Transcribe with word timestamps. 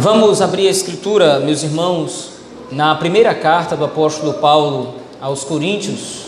Vamos 0.00 0.40
abrir 0.40 0.66
a 0.66 0.70
escritura, 0.70 1.40
meus 1.40 1.62
irmãos, 1.62 2.30
na 2.72 2.94
primeira 2.94 3.34
carta 3.34 3.76
do 3.76 3.84
apóstolo 3.84 4.32
Paulo 4.32 4.94
aos 5.20 5.44
Coríntios, 5.44 6.22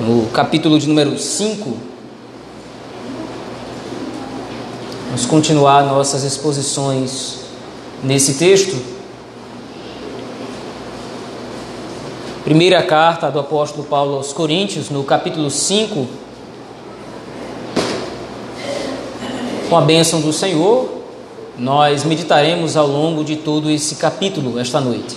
no 0.00 0.26
capítulo 0.30 0.78
de 0.78 0.88
número 0.88 1.18
5. 1.18 1.76
Vamos 5.08 5.26
continuar 5.26 5.84
nossas 5.84 6.24
exposições 6.24 7.40
nesse 8.02 8.38
texto. 8.38 8.82
Primeira 12.44 12.82
carta 12.82 13.30
do 13.30 13.40
apóstolo 13.40 13.84
Paulo 13.84 14.16
aos 14.16 14.32
Coríntios, 14.32 14.88
no 14.88 15.04
capítulo 15.04 15.50
5. 15.50 16.06
Com 19.68 19.76
a 19.76 19.82
bênção 19.82 20.22
do 20.22 20.32
Senhor, 20.32 20.97
nós 21.58 22.04
meditaremos 22.04 22.76
ao 22.76 22.86
longo 22.86 23.24
de 23.24 23.36
todo 23.36 23.68
esse 23.68 23.96
capítulo 23.96 24.60
esta 24.60 24.80
noite. 24.80 25.16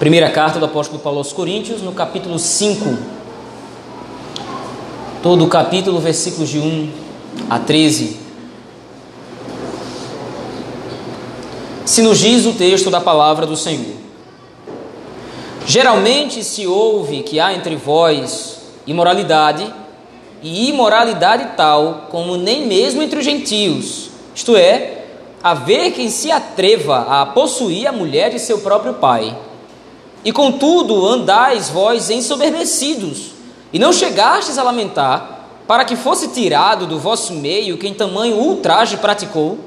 Primeira 0.00 0.28
carta 0.30 0.58
do 0.58 0.64
apóstolo 0.64 0.98
Paulo 0.98 1.18
aos 1.18 1.32
Coríntios, 1.32 1.80
no 1.80 1.92
capítulo 1.92 2.38
5. 2.38 2.98
Todo 5.22 5.44
o 5.44 5.48
capítulo, 5.48 6.00
versículos 6.00 6.50
de 6.50 6.58
1 6.58 6.90
a 7.48 7.58
13. 7.60 8.16
Se 11.84 12.02
nos 12.02 12.18
diz 12.18 12.44
o 12.46 12.52
texto 12.52 12.90
da 12.90 13.00
palavra 13.00 13.46
do 13.46 13.56
Senhor. 13.56 13.94
Geralmente 15.64 16.42
se 16.44 16.66
ouve 16.66 17.22
que 17.22 17.40
há 17.40 17.54
entre 17.54 17.76
vós 17.76 18.58
imoralidade 18.86 19.72
e 20.42 20.68
imoralidade 20.68 21.56
tal 21.56 22.08
como 22.10 22.36
nem 22.36 22.66
mesmo 22.66 23.02
entre 23.02 23.18
os 23.18 23.24
gentios, 23.24 24.10
isto 24.34 24.56
é, 24.56 25.04
haver 25.42 25.92
quem 25.92 26.10
se 26.10 26.30
atreva 26.30 27.06
a 27.08 27.26
possuir 27.26 27.86
a 27.86 27.92
mulher 27.92 28.30
de 28.30 28.38
seu 28.38 28.58
próprio 28.58 28.94
pai. 28.94 29.36
E 30.24 30.32
contudo 30.32 31.06
andais 31.06 31.70
vós 31.70 32.10
ensoberbecidos, 32.10 33.32
e 33.72 33.78
não 33.78 33.92
chegastes 33.92 34.58
a 34.58 34.62
lamentar, 34.62 35.46
para 35.66 35.84
que 35.84 35.96
fosse 35.96 36.28
tirado 36.28 36.86
do 36.86 36.98
vosso 36.98 37.32
meio 37.32 37.78
quem 37.78 37.94
tamanho 37.94 38.36
ultraje 38.36 38.96
praticou? 38.96 39.58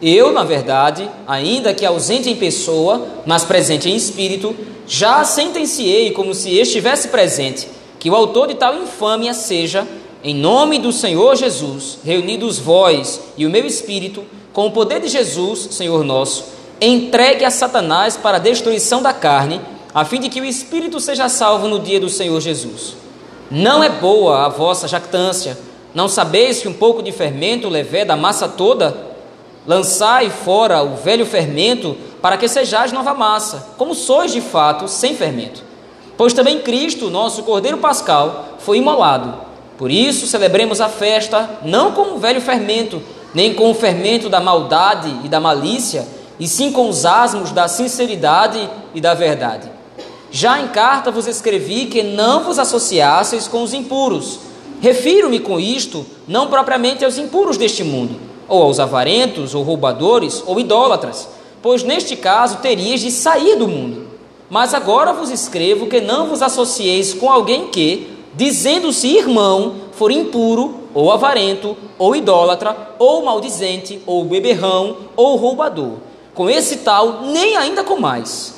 Eu, 0.00 0.30
na 0.30 0.44
verdade, 0.44 1.10
ainda 1.26 1.72
que 1.72 1.86
ausente 1.86 2.28
em 2.28 2.36
pessoa, 2.36 3.06
mas 3.24 3.44
presente 3.44 3.88
em 3.88 3.96
espírito, 3.96 4.54
já 4.86 5.24
sentenciei 5.24 6.12
como 6.12 6.34
se 6.34 6.50
estivesse 6.50 7.08
presente 7.08 7.68
que 8.06 8.10
o 8.10 8.14
autor 8.14 8.46
de 8.46 8.54
tal 8.54 8.76
infâmia 8.76 9.34
seja, 9.34 9.84
em 10.22 10.32
nome 10.32 10.78
do 10.78 10.92
Senhor 10.92 11.34
Jesus, 11.34 11.98
reunidos 12.04 12.56
vós 12.56 13.20
e 13.36 13.44
o 13.44 13.50
meu 13.50 13.66
espírito, 13.66 14.24
com 14.52 14.68
o 14.68 14.70
poder 14.70 15.00
de 15.00 15.08
Jesus, 15.08 15.70
Senhor 15.72 16.04
nosso, 16.04 16.44
entregue 16.80 17.44
a 17.44 17.50
Satanás 17.50 18.16
para 18.16 18.36
a 18.36 18.40
destruição 18.40 19.02
da 19.02 19.12
carne, 19.12 19.60
a 19.92 20.04
fim 20.04 20.20
de 20.20 20.28
que 20.28 20.40
o 20.40 20.44
espírito 20.44 21.00
seja 21.00 21.28
salvo 21.28 21.66
no 21.66 21.80
dia 21.80 21.98
do 21.98 22.08
Senhor 22.08 22.40
Jesus. 22.40 22.94
Não 23.50 23.82
é 23.82 23.88
boa 23.88 24.46
a 24.46 24.48
vossa 24.48 24.86
jactância, 24.86 25.58
não 25.92 26.06
sabeis 26.06 26.60
que 26.60 26.68
um 26.68 26.74
pouco 26.74 27.02
de 27.02 27.10
fermento 27.10 27.68
levé 27.68 28.04
da 28.04 28.14
massa 28.14 28.46
toda? 28.46 28.96
Lançai 29.66 30.30
fora 30.30 30.80
o 30.80 30.94
velho 30.94 31.26
fermento, 31.26 31.96
para 32.22 32.36
que 32.36 32.46
sejais 32.46 32.92
nova 32.92 33.14
massa, 33.14 33.66
como 33.76 33.96
sois 33.96 34.30
de 34.30 34.40
fato 34.40 34.86
sem 34.86 35.16
fermento. 35.16 35.65
Pois 36.16 36.32
também 36.32 36.60
Cristo, 36.60 37.10
nosso 37.10 37.42
Cordeiro 37.42 37.78
Pascal, 37.78 38.56
foi 38.58 38.78
imolado. 38.78 39.34
Por 39.76 39.90
isso 39.90 40.26
celebremos 40.26 40.80
a 40.80 40.88
festa, 40.88 41.58
não 41.62 41.92
com 41.92 42.14
o 42.14 42.18
velho 42.18 42.40
fermento, 42.40 43.02
nem 43.34 43.52
com 43.52 43.70
o 43.70 43.74
fermento 43.74 44.28
da 44.30 44.40
maldade 44.40 45.14
e 45.22 45.28
da 45.28 45.38
malícia, 45.38 46.06
e 46.40 46.48
sim 46.48 46.72
com 46.72 46.88
os 46.88 47.04
asmos 47.04 47.52
da 47.52 47.68
sinceridade 47.68 48.68
e 48.94 49.00
da 49.00 49.12
verdade. 49.12 49.70
Já 50.30 50.60
em 50.60 50.68
carta 50.68 51.10
vos 51.10 51.26
escrevi 51.26 51.86
que 51.86 52.02
não 52.02 52.42
vos 52.44 52.58
associasseis 52.58 53.46
com 53.46 53.62
os 53.62 53.74
impuros. 53.74 54.38
Refiro-me 54.80 55.40
com 55.40 55.60
isto 55.60 56.04
não 56.26 56.48
propriamente 56.48 57.04
aos 57.04 57.18
impuros 57.18 57.56
deste 57.56 57.84
mundo, 57.84 58.18
ou 58.48 58.62
aos 58.62 58.80
avarentos, 58.80 59.54
ou 59.54 59.62
roubadores, 59.62 60.42
ou 60.46 60.58
idólatras, 60.58 61.28
pois 61.62 61.82
neste 61.82 62.16
caso 62.16 62.58
terias 62.58 63.00
de 63.00 63.10
sair 63.10 63.56
do 63.56 63.68
mundo. 63.68 64.05
Mas 64.48 64.74
agora 64.74 65.12
vos 65.12 65.30
escrevo 65.30 65.86
que 65.86 66.00
não 66.00 66.28
vos 66.28 66.40
associeis 66.40 67.12
com 67.12 67.30
alguém 67.30 67.68
que, 67.68 68.16
dizendo-se 68.34 69.08
irmão, 69.08 69.74
for 69.92 70.10
impuro, 70.10 70.82
ou 70.94 71.10
avarento, 71.10 71.76
ou 71.98 72.14
idólatra, 72.14 72.76
ou 72.98 73.24
maldizente, 73.24 74.00
ou 74.06 74.24
beberrão, 74.24 74.96
ou 75.16 75.36
roubador. 75.36 75.94
Com 76.34 76.48
esse 76.48 76.78
tal, 76.78 77.22
nem 77.22 77.56
ainda 77.56 77.82
com 77.82 77.98
mais. 77.98 78.54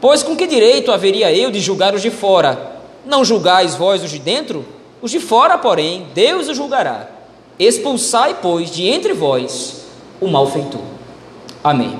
Pois 0.00 0.22
com 0.22 0.36
que 0.36 0.46
direito 0.46 0.92
haveria 0.92 1.32
eu 1.32 1.50
de 1.50 1.60
julgar 1.60 1.94
os 1.94 2.02
de 2.02 2.10
fora? 2.10 2.80
Não 3.04 3.24
julgais 3.24 3.74
vós 3.74 4.02
os 4.02 4.10
de 4.10 4.18
dentro? 4.18 4.64
Os 5.00 5.10
de 5.10 5.18
fora, 5.18 5.58
porém, 5.58 6.06
Deus 6.14 6.48
os 6.48 6.56
julgará. 6.56 7.08
Expulsai, 7.58 8.38
pois, 8.40 8.70
de 8.70 8.86
entre 8.86 9.12
vós 9.12 9.82
o 10.20 10.28
malfeitor. 10.28 10.80
Amém. 11.64 11.98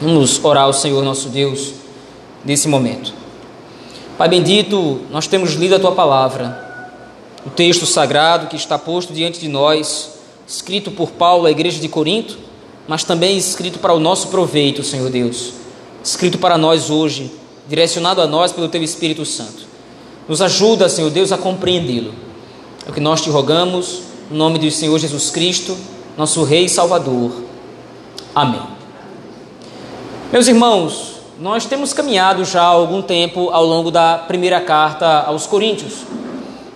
Vamos 0.00 0.42
orar 0.44 0.64
ao 0.64 0.72
Senhor 0.72 1.02
nosso 1.02 1.28
Deus 1.28 1.74
nesse 2.44 2.68
momento. 2.68 3.12
Pai 4.16 4.28
bendito, 4.28 5.02
nós 5.10 5.26
temos 5.26 5.54
lido 5.54 5.76
a 5.76 5.78
tua 5.78 5.92
palavra, 5.92 6.66
o 7.46 7.50
texto 7.50 7.86
sagrado 7.86 8.48
que 8.48 8.56
está 8.56 8.78
posto 8.78 9.12
diante 9.12 9.38
de 9.38 9.48
nós, 9.48 10.18
escrito 10.46 10.90
por 10.90 11.10
Paulo 11.10 11.46
à 11.46 11.50
igreja 11.50 11.78
de 11.78 11.88
Corinto, 11.88 12.38
mas 12.88 13.04
também 13.04 13.36
escrito 13.36 13.78
para 13.78 13.92
o 13.92 14.00
nosso 14.00 14.28
proveito, 14.28 14.82
Senhor 14.82 15.10
Deus, 15.10 15.52
escrito 16.02 16.38
para 16.38 16.58
nós 16.58 16.90
hoje, 16.90 17.30
direcionado 17.68 18.20
a 18.20 18.26
nós 18.26 18.50
pelo 18.50 18.68
teu 18.68 18.82
Espírito 18.82 19.24
Santo. 19.24 19.66
Nos 20.26 20.42
ajuda, 20.42 20.88
Senhor 20.88 21.10
Deus, 21.10 21.30
a 21.30 21.38
compreendê-lo. 21.38 22.12
É 22.86 22.90
o 22.90 22.94
que 22.94 23.00
nós 23.00 23.20
te 23.20 23.30
rogamos, 23.30 24.02
no 24.30 24.36
nome 24.36 24.58
do 24.58 24.70
Senhor 24.70 24.98
Jesus 24.98 25.30
Cristo, 25.30 25.76
nosso 26.16 26.42
Rei 26.44 26.64
e 26.64 26.68
Salvador. 26.68 27.30
Amém. 28.34 28.62
Meus 30.32 30.48
irmãos, 30.48 31.17
nós 31.40 31.66
temos 31.66 31.92
caminhado 31.92 32.44
já 32.44 32.62
algum 32.62 33.00
tempo 33.00 33.50
ao 33.50 33.64
longo 33.64 33.92
da 33.92 34.18
primeira 34.18 34.60
carta 34.60 35.20
aos 35.20 35.46
Coríntios. 35.46 36.02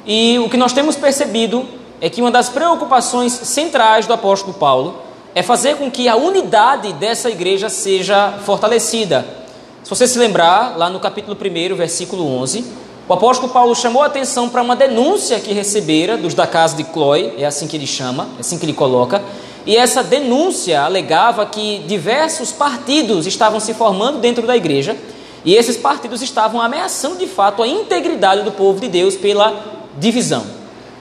E 0.07 0.39
o 0.39 0.49
que 0.49 0.57
nós 0.57 0.73
temos 0.73 0.95
percebido 0.95 1.67
é 2.01 2.09
que 2.09 2.21
uma 2.21 2.31
das 2.31 2.49
preocupações 2.49 3.33
centrais 3.33 4.07
do 4.07 4.13
apóstolo 4.13 4.55
Paulo 4.55 4.95
é 5.35 5.43
fazer 5.43 5.77
com 5.77 5.91
que 5.91 6.09
a 6.09 6.15
unidade 6.15 6.93
dessa 6.93 7.29
igreja 7.29 7.69
seja 7.69 8.35
fortalecida. 8.45 9.27
Se 9.83 9.91
você 9.91 10.07
se 10.07 10.19
lembrar, 10.19 10.77
lá 10.77 10.89
no 10.89 11.01
capítulo 11.01 11.37
1, 11.37 11.75
versículo 11.75 12.25
11, 12.25 12.65
o 13.09 13.13
apóstolo 13.13 13.53
Paulo 13.53 13.75
chamou 13.75 14.03
a 14.03 14.07
atenção 14.07 14.49
para 14.49 14.63
uma 14.63 14.77
denúncia 14.77 15.41
que 15.41 15.53
recebera 15.53 16.17
dos 16.17 16.35
da 16.35 16.47
casa 16.47 16.77
de 16.77 16.85
Clói, 16.85 17.35
é 17.37 17.45
assim 17.45 17.67
que 17.67 17.77
ele 17.77 17.87
chama, 17.87 18.29
é 18.37 18.41
assim 18.41 18.59
que 18.59 18.65
ele 18.65 18.75
coloca, 18.75 19.21
e 19.65 19.77
essa 19.77 20.03
denúncia 20.03 20.83
alegava 20.83 21.47
que 21.47 21.79
diversos 21.87 22.51
partidos 22.51 23.27
estavam 23.27 23.61
se 23.61 23.75
formando 23.75 24.19
dentro 24.19 24.47
da 24.47 24.57
igreja 24.57 24.97
e 25.45 25.55
esses 25.55 25.77
partidos 25.77 26.23
estavam 26.23 26.61
ameaçando 26.61 27.17
de 27.17 27.27
fato 27.27 27.63
a 27.63 27.69
integridade 27.69 28.43
do 28.43 28.53
povo 28.53 28.81
de 28.81 28.89
Deus 28.89 29.17
pela 29.17 29.55
divisão. 29.99 30.45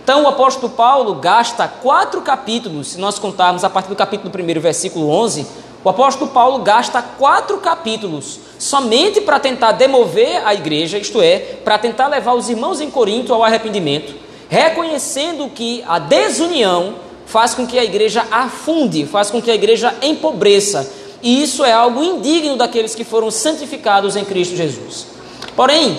Então 0.03 0.23
o 0.23 0.27
apóstolo 0.27 0.71
Paulo 0.73 1.15
gasta 1.15 1.67
quatro 1.67 2.21
capítulos, 2.21 2.89
se 2.89 2.99
nós 2.99 3.19
contarmos 3.19 3.63
a 3.63 3.69
partir 3.69 3.89
do 3.89 3.95
capítulo 3.95 4.31
1, 4.33 4.59
versículo 4.59 5.09
11, 5.09 5.45
o 5.83 5.89
apóstolo 5.89 6.29
Paulo 6.29 6.59
gasta 6.59 7.01
quatro 7.01 7.57
capítulos 7.57 8.39
somente 8.59 9.21
para 9.21 9.39
tentar 9.39 9.71
demover 9.71 10.45
a 10.45 10.53
igreja, 10.53 10.97
isto 10.97 11.21
é, 11.21 11.39
para 11.39 11.77
tentar 11.77 12.07
levar 12.07 12.33
os 12.33 12.49
irmãos 12.49 12.81
em 12.81 12.91
Corinto 12.91 13.33
ao 13.33 13.43
arrependimento, 13.43 14.13
reconhecendo 14.47 15.49
que 15.49 15.83
a 15.87 15.97
desunião 15.97 16.95
faz 17.31 17.53
com 17.53 17.65
que 17.65 17.79
a 17.79 17.83
igreja 17.83 18.25
afunde, 18.29 19.05
faz 19.05 19.31
com 19.31 19.41
que 19.41 19.49
a 19.49 19.55
igreja 19.55 19.95
empobreça. 20.01 20.91
E 21.23 21.41
isso 21.41 21.63
é 21.63 21.71
algo 21.71 22.03
indigno 22.03 22.57
daqueles 22.57 22.93
que 22.93 23.05
foram 23.05 23.31
santificados 23.31 24.17
em 24.17 24.25
Cristo 24.25 24.53
Jesus. 24.53 25.07
Porém, 25.55 25.97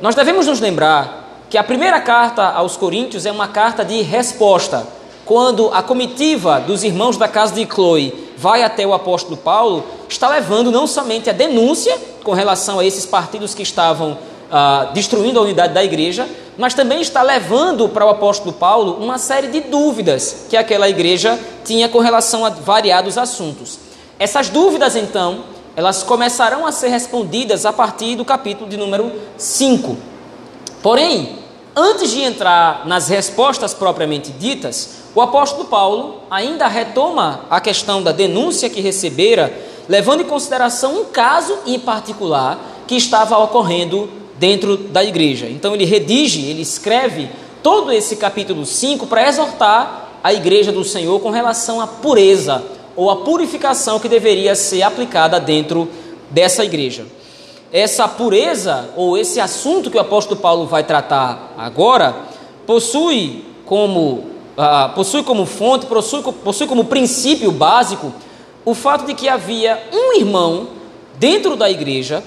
nós 0.00 0.14
devemos 0.14 0.46
nos 0.46 0.60
lembrar 0.60 1.44
que 1.50 1.58
a 1.58 1.62
primeira 1.62 2.00
carta 2.00 2.44
aos 2.44 2.74
Coríntios 2.78 3.26
é 3.26 3.30
uma 3.30 3.48
carta 3.48 3.84
de 3.84 4.00
resposta. 4.00 4.86
Quando 5.26 5.68
a 5.74 5.82
comitiva 5.82 6.58
dos 6.60 6.82
irmãos 6.82 7.18
da 7.18 7.28
casa 7.28 7.54
de 7.54 7.66
Chloe 7.66 8.32
vai 8.38 8.62
até 8.62 8.86
o 8.86 8.94
apóstolo 8.94 9.36
Paulo, 9.36 9.84
está 10.08 10.30
levando 10.30 10.72
não 10.72 10.86
somente 10.86 11.28
a 11.28 11.34
denúncia 11.34 11.98
com 12.24 12.32
relação 12.32 12.78
a 12.78 12.84
esses 12.84 13.04
partidos 13.04 13.52
que 13.52 13.62
estavam 13.62 14.16
ah, 14.52 14.90
destruindo 14.92 15.38
a 15.38 15.42
unidade 15.42 15.74
da 15.74 15.82
igreja, 15.82 16.28
mas 16.56 16.74
também 16.74 17.00
está 17.00 17.22
levando 17.22 17.88
para 17.88 18.06
o 18.06 18.10
apóstolo 18.10 18.52
Paulo 18.52 19.02
uma 19.02 19.16
série 19.16 19.48
de 19.48 19.62
dúvidas 19.62 20.46
que 20.48 20.56
aquela 20.56 20.88
igreja 20.88 21.40
tinha 21.64 21.88
com 21.88 21.98
relação 21.98 22.44
a 22.44 22.50
variados 22.50 23.16
assuntos. 23.16 23.78
Essas 24.18 24.50
dúvidas, 24.50 24.94
então, 24.94 25.44
elas 25.74 26.02
começarão 26.02 26.66
a 26.66 26.70
ser 26.70 26.88
respondidas 26.88 27.64
a 27.64 27.72
partir 27.72 28.14
do 28.14 28.24
capítulo 28.24 28.68
de 28.68 28.76
número 28.76 29.10
5. 29.38 29.96
Porém, 30.82 31.42
Antes 31.74 32.10
de 32.10 32.20
entrar 32.20 32.86
nas 32.86 33.08
respostas 33.08 33.72
propriamente 33.72 34.30
ditas, 34.30 35.04
o 35.14 35.22
apóstolo 35.22 35.64
Paulo 35.64 36.20
ainda 36.30 36.66
retoma 36.68 37.46
a 37.48 37.62
questão 37.62 38.02
da 38.02 38.12
denúncia 38.12 38.68
que 38.68 38.82
recebera, 38.82 39.50
levando 39.88 40.20
em 40.20 40.26
consideração 40.26 41.00
um 41.00 41.04
caso 41.06 41.56
em 41.64 41.78
particular 41.78 42.58
que 42.86 42.94
estava 42.94 43.38
ocorrendo 43.38 44.06
dentro 44.42 44.76
da 44.76 45.04
igreja. 45.04 45.46
Então 45.48 45.72
ele 45.72 45.84
redige, 45.84 46.44
ele 46.50 46.62
escreve 46.62 47.30
todo 47.62 47.92
esse 47.92 48.16
capítulo 48.16 48.66
5 48.66 49.06
para 49.06 49.28
exortar 49.28 50.18
a 50.20 50.34
igreja 50.34 50.72
do 50.72 50.82
Senhor 50.82 51.20
com 51.20 51.30
relação 51.30 51.80
à 51.80 51.86
pureza 51.86 52.60
ou 52.96 53.08
à 53.08 53.18
purificação 53.18 54.00
que 54.00 54.08
deveria 54.08 54.56
ser 54.56 54.82
aplicada 54.82 55.38
dentro 55.38 55.88
dessa 56.28 56.64
igreja. 56.64 57.06
Essa 57.72 58.08
pureza 58.08 58.90
ou 58.96 59.16
esse 59.16 59.38
assunto 59.38 59.88
que 59.88 59.96
o 59.96 60.00
apóstolo 60.00 60.40
Paulo 60.40 60.66
vai 60.66 60.82
tratar 60.82 61.54
agora 61.56 62.12
possui 62.66 63.44
como, 63.64 64.24
uh, 64.58 64.92
possui 64.92 65.22
como 65.22 65.46
fonte, 65.46 65.86
possui, 65.86 66.20
possui 66.20 66.66
como 66.66 66.86
princípio 66.86 67.52
básico 67.52 68.12
o 68.64 68.74
fato 68.74 69.06
de 69.06 69.14
que 69.14 69.28
havia 69.28 69.80
um 69.92 70.18
irmão 70.18 70.66
dentro 71.16 71.54
da 71.54 71.70
igreja 71.70 72.24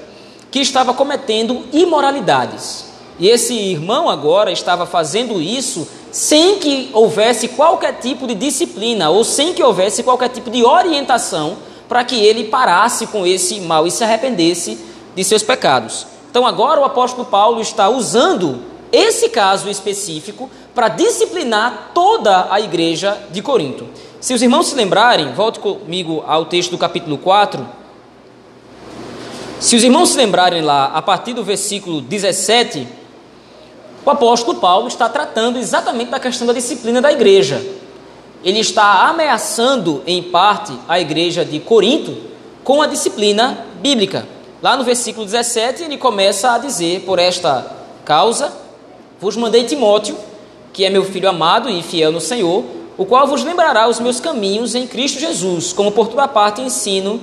que 0.56 0.62
estava 0.62 0.94
cometendo 0.94 1.66
imoralidades. 1.74 2.86
E 3.19 3.28
esse 3.28 3.54
irmão 3.54 4.10
agora 4.10 4.54
estava 4.54 4.86
fazendo 4.86 5.42
isso 5.42 5.86
sem 6.13 6.60
que 6.60 6.90
houvesse 6.94 7.50
qualquer 7.50 8.00
tipo 8.00 8.25
de 8.25 8.34
disciplina 8.34 9.10
ou 9.10 9.25
sem 9.25 9.54
que 9.54 9.62
houvesse 9.62 10.02
qualquer 10.02 10.30
tipo 10.30 10.50
de 10.50 10.63
orientação 10.63 11.57
para 11.90 12.06
que 12.06 12.16
ele 12.16 12.46
parasse 12.46 13.06
com 13.07 13.28
esse 13.28 13.60
mal 13.60 13.86
e 13.86 13.92
se 13.92 14.02
arrependesse 14.02 14.80
de 15.13 15.25
seus 15.25 15.44
pecados. 15.44 16.07
Então 16.31 16.48
agora 16.48 16.80
o 16.80 16.86
apóstolo 16.86 17.25
Paulo 17.25 17.60
está 17.60 17.90
usando 17.90 18.62
esse 18.94 19.28
caso 19.28 19.69
específico 19.69 20.50
para 20.74 20.88
disciplinar 20.88 21.92
toda 21.94 22.48
a 22.50 22.62
igreja 22.62 23.22
de 23.30 23.42
Corinto. 23.42 23.90
Se 24.22 24.34
os 24.34 24.42
irmãos 24.42 24.68
se 24.68 24.75
lembrarem, 24.75 25.34
volte 25.34 25.60
comigo 25.60 26.24
ao 26.25 26.46
texto 26.46 26.72
do 26.72 26.78
capítulo 26.78 27.18
4. 27.18 27.85
Se 29.60 29.75
os 29.75 29.84
irmãos 29.84 30.10
se 30.10 30.18
lembrarem 30.18 30.62
lá, 30.62 30.92
a 30.94 31.02
partir 31.02 31.34
do 31.34 31.44
versículo 31.44 32.02
17, 32.02 32.88
o 34.06 34.10
apóstolo 34.10 34.60
Paulo 34.60 34.88
está 34.88 35.07
tratando 35.07 35.57
exatamente 35.57 36.12
da 36.12 36.19
questão 36.19 36.46
da 36.46 36.54
disciplina 36.54 37.02
da 37.02 37.12
igreja. 37.12 37.66
Ele 38.44 38.60
está 38.60 39.07
ameaçando, 39.07 40.04
em 40.06 40.22
parte, 40.22 40.74
a 40.88 41.00
igreja 41.00 41.46
de 41.46 41.60
Corinto 41.60 42.16
com 42.63 42.81
a 42.81 42.88
disciplina 42.88 43.66
bíblica. 43.81 44.28
Lá 44.62 44.75
no 44.75 44.84
versículo 44.84 45.25
17, 45.25 45.84
ele 45.84 45.98
começa 45.98 46.51
a 46.51 46.58
dizer: 46.58 47.01
Por 47.01 47.18
esta 47.18 47.66
causa 48.04 48.51
vos 49.19 49.38
mandei 49.38 49.63
Timóteo, 49.63 50.18
que 50.74 50.84
é 50.84 50.90
meu 50.90 51.06
filho 51.06 51.30
amado 51.30 51.69
e 51.69 51.81
fiel 51.81 52.12
no 52.12 52.22
Senhor, 52.22 52.63
o 52.98 53.06
qual 53.06 53.25
vos 53.25 53.44
lembrará 53.44 53.88
os 53.88 54.00
meus 54.00 54.19
caminhos 54.19 54.75
em 54.75 54.86
Cristo 54.86 55.19
Jesus, 55.19 55.72
como 55.72 55.92
por 55.92 56.10
toda 56.10 56.28
parte 56.28 56.62
ensino 56.62 57.19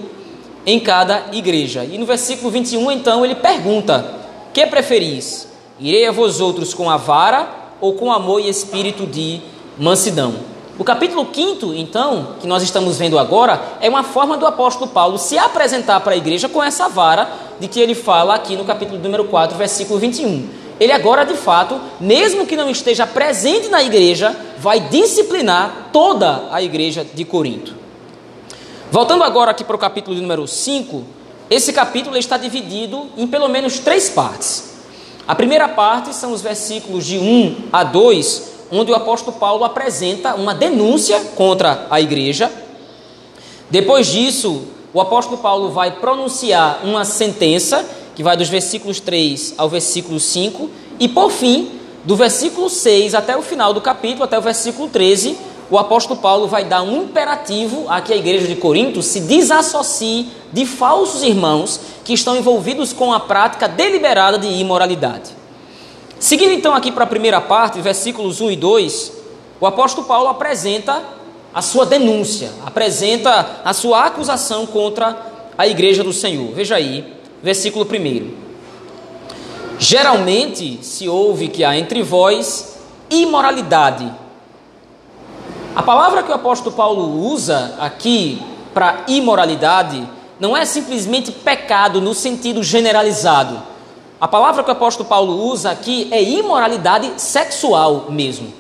em 0.67 0.79
cada 0.81 1.25
igreja. 1.33 1.85
E 1.85 1.99
no 1.99 2.07
versículo 2.07 2.51
21, 2.51 2.91
então, 2.91 3.25
ele 3.25 3.35
pergunta: 3.35 4.05
Que 4.53 4.67
preferis? 4.67 5.49
Irei 5.79 6.07
a 6.07 6.13
vós 6.13 6.41
outros 6.41 6.75
com 6.75 6.89
a 6.89 6.97
vara 6.97 7.49
ou 7.81 7.95
com 7.95 8.13
amor 8.13 8.41
e 8.41 8.49
espírito 8.49 9.07
de 9.07 9.41
mansidão? 9.79 10.53
O 10.79 10.85
capítulo 10.85 11.29
5, 11.33 11.75
então, 11.75 12.37
que 12.41 12.47
nós 12.47 12.63
estamos 12.63 12.99
vendo 12.99 13.19
agora, 13.19 13.61
é 13.81 13.89
uma 13.89 14.03
forma 14.03 14.39
do 14.39 14.47
apóstolo 14.47 14.91
Paulo 14.91 15.19
se 15.19 15.37
apresentar 15.37 16.01
para 16.01 16.15
a 16.15 16.17
igreja 16.17 16.49
com 16.49 16.63
essa 16.63 16.89
vara 16.89 17.31
de 17.61 17.69
que 17.69 17.79
ele 17.79 17.95
fala 17.95 18.35
aqui 18.35 18.57
no 18.57 18.65
capítulo 18.65 18.99
número 18.99 19.25
4, 19.25 19.57
versículo 19.57 19.99
21. 19.99 20.49
Ele 20.81 20.91
agora, 20.91 21.25
de 21.25 21.35
fato, 21.35 21.81
mesmo 22.01 22.47
que 22.47 22.57
não 22.57 22.71
esteja 22.71 23.07
presente 23.07 23.69
na 23.69 23.83
igreja, 23.83 24.35
vai 24.59 24.81
disciplinar 24.81 25.91
toda 25.93 26.49
a 26.51 26.63
igreja 26.63 27.05
de 27.05 27.25
Corinto. 27.25 27.82
Voltando 28.93 29.25
agora 29.25 29.53
aqui 29.53 29.65
para 29.65 29.75
o 29.75 29.79
capítulo 29.79 30.21
número 30.21 30.47
5, 30.47 31.03
esse 31.49 31.73
capítulo 31.73 32.15
está 32.15 32.37
dividido 32.37 33.07
em 33.17 33.27
pelo 33.27 33.49
menos 33.49 33.79
três 33.79 34.11
partes. 34.11 34.75
A 35.27 35.35
primeira 35.35 35.67
parte 35.67 36.15
são 36.15 36.31
os 36.31 36.43
versículos 36.43 37.07
de 37.07 37.17
1 37.17 37.69
a 37.73 37.85
2, 37.85 38.51
onde 38.71 38.93
o 38.93 38.95
apóstolo 38.95 39.39
Paulo 39.39 39.65
apresenta 39.65 40.35
uma 40.35 40.55
denúncia 40.55 41.19
contra 41.35 41.87
a 41.89 42.03
igreja. 42.03 42.53
Depois 43.71 44.09
disso, 44.09 44.65
o 44.93 45.01
apóstolo 45.01 45.39
Paulo 45.39 45.71
vai 45.71 45.93
pronunciar 45.93 46.81
uma 46.85 47.07
sentença, 47.07 47.87
que 48.15 48.23
vai 48.23 48.37
dos 48.37 48.51
versículos 48.51 49.01
3 49.01 49.55
ao 49.57 49.71
versículo 49.71 50.21
5, 50.21 50.69
e 51.01 51.09
por 51.09 51.31
fim, 51.31 51.81
do 52.05 52.15
versículo 52.15 52.69
6 52.69 53.15
até 53.15 53.35
o 53.39 53.41
final 53.41 53.73
do 53.73 53.81
capítulo, 53.81 54.25
até 54.25 54.39
o 54.39 54.43
versículo 54.43 54.91
13, 54.91 55.35
o 55.73 55.79
apóstolo 55.79 56.21
Paulo 56.21 56.47
vai 56.47 56.67
dar 56.67 56.83
um 56.83 57.05
imperativo 57.05 57.87
a 57.89 58.03
que 58.03 58.13
a 58.13 58.17
igreja 58.17 58.47
de 58.47 58.57
Corinto 58.57 59.01
se 59.01 59.21
desassocie 59.21 60.29
de 60.53 60.67
falsos 60.67 61.23
irmãos 61.23 61.81
que 62.05 62.13
estão 62.13 62.37
envolvidos 62.37 62.93
com 62.93 63.11
a 63.11 63.19
prática 63.19 63.67
deliberada 63.67 64.39
de 64.39 64.47
imoralidade. 64.49 65.31
Seguindo 66.21 66.53
então 66.53 66.75
aqui 66.75 66.93
para 66.93 67.05
a 67.05 67.07
primeira 67.07 67.41
parte, 67.41 67.81
versículos 67.81 68.43
1 68.43 68.51
e 68.51 68.57
2, 68.57 69.13
o 69.59 69.67
apóstolo 69.67 70.07
Paulo 70.07 70.29
apresenta 70.29 71.03
a 71.55 71.63
sua 71.63 71.87
denúncia, 71.87 72.53
apresenta 72.67 73.63
a 73.65 73.73
sua 73.73 74.05
acusação 74.05 74.67
contra 74.67 75.17
a 75.57 75.67
igreja 75.67 76.05
do 76.05 76.13
Senhor. 76.13 76.53
Veja 76.53 76.77
aí, 76.77 77.15
versículo 77.43 77.87
1. 77.87 78.31
Geralmente 79.79 80.81
se 80.83 81.09
ouve 81.09 81.49
que 81.49 81.65
há 81.65 81.79
entre 81.79 82.03
vós 82.03 82.77
imoralidade 83.09 84.21
a 85.75 85.83
palavra 85.83 86.23
que 86.23 86.31
o 86.31 86.35
apóstolo 86.35 86.75
Paulo 86.77 87.27
usa 87.27 87.75
aqui 87.81 88.43
para 88.75 89.05
imoralidade 89.09 90.07
não 90.39 90.55
é 90.57 90.65
simplesmente 90.67 91.33
pecado 91.33 92.01
no 92.01 92.15
sentido 92.15 92.63
generalizado. 92.63 93.63
A 94.21 94.29
palavra 94.29 94.63
que 94.63 94.69
o 94.69 94.73
apóstolo 94.73 95.09
Paulo 95.09 95.47
usa 95.47 95.71
aqui 95.71 96.09
é 96.11 96.23
imoralidade 96.23 97.13
sexual 97.17 98.07
mesmo. 98.11 98.53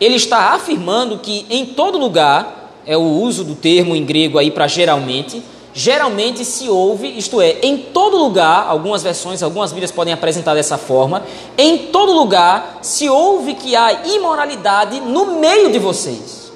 Ele 0.00 0.14
está 0.14 0.54
afirmando 0.54 1.18
que 1.18 1.44
em 1.50 1.66
todo 1.66 1.98
lugar, 1.98 2.72
é 2.86 2.96
o 2.96 3.02
uso 3.02 3.42
do 3.42 3.54
termo 3.54 3.96
em 3.96 4.04
grego 4.04 4.38
aí 4.38 4.50
para 4.50 4.68
geralmente, 4.68 5.42
geralmente 5.72 6.44
se 6.44 6.68
ouve, 6.68 7.16
isto 7.16 7.40
é, 7.40 7.58
em 7.62 7.76
todo 7.78 8.16
lugar, 8.16 8.66
algumas 8.68 9.02
versões, 9.02 9.42
algumas 9.42 9.70
Bíblias 9.70 9.90
podem 9.90 10.12
apresentar 10.12 10.54
dessa 10.54 10.78
forma, 10.78 11.22
em 11.56 11.86
todo 11.88 12.12
lugar 12.12 12.78
se 12.82 13.08
ouve 13.08 13.54
que 13.54 13.76
há 13.76 14.06
imoralidade 14.06 15.00
no 15.00 15.38
meio 15.38 15.70
de 15.70 15.78
vocês. 15.78 16.50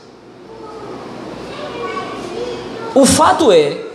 O 2.94 3.06
fato 3.06 3.50
é 3.50 3.92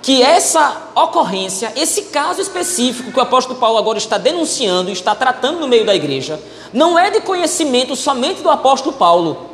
que 0.00 0.22
essa 0.22 0.90
ocorrência, 0.94 1.72
esse 1.74 2.02
caso 2.02 2.40
específico 2.40 3.10
que 3.10 3.18
o 3.18 3.22
apóstolo 3.22 3.58
Paulo 3.58 3.76
agora 3.76 3.98
está 3.98 4.16
denunciando, 4.16 4.90
está 4.90 5.14
tratando 5.14 5.58
no 5.58 5.66
meio 5.66 5.84
da 5.84 5.94
igreja, 5.94 6.40
não 6.72 6.96
é 6.96 7.10
de 7.10 7.20
conhecimento 7.20 7.96
somente 7.96 8.40
do 8.40 8.48
apóstolo 8.48 8.94
Paulo, 8.94 9.50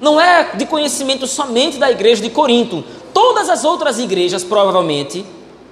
não 0.00 0.20
é 0.20 0.52
de 0.54 0.66
conhecimento 0.66 1.26
somente 1.26 1.76
da 1.78 1.90
igreja 1.90 2.22
de 2.22 2.30
Corinto, 2.30 2.82
todas 3.14 3.48
as 3.48 3.64
outras 3.64 3.98
igrejas, 3.98 4.44
provavelmente, 4.44 5.24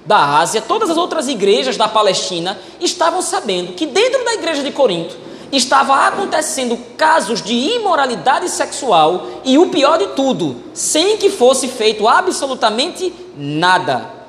da 0.05 0.39
Ásia, 0.39 0.61
todas 0.61 0.89
as 0.89 0.97
outras 0.97 1.27
igrejas 1.27 1.77
da 1.77 1.87
Palestina 1.87 2.57
estavam 2.79 3.21
sabendo 3.21 3.73
que 3.73 3.85
dentro 3.85 4.23
da 4.25 4.33
igreja 4.33 4.63
de 4.63 4.71
Corinto 4.71 5.15
estava 5.51 6.07
acontecendo 6.07 6.77
casos 6.97 7.41
de 7.41 7.53
imoralidade 7.53 8.49
sexual 8.49 9.27
e 9.45 9.57
o 9.57 9.67
pior 9.67 9.97
de 9.99 10.07
tudo, 10.07 10.55
sem 10.73 11.17
que 11.17 11.29
fosse 11.29 11.67
feito 11.67 12.07
absolutamente 12.07 13.13
nada. 13.37 14.23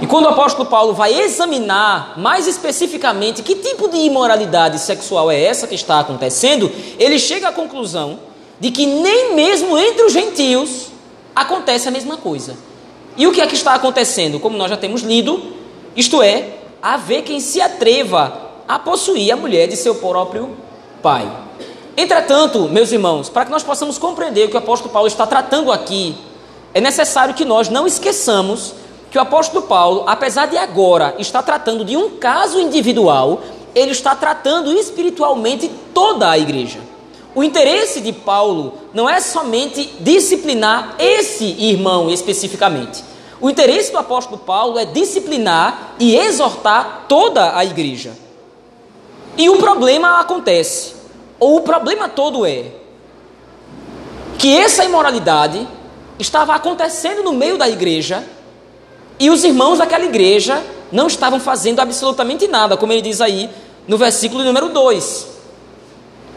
E 0.00 0.06
quando 0.06 0.24
o 0.24 0.30
apóstolo 0.30 0.68
Paulo 0.68 0.92
vai 0.92 1.14
examinar 1.20 2.18
mais 2.18 2.48
especificamente 2.48 3.42
que 3.42 3.54
tipo 3.54 3.88
de 3.88 3.98
imoralidade 3.98 4.80
sexual 4.80 5.30
é 5.30 5.40
essa 5.40 5.68
que 5.68 5.76
está 5.76 6.00
acontecendo, 6.00 6.70
ele 6.98 7.20
chega 7.20 7.48
à 7.48 7.52
conclusão 7.52 8.18
de 8.58 8.72
que 8.72 8.84
nem 8.84 9.34
mesmo 9.36 9.78
entre 9.78 10.02
os 10.04 10.12
gentios 10.12 10.90
acontece 11.34 11.88
a 11.88 11.90
mesma 11.90 12.16
coisa. 12.16 12.56
E 13.16 13.26
o 13.26 13.32
que 13.32 13.40
é 13.40 13.46
que 13.46 13.54
está 13.54 13.74
acontecendo? 13.74 14.40
Como 14.40 14.56
nós 14.56 14.70
já 14.70 14.76
temos 14.76 15.02
lido, 15.02 15.40
isto 15.94 16.22
é, 16.22 16.58
haver 16.80 17.22
quem 17.22 17.40
se 17.40 17.60
atreva 17.60 18.50
a 18.66 18.78
possuir 18.78 19.32
a 19.32 19.36
mulher 19.36 19.68
de 19.68 19.76
seu 19.76 19.94
próprio 19.96 20.56
pai. 21.02 21.30
Entretanto, 21.96 22.68
meus 22.68 22.90
irmãos, 22.90 23.28
para 23.28 23.44
que 23.44 23.50
nós 23.50 23.62
possamos 23.62 23.98
compreender 23.98 24.46
o 24.46 24.48
que 24.48 24.56
o 24.56 24.58
apóstolo 24.58 24.92
Paulo 24.92 25.08
está 25.08 25.26
tratando 25.26 25.70
aqui, 25.70 26.14
é 26.72 26.80
necessário 26.80 27.34
que 27.34 27.44
nós 27.44 27.68
não 27.68 27.86
esqueçamos 27.86 28.74
que 29.10 29.18
o 29.18 29.20
apóstolo 29.20 29.66
Paulo, 29.66 30.04
apesar 30.06 30.46
de 30.46 30.56
agora 30.56 31.14
estar 31.18 31.42
tratando 31.42 31.84
de 31.84 31.98
um 31.98 32.16
caso 32.16 32.58
individual, 32.58 33.42
ele 33.74 33.92
está 33.92 34.14
tratando 34.14 34.72
espiritualmente 34.72 35.70
toda 35.92 36.30
a 36.30 36.38
igreja. 36.38 36.80
O 37.34 37.42
interesse 37.42 38.00
de 38.00 38.12
Paulo 38.12 38.74
não 38.92 39.08
é 39.08 39.20
somente 39.20 39.94
disciplinar 40.00 40.96
esse 40.98 41.44
irmão 41.44 42.10
especificamente. 42.10 43.02
O 43.40 43.48
interesse 43.48 43.90
do 43.90 43.98
apóstolo 43.98 44.38
Paulo 44.38 44.78
é 44.78 44.84
disciplinar 44.84 45.94
e 45.98 46.14
exortar 46.14 47.06
toda 47.08 47.56
a 47.56 47.64
igreja. 47.64 48.12
E 49.36 49.48
o 49.48 49.56
problema 49.56 50.20
acontece, 50.20 50.94
ou 51.40 51.56
o 51.56 51.60
problema 51.62 52.08
todo 52.08 52.44
é 52.46 52.66
que 54.38 54.56
essa 54.56 54.84
imoralidade 54.84 55.66
estava 56.18 56.54
acontecendo 56.54 57.22
no 57.22 57.32
meio 57.32 57.56
da 57.56 57.68
igreja 57.68 58.24
e 59.18 59.30
os 59.30 59.42
irmãos 59.42 59.78
daquela 59.78 60.04
igreja 60.04 60.62
não 60.90 61.06
estavam 61.06 61.40
fazendo 61.40 61.80
absolutamente 61.80 62.46
nada, 62.46 62.76
como 62.76 62.92
ele 62.92 63.02
diz 63.02 63.20
aí 63.20 63.48
no 63.88 63.96
versículo 63.96 64.44
número 64.44 64.68
2. 64.68 65.26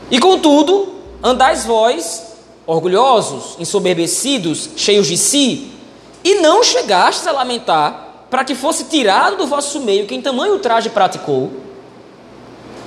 E 0.09 0.19
contudo, 0.19 0.95
andais 1.23 1.65
vós 1.65 2.35
orgulhosos, 2.67 3.55
ensoberbecidos, 3.59 4.71
cheios 4.75 5.07
de 5.07 5.17
si, 5.17 5.71
e 6.23 6.35
não 6.35 6.63
chegastes 6.63 7.27
a 7.27 7.31
lamentar 7.31 8.25
para 8.29 8.43
que 8.43 8.55
fosse 8.55 8.85
tirado 8.85 9.37
do 9.37 9.47
vosso 9.47 9.79
meio 9.81 10.07
quem 10.07 10.21
tamanho 10.21 10.57
traje 10.59 10.89
praticou. 10.89 11.51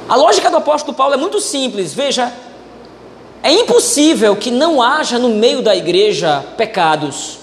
A 0.09 0.17
lógica 0.17 0.51
do 0.51 0.57
apóstolo 0.57 0.97
Paulo 0.97 1.15
é 1.15 1.17
muito 1.17 1.41
simples, 1.41 1.95
veja, 1.95 2.33
é 3.43 3.53
impossível 3.53 4.35
que 4.35 4.51
não 4.51 4.83
haja 4.83 5.19
no 5.19 5.29
meio 5.29 5.63
da 5.63 5.77
igreja 5.77 6.45
pecados. 6.57 7.39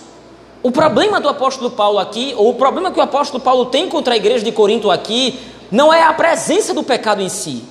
O 0.62 0.72
problema 0.72 1.22
do 1.22 1.30
apóstolo 1.30 1.72
Paulo 1.72 2.00
aqui, 2.00 2.34
ou 2.36 2.50
o 2.50 2.56
problema 2.56 2.92
que 2.92 3.00
o 3.00 3.04
apóstolo 3.04 3.42
Paulo 3.42 3.68
tem 3.68 3.88
contra 3.88 4.14
a 4.14 4.18
igreja 4.18 4.44
de 4.44 4.52
Corinto 4.52 4.92
aqui, 4.92 5.40
não 5.72 5.94
é 5.94 6.04
a 6.04 6.12
presença 6.12 6.74
do 6.74 6.84
pecado 6.84 7.22
em 7.22 7.30
si, 7.30 7.64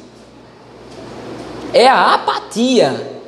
é 1.74 1.88
a 1.88 2.14
apatia 2.14 3.18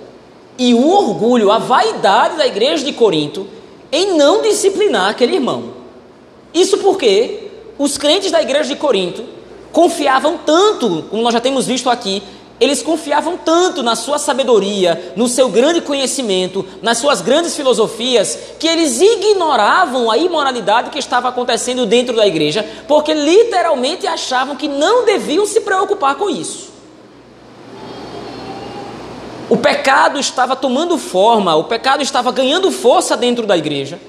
e 0.56 0.72
o 0.72 0.88
orgulho, 0.88 1.50
a 1.50 1.58
vaidade 1.58 2.36
da 2.36 2.46
igreja 2.46 2.84
de 2.84 2.92
Corinto 2.92 3.46
em 3.90 4.16
não 4.16 4.40
disciplinar 4.40 5.10
aquele 5.10 5.34
irmão. 5.34 5.74
Isso 6.54 6.78
porque 6.78 7.50
os 7.76 7.98
crentes 7.98 8.30
da 8.30 8.40
igreja 8.40 8.68
de 8.68 8.76
Corinto 8.76 9.24
confiavam 9.72 10.38
tanto, 10.38 11.04
como 11.10 11.22
nós 11.22 11.32
já 11.32 11.40
temos 11.40 11.66
visto 11.66 11.90
aqui, 11.90 12.22
eles 12.60 12.82
confiavam 12.82 13.36
tanto 13.36 13.82
na 13.82 13.96
sua 13.96 14.16
sabedoria, 14.16 15.12
no 15.16 15.26
seu 15.26 15.48
grande 15.48 15.80
conhecimento, 15.80 16.64
nas 16.80 16.98
suas 16.98 17.20
grandes 17.20 17.54
filosofias, 17.54 18.38
que 18.60 18.68
eles 18.68 19.00
ignoravam 19.00 20.08
a 20.08 20.16
imoralidade 20.16 20.90
que 20.90 20.98
estava 21.00 21.28
acontecendo 21.28 21.84
dentro 21.84 22.14
da 22.14 22.26
igreja, 22.26 22.64
porque 22.86 23.12
literalmente 23.12 24.06
achavam 24.06 24.56
que 24.56 24.68
não 24.68 25.04
deviam 25.04 25.44
se 25.44 25.60
preocupar 25.60 26.14
com 26.14 26.30
isso. 26.30 26.75
O 29.48 29.56
pecado 29.56 30.18
estava 30.18 30.56
tomando 30.56 30.98
forma, 30.98 31.54
o 31.54 31.64
pecado 31.64 32.02
estava 32.02 32.32
ganhando 32.32 32.70
força 32.72 33.16
dentro 33.16 33.46
da 33.46 33.56
igreja. 33.56 34.00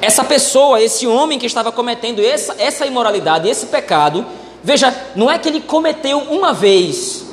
Essa 0.00 0.22
pessoa, 0.22 0.80
esse 0.80 1.06
homem 1.06 1.38
que 1.38 1.46
estava 1.46 1.72
cometendo 1.72 2.20
essa, 2.20 2.54
essa 2.58 2.86
imoralidade, 2.86 3.48
esse 3.48 3.66
pecado, 3.66 4.24
veja, 4.62 4.94
não 5.16 5.30
é 5.30 5.38
que 5.38 5.48
ele 5.48 5.60
cometeu 5.60 6.18
uma 6.18 6.52
vez, 6.52 7.24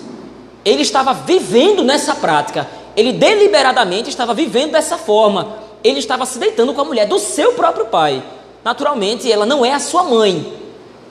ele 0.66 0.82
estava 0.82 1.14
vivendo 1.14 1.84
nessa 1.84 2.16
prática, 2.16 2.68
ele 2.96 3.12
deliberadamente 3.12 4.10
estava 4.10 4.34
vivendo 4.34 4.72
dessa 4.72 4.98
forma, 4.98 5.58
ele 5.84 6.00
estava 6.00 6.26
se 6.26 6.40
deitando 6.40 6.74
com 6.74 6.82
a 6.82 6.86
mulher 6.86 7.06
do 7.06 7.20
seu 7.20 7.54
próprio 7.54 7.86
pai. 7.86 8.24
Naturalmente, 8.64 9.32
ela 9.32 9.46
não 9.46 9.64
é 9.64 9.74
a 9.74 9.80
sua 9.80 10.04
mãe, 10.04 10.54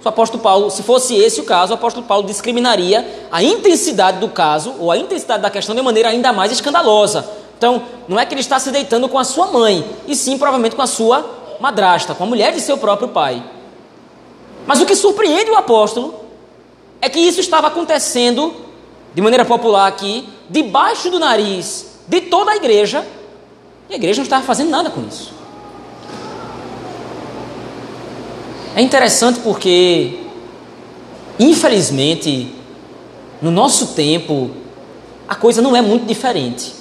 o 0.05 0.09
apóstolo 0.09 0.43
Paulo, 0.43 0.71
se 0.71 0.83
fosse 0.83 1.15
esse 1.15 1.41
o 1.41 1.45
caso, 1.45 1.73
o 1.73 1.75
apóstolo 1.75 2.05
Paulo 2.07 2.27
discriminaria 2.27 3.29
a 3.31 3.43
intensidade 3.43 4.19
do 4.19 4.29
caso 4.29 4.75
ou 4.79 4.91
a 4.91 4.97
intensidade 4.97 5.43
da 5.43 5.51
questão 5.51 5.75
de 5.75 5.83
maneira 5.83 6.09
ainda 6.09 6.33
mais 6.33 6.51
escandalosa. 6.51 7.29
Então, 7.57 7.83
não 8.09 8.19
é 8.19 8.27
que 8.27 8.35
ele 8.35 8.41
está 8.41 8.59
se 8.59 8.71
deitando 8.73 9.09
com 9.09 9.19
a 9.19 9.25
sua 9.25 9.47
mãe, 9.47 9.85
e 10.09 10.17
sim 10.17 10.37
provavelmente 10.37 10.75
com 10.75 10.83
a 10.83 10.87
sua 10.87 11.25
madrasta, 11.61 12.15
com 12.15 12.25
a 12.25 12.27
mulher 12.27 12.53
de 12.53 12.61
seu 12.61 12.77
próprio 12.77 13.09
pai. 13.09 13.43
Mas 14.67 14.81
o 14.81 14.87
que 14.87 14.97
surpreende 14.97 15.51
o 15.51 15.57
apóstolo 15.57 16.15
é 17.01 17.09
que 17.09 17.21
isso 17.21 17.39
estava 17.39 17.69
acontecendo, 17.69 18.55
de 19.15 19.23
maneira 19.23 19.45
popular 19.45 19.87
aqui, 19.87 20.29
debaixo 20.51 21.11
do 21.11 21.21
nariz 21.21 21.99
de 22.09 22.23
toda 22.23 22.51
a 22.51 22.57
igreja, 22.57 23.07
e 23.89 23.93
a 23.93 23.97
igreja 23.97 24.19
não 24.19 24.25
estava 24.25 24.45
fazendo 24.45 24.71
nada 24.71 24.91
com 24.91 25.01
isso. 25.07 25.42
É 28.75 28.81
interessante 28.81 29.41
porque, 29.41 30.21
infelizmente, 31.39 32.55
no 33.41 33.51
nosso 33.51 33.89
tempo, 33.89 34.51
a 35.29 35.35
coisa 35.35 35.61
não 35.61 35.77
é 35.77 35.83
muito 35.83 36.07
diferente. 36.07 36.73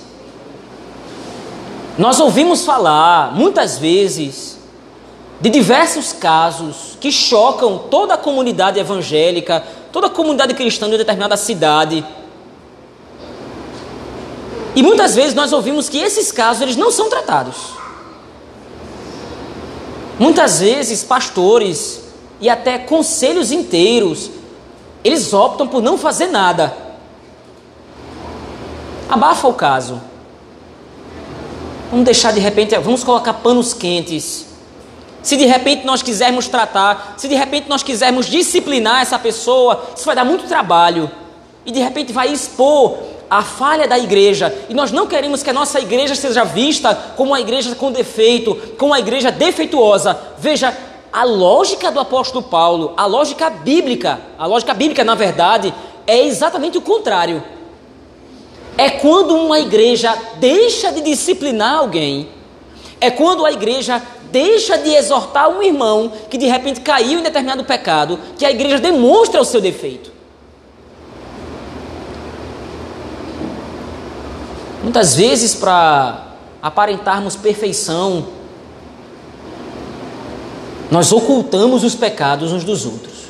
Nós 1.98 2.20
ouvimos 2.22 2.64
falar, 2.64 3.36
muitas 3.36 3.78
vezes, 3.78 4.58
de 5.42 5.50
diversos 5.50 6.14
casos 6.14 6.98
que 7.00 7.12
chocam 7.12 7.78
toda 7.78 8.14
a 8.14 8.18
comunidade 8.18 8.80
evangélica, 8.80 9.62
toda 9.92 10.08
a 10.08 10.10
comunidade 10.10 10.54
cristã 10.54 10.90
de 10.90 10.98
determinada 10.98 11.36
cidade. 11.36 12.06
E 14.74 14.82
muitas 14.82 15.14
vezes 15.14 15.34
nós 15.34 15.52
ouvimos 15.52 15.90
que 15.90 15.98
esses 15.98 16.32
casos 16.32 16.62
eles 16.62 16.78
não 16.78 16.90
são 16.90 17.10
tratados. 17.10 17.81
Muitas 20.22 20.60
vezes, 20.60 21.04
pastores 21.04 22.00
e 22.40 22.48
até 22.48 22.78
conselhos 22.78 23.52
inteiros, 23.52 24.30
eles 25.04 25.34
optam 25.34 25.68
por 25.68 25.82
não 25.82 25.98
fazer 25.98 26.28
nada. 26.28 26.72
Abafa 29.10 29.48
o 29.48 29.54
caso. 29.56 30.00
Vamos 31.90 32.06
deixar 32.06 32.32
de 32.34 32.40
repente, 32.40 32.78
vamos 32.78 33.04
colocar 33.04 33.34
panos 33.34 33.74
quentes. 33.74 34.46
Se 35.24 35.36
de 35.36 35.48
repente 35.48 35.88
nós 35.88 36.04
quisermos 36.04 36.48
tratar, 36.48 37.16
se 37.18 37.28
de 37.28 37.34
repente 37.34 37.68
nós 37.68 37.82
quisermos 37.82 38.28
disciplinar 38.28 39.02
essa 39.02 39.18
pessoa, 39.18 39.90
isso 39.96 40.06
vai 40.06 40.16
dar 40.16 40.24
muito 40.24 40.48
trabalho. 40.48 41.10
E 41.66 41.72
de 41.72 41.80
repente 41.80 42.14
vai 42.14 42.32
expor 42.32 42.96
a 43.32 43.42
falha 43.42 43.88
da 43.88 43.98
igreja, 43.98 44.54
e 44.68 44.74
nós 44.74 44.92
não 44.92 45.08
queremos 45.08 45.42
que 45.42 45.50
a 45.50 45.54
nossa 45.54 45.80
igreja 45.80 46.16
seja 46.16 46.44
vista 46.44 46.94
como 47.16 47.32
uma 47.32 47.40
igreja 47.40 47.74
com 47.76 47.90
defeito, 47.90 48.54
como 48.78 48.92
uma 48.92 49.00
igreja 49.00 49.32
defeituosa. 49.32 50.20
Veja, 50.38 50.78
a 51.14 51.24
lógica 51.24 51.90
do 51.90 52.02
apóstolo 52.02 52.44
Paulo, 52.44 52.94
a 52.98 53.06
lógica 53.06 53.50
bíblica, 53.50 54.20
a 54.38 54.46
lógica 54.46 54.74
bíblica, 54.74 55.06
na 55.06 55.16
verdade, 55.16 55.74
é 56.06 56.26
exatamente 56.26 56.78
o 56.78 56.82
contrário. 56.82 57.42
É 58.78 58.90
quando 58.90 59.34
uma 59.34 59.62
igreja 59.62 60.14
deixa 60.36 60.92
de 60.92 61.00
disciplinar 61.00 61.78
alguém, 61.78 62.28
é 63.00 63.10
quando 63.10 63.46
a 63.46 63.52
igreja 63.54 64.02
deixa 64.30 64.78
de 64.78 64.94
exortar 64.94 65.48
um 65.48 65.64
irmão 65.64 66.12
que 66.30 66.38
de 66.38 66.48
repente 66.48 66.82
caiu 66.82 67.20
em 67.20 67.24
determinado 67.24 67.64
pecado, 67.64 68.20
que 68.38 68.46
a 68.46 68.52
igreja 68.52 68.80
demonstra 68.80 69.40
o 69.40 69.46
seu 69.46 69.62
defeito. 69.62 70.11
Muitas 74.84 75.16
vezes, 75.16 75.54
para 75.54 76.28
aparentarmos 76.62 77.36
perfeição, 77.36 78.28
nós 80.90 81.12
ocultamos 81.12 81.84
os 81.84 81.96
pecados 81.96 82.52
uns 82.52 82.64
dos 82.64 82.86
outros. 82.86 83.22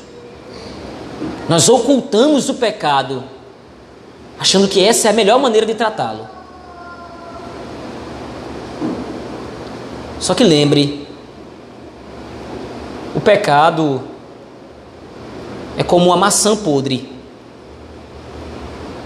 Nós 1.49 1.67
ocultamos 1.67 2.47
o 2.49 2.53
pecado, 2.53 3.23
achando 4.39 4.67
que 4.67 4.83
essa 4.83 5.07
é 5.07 5.11
a 5.11 5.13
melhor 5.13 5.39
maneira 5.39 5.65
de 5.65 5.75
tratá-lo. 5.75 6.27
Só 10.19 10.33
que 10.33 10.43
lembre, 10.43 11.07
o 13.13 13.19
pecado 13.19 14.01
é 15.77 15.83
como 15.83 16.05
uma 16.05 16.17
maçã 16.17 16.55
podre. 16.55 17.11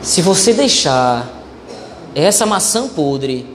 Se 0.02 0.22
você 0.22 0.54
deixar 0.54 1.35
essa 2.16 2.46
maçã 2.46 2.88
podre, 2.88 3.46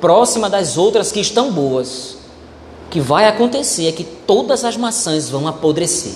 próxima 0.00 0.50
das 0.50 0.76
outras 0.76 1.10
que 1.10 1.20
estão 1.20 1.50
boas, 1.50 2.18
o 2.86 2.90
que 2.90 3.00
vai 3.00 3.26
acontecer 3.26 3.88
é 3.88 3.92
que 3.92 4.04
todas 4.04 4.62
as 4.62 4.76
maçãs 4.76 5.30
vão 5.30 5.48
apodrecer. 5.48 6.12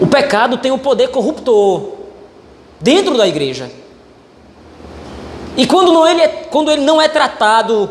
O 0.00 0.06
pecado 0.06 0.58
tem 0.58 0.70
o 0.70 0.78
poder 0.78 1.08
corruptor 1.08 1.94
dentro 2.80 3.16
da 3.16 3.26
igreja. 3.26 3.68
E 5.56 5.66
quando, 5.66 5.92
não 5.92 6.06
ele, 6.06 6.22
é, 6.22 6.28
quando 6.28 6.70
ele 6.70 6.82
não 6.82 7.02
é 7.02 7.08
tratado, 7.08 7.90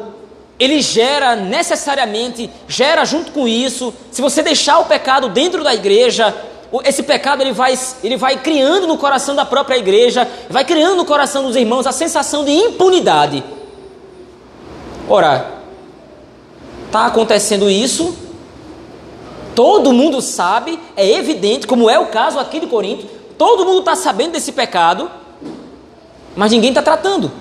ele 0.57 0.81
gera 0.81 1.35
necessariamente, 1.35 2.49
gera 2.65 3.03
junto 3.03 3.33
com 3.33 3.45
isso, 3.45 3.93
se 4.09 4.21
você 4.21 4.41
deixar 4.41 4.79
o 4.79 4.85
pecado 4.85 5.27
dentro 5.27 5.65
da 5.65 5.75
igreja, 5.75 6.33
esse 6.83 7.03
pecado 7.03 7.41
ele 7.41 7.53
vai, 7.53 7.77
ele 8.03 8.17
vai 8.17 8.37
criando 8.37 8.87
no 8.87 8.97
coração 8.97 9.35
da 9.35 9.45
própria 9.45 9.77
igreja, 9.77 10.27
vai 10.49 10.65
criando 10.65 10.97
no 10.97 11.05
coração 11.05 11.43
dos 11.43 11.55
irmãos 11.55 11.87
a 11.87 11.91
sensação 11.91 12.43
de 12.43 12.51
impunidade. 12.51 13.43
Ora, 15.07 15.53
está 16.85 17.05
acontecendo 17.05 17.69
isso, 17.69 18.13
todo 19.55 19.93
mundo 19.93 20.21
sabe, 20.21 20.77
é 20.95 21.09
evidente, 21.09 21.65
como 21.65 21.89
é 21.89 21.97
o 21.97 22.07
caso 22.07 22.37
aqui 22.37 22.59
de 22.59 22.67
Corinto, 22.67 23.07
todo 23.37 23.65
mundo 23.65 23.79
está 23.79 23.95
sabendo 23.95 24.33
desse 24.33 24.51
pecado, 24.51 25.09
mas 26.35 26.51
ninguém 26.51 26.69
está 26.69 26.81
tratando. 26.81 27.31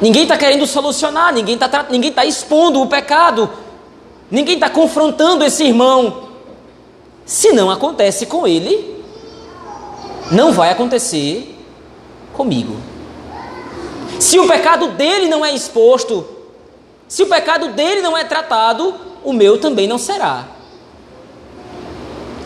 Ninguém 0.00 0.22
está 0.22 0.38
querendo 0.38 0.66
solucionar, 0.66 1.34
ninguém 1.34 1.56
está 1.56 1.86
ninguém 1.90 2.10
tá 2.10 2.24
expondo 2.24 2.80
o 2.80 2.86
pecado, 2.86 3.50
ninguém 4.30 4.54
está 4.54 4.70
confrontando 4.70 5.44
esse 5.44 5.64
irmão 5.64 6.29
Se 7.30 7.52
não 7.52 7.70
acontece 7.70 8.26
com 8.26 8.44
ele, 8.44 9.04
não 10.32 10.52
vai 10.52 10.68
acontecer 10.68 11.56
comigo. 12.32 12.76
Se 14.18 14.36
o 14.40 14.48
pecado 14.48 14.88
dele 14.88 15.28
não 15.28 15.44
é 15.44 15.54
exposto, 15.54 16.26
se 17.06 17.22
o 17.22 17.28
pecado 17.28 17.68
dele 17.68 18.02
não 18.02 18.18
é 18.18 18.24
tratado, 18.24 18.96
o 19.22 19.32
meu 19.32 19.60
também 19.60 19.86
não 19.86 19.96
será. 19.96 20.48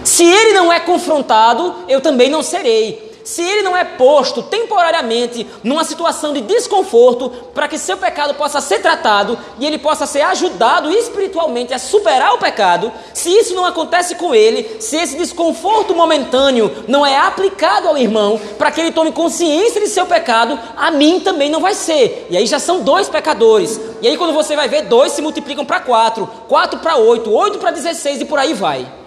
Se 0.04 0.22
ele 0.22 0.52
não 0.52 0.70
é 0.70 0.78
confrontado, 0.80 1.76
eu 1.88 2.02
também 2.02 2.28
não 2.28 2.42
serei 2.42 3.13
se 3.24 3.42
ele 3.42 3.62
não 3.62 3.76
é 3.76 3.82
posto 3.82 4.42
temporariamente 4.42 5.46
numa 5.64 5.82
situação 5.82 6.32
de 6.32 6.42
desconforto 6.42 7.30
para 7.54 7.66
que 7.66 7.78
seu 7.78 7.96
pecado 7.96 8.34
possa 8.34 8.60
ser 8.60 8.80
tratado 8.80 9.38
e 9.58 9.66
ele 9.66 9.78
possa 9.78 10.06
ser 10.06 10.20
ajudado 10.20 10.90
espiritualmente 10.90 11.72
a 11.72 11.78
superar 11.78 12.34
o 12.34 12.38
pecado, 12.38 12.92
se 13.14 13.30
isso 13.30 13.54
não 13.54 13.64
acontece 13.64 14.14
com 14.16 14.34
ele, 14.34 14.76
se 14.80 14.96
esse 14.96 15.16
desconforto 15.16 15.94
momentâneo 15.94 16.84
não 16.86 17.04
é 17.04 17.16
aplicado 17.16 17.88
ao 17.88 17.96
irmão 17.96 18.38
para 18.58 18.70
que 18.70 18.80
ele 18.80 18.92
tome 18.92 19.10
consciência 19.10 19.80
de 19.80 19.88
seu 19.88 20.06
pecado, 20.06 20.58
a 20.76 20.90
mim 20.90 21.20
também 21.20 21.50
não 21.50 21.60
vai 21.60 21.74
ser. 21.74 22.26
E 22.28 22.36
aí 22.36 22.46
já 22.46 22.58
são 22.58 22.82
dois 22.82 23.08
pecadores. 23.08 23.80
E 24.02 24.08
aí 24.08 24.16
quando 24.18 24.34
você 24.34 24.54
vai 24.54 24.68
ver, 24.68 24.82
dois 24.82 25.12
se 25.12 25.22
multiplicam 25.22 25.64
para 25.64 25.80
quatro, 25.80 26.28
quatro 26.46 26.78
para 26.80 26.96
oito, 26.96 27.32
oito 27.32 27.58
para 27.58 27.70
dezesseis 27.70 28.20
e 28.20 28.24
por 28.24 28.38
aí 28.38 28.52
vai. 28.52 29.03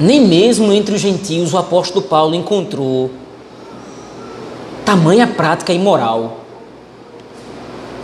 Nem 0.00 0.26
mesmo 0.26 0.72
entre 0.72 0.94
os 0.94 1.00
gentios 1.02 1.52
o 1.52 1.58
apóstolo 1.58 2.00
Paulo 2.00 2.34
encontrou 2.34 3.10
tamanha 4.82 5.26
prática 5.26 5.74
imoral. 5.74 6.38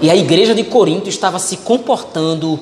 E 0.02 0.10
a 0.10 0.14
igreja 0.14 0.54
de 0.54 0.62
Corinto 0.62 1.08
estava 1.08 1.38
se 1.38 1.56
comportando 1.56 2.60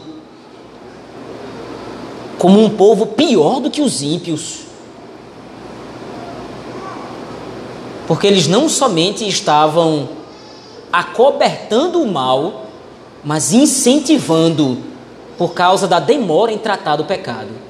como 2.38 2.62
um 2.62 2.70
povo 2.70 3.06
pior 3.06 3.58
do 3.58 3.72
que 3.72 3.82
os 3.82 4.02
ímpios. 4.02 4.60
Porque 8.06 8.28
eles 8.28 8.46
não 8.46 8.68
somente 8.68 9.26
estavam 9.26 10.08
acobertando 10.92 12.00
o 12.00 12.06
mal, 12.06 12.66
mas 13.24 13.52
incentivando 13.52 14.78
por 15.36 15.54
causa 15.54 15.88
da 15.88 15.98
demora 15.98 16.52
em 16.52 16.58
tratar 16.58 16.94
do 16.94 17.04
pecado. 17.04 17.63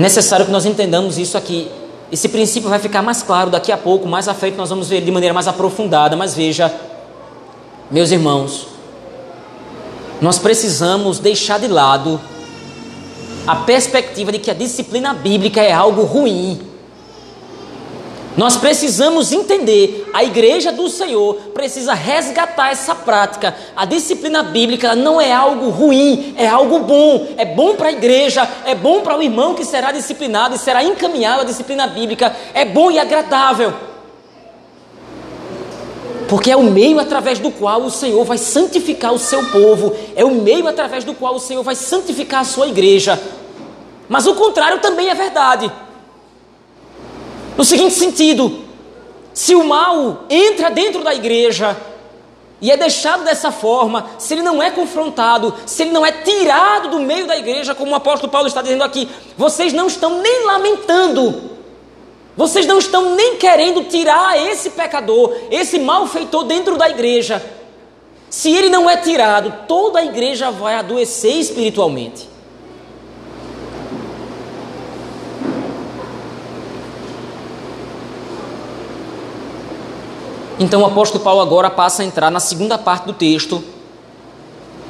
É 0.00 0.02
necessário 0.02 0.46
que 0.46 0.50
nós 0.50 0.64
entendamos 0.64 1.18
isso 1.18 1.36
aqui. 1.36 1.70
Esse 2.10 2.26
princípio 2.26 2.70
vai 2.70 2.78
ficar 2.78 3.02
mais 3.02 3.22
claro 3.22 3.50
daqui 3.50 3.70
a 3.70 3.76
pouco, 3.76 4.08
mais 4.08 4.28
à 4.28 4.32
frente 4.32 4.56
nós 4.56 4.70
vamos 4.70 4.88
ver 4.88 5.02
de 5.02 5.10
maneira 5.10 5.34
mais 5.34 5.46
aprofundada, 5.46 6.16
mas 6.16 6.34
veja, 6.34 6.74
meus 7.90 8.10
irmãos, 8.10 8.66
nós 10.18 10.38
precisamos 10.38 11.18
deixar 11.18 11.60
de 11.60 11.66
lado 11.66 12.18
a 13.46 13.56
perspectiva 13.56 14.32
de 14.32 14.38
que 14.38 14.50
a 14.50 14.54
disciplina 14.54 15.12
bíblica 15.12 15.60
é 15.60 15.70
algo 15.70 16.04
ruim. 16.04 16.62
Nós 18.40 18.56
precisamos 18.56 19.32
entender, 19.32 20.08
a 20.14 20.24
igreja 20.24 20.72
do 20.72 20.88
Senhor 20.88 21.34
precisa 21.52 21.92
resgatar 21.92 22.70
essa 22.70 22.94
prática. 22.94 23.54
A 23.76 23.84
disciplina 23.84 24.42
bíblica 24.42 24.96
não 24.96 25.20
é 25.20 25.30
algo 25.30 25.68
ruim, 25.68 26.32
é 26.38 26.48
algo 26.48 26.78
bom. 26.78 27.34
É 27.36 27.44
bom 27.44 27.74
para 27.74 27.88
a 27.88 27.92
igreja, 27.92 28.48
é 28.64 28.74
bom 28.74 29.02
para 29.02 29.18
o 29.18 29.22
irmão 29.22 29.54
que 29.54 29.62
será 29.62 29.92
disciplinado 29.92 30.54
e 30.54 30.58
será 30.58 30.82
encaminhado 30.82 31.42
à 31.42 31.44
disciplina 31.44 31.86
bíblica. 31.86 32.34
É 32.54 32.64
bom 32.64 32.90
e 32.90 32.98
agradável. 32.98 33.74
Porque 36.26 36.50
é 36.50 36.56
o 36.56 36.62
meio 36.62 36.98
através 36.98 37.38
do 37.38 37.50
qual 37.50 37.82
o 37.82 37.90
Senhor 37.90 38.24
vai 38.24 38.38
santificar 38.38 39.12
o 39.12 39.18
seu 39.18 39.44
povo, 39.50 39.94
é 40.16 40.24
o 40.24 40.30
meio 40.30 40.66
através 40.66 41.04
do 41.04 41.12
qual 41.12 41.34
o 41.34 41.40
Senhor 41.40 41.62
vai 41.62 41.74
santificar 41.74 42.40
a 42.40 42.44
sua 42.44 42.68
igreja. 42.68 43.20
Mas 44.08 44.26
o 44.26 44.34
contrário 44.34 44.78
também 44.78 45.10
é 45.10 45.14
verdade. 45.14 45.70
No 47.60 47.64
seguinte 47.66 47.92
sentido: 47.92 48.60
se 49.34 49.54
o 49.54 49.62
mal 49.62 50.24
entra 50.30 50.70
dentro 50.70 51.04
da 51.04 51.14
igreja 51.14 51.76
e 52.58 52.70
é 52.70 52.76
deixado 52.78 53.22
dessa 53.22 53.52
forma, 53.52 54.08
se 54.16 54.32
ele 54.32 54.40
não 54.40 54.62
é 54.62 54.70
confrontado, 54.70 55.54
se 55.66 55.82
ele 55.82 55.90
não 55.90 56.06
é 56.06 56.10
tirado 56.10 56.88
do 56.88 57.00
meio 57.00 57.26
da 57.26 57.36
igreja, 57.36 57.74
como 57.74 57.92
o 57.92 57.94
apóstolo 57.94 58.32
Paulo 58.32 58.48
está 58.48 58.62
dizendo 58.62 58.82
aqui, 58.82 59.06
vocês 59.36 59.74
não 59.74 59.88
estão 59.88 60.22
nem 60.22 60.46
lamentando, 60.46 61.50
vocês 62.34 62.64
não 62.64 62.78
estão 62.78 63.14
nem 63.14 63.36
querendo 63.36 63.84
tirar 63.84 64.40
esse 64.40 64.70
pecador, 64.70 65.30
esse 65.50 65.78
malfeitor 65.78 66.44
dentro 66.44 66.78
da 66.78 66.88
igreja. 66.88 67.44
Se 68.30 68.50
ele 68.50 68.70
não 68.70 68.88
é 68.88 68.96
tirado, 68.96 69.66
toda 69.68 69.98
a 69.98 70.04
igreja 70.06 70.50
vai 70.50 70.76
adoecer 70.76 71.36
espiritualmente. 71.36 72.29
Então 80.60 80.82
o 80.82 80.84
apóstolo 80.84 81.24
Paulo 81.24 81.40
agora 81.40 81.70
passa 81.70 82.02
a 82.02 82.04
entrar 82.04 82.30
na 82.30 82.38
segunda 82.38 82.76
parte 82.76 83.06
do 83.06 83.14
texto. 83.14 83.64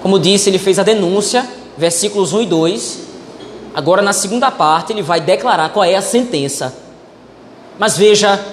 Como 0.03 0.19
disse, 0.19 0.51
ele 0.51 0.59
fez 0.59 0.81
a 0.81 0.83
denúncia, 0.83 1.49
versículos 1.79 2.33
1 2.33 2.41
e 2.43 2.47
2. 2.47 2.99
Agora, 3.73 4.03
na 4.03 4.13
segunda 4.13 4.51
parte, 4.51 4.93
ele 4.93 5.01
vai 5.01 5.21
declarar 5.21 5.69
qual 5.69 5.85
é 5.85 5.95
a 5.95 6.03
sentença. 6.03 6.77
Mas 7.79 7.97
veja, 7.97 8.45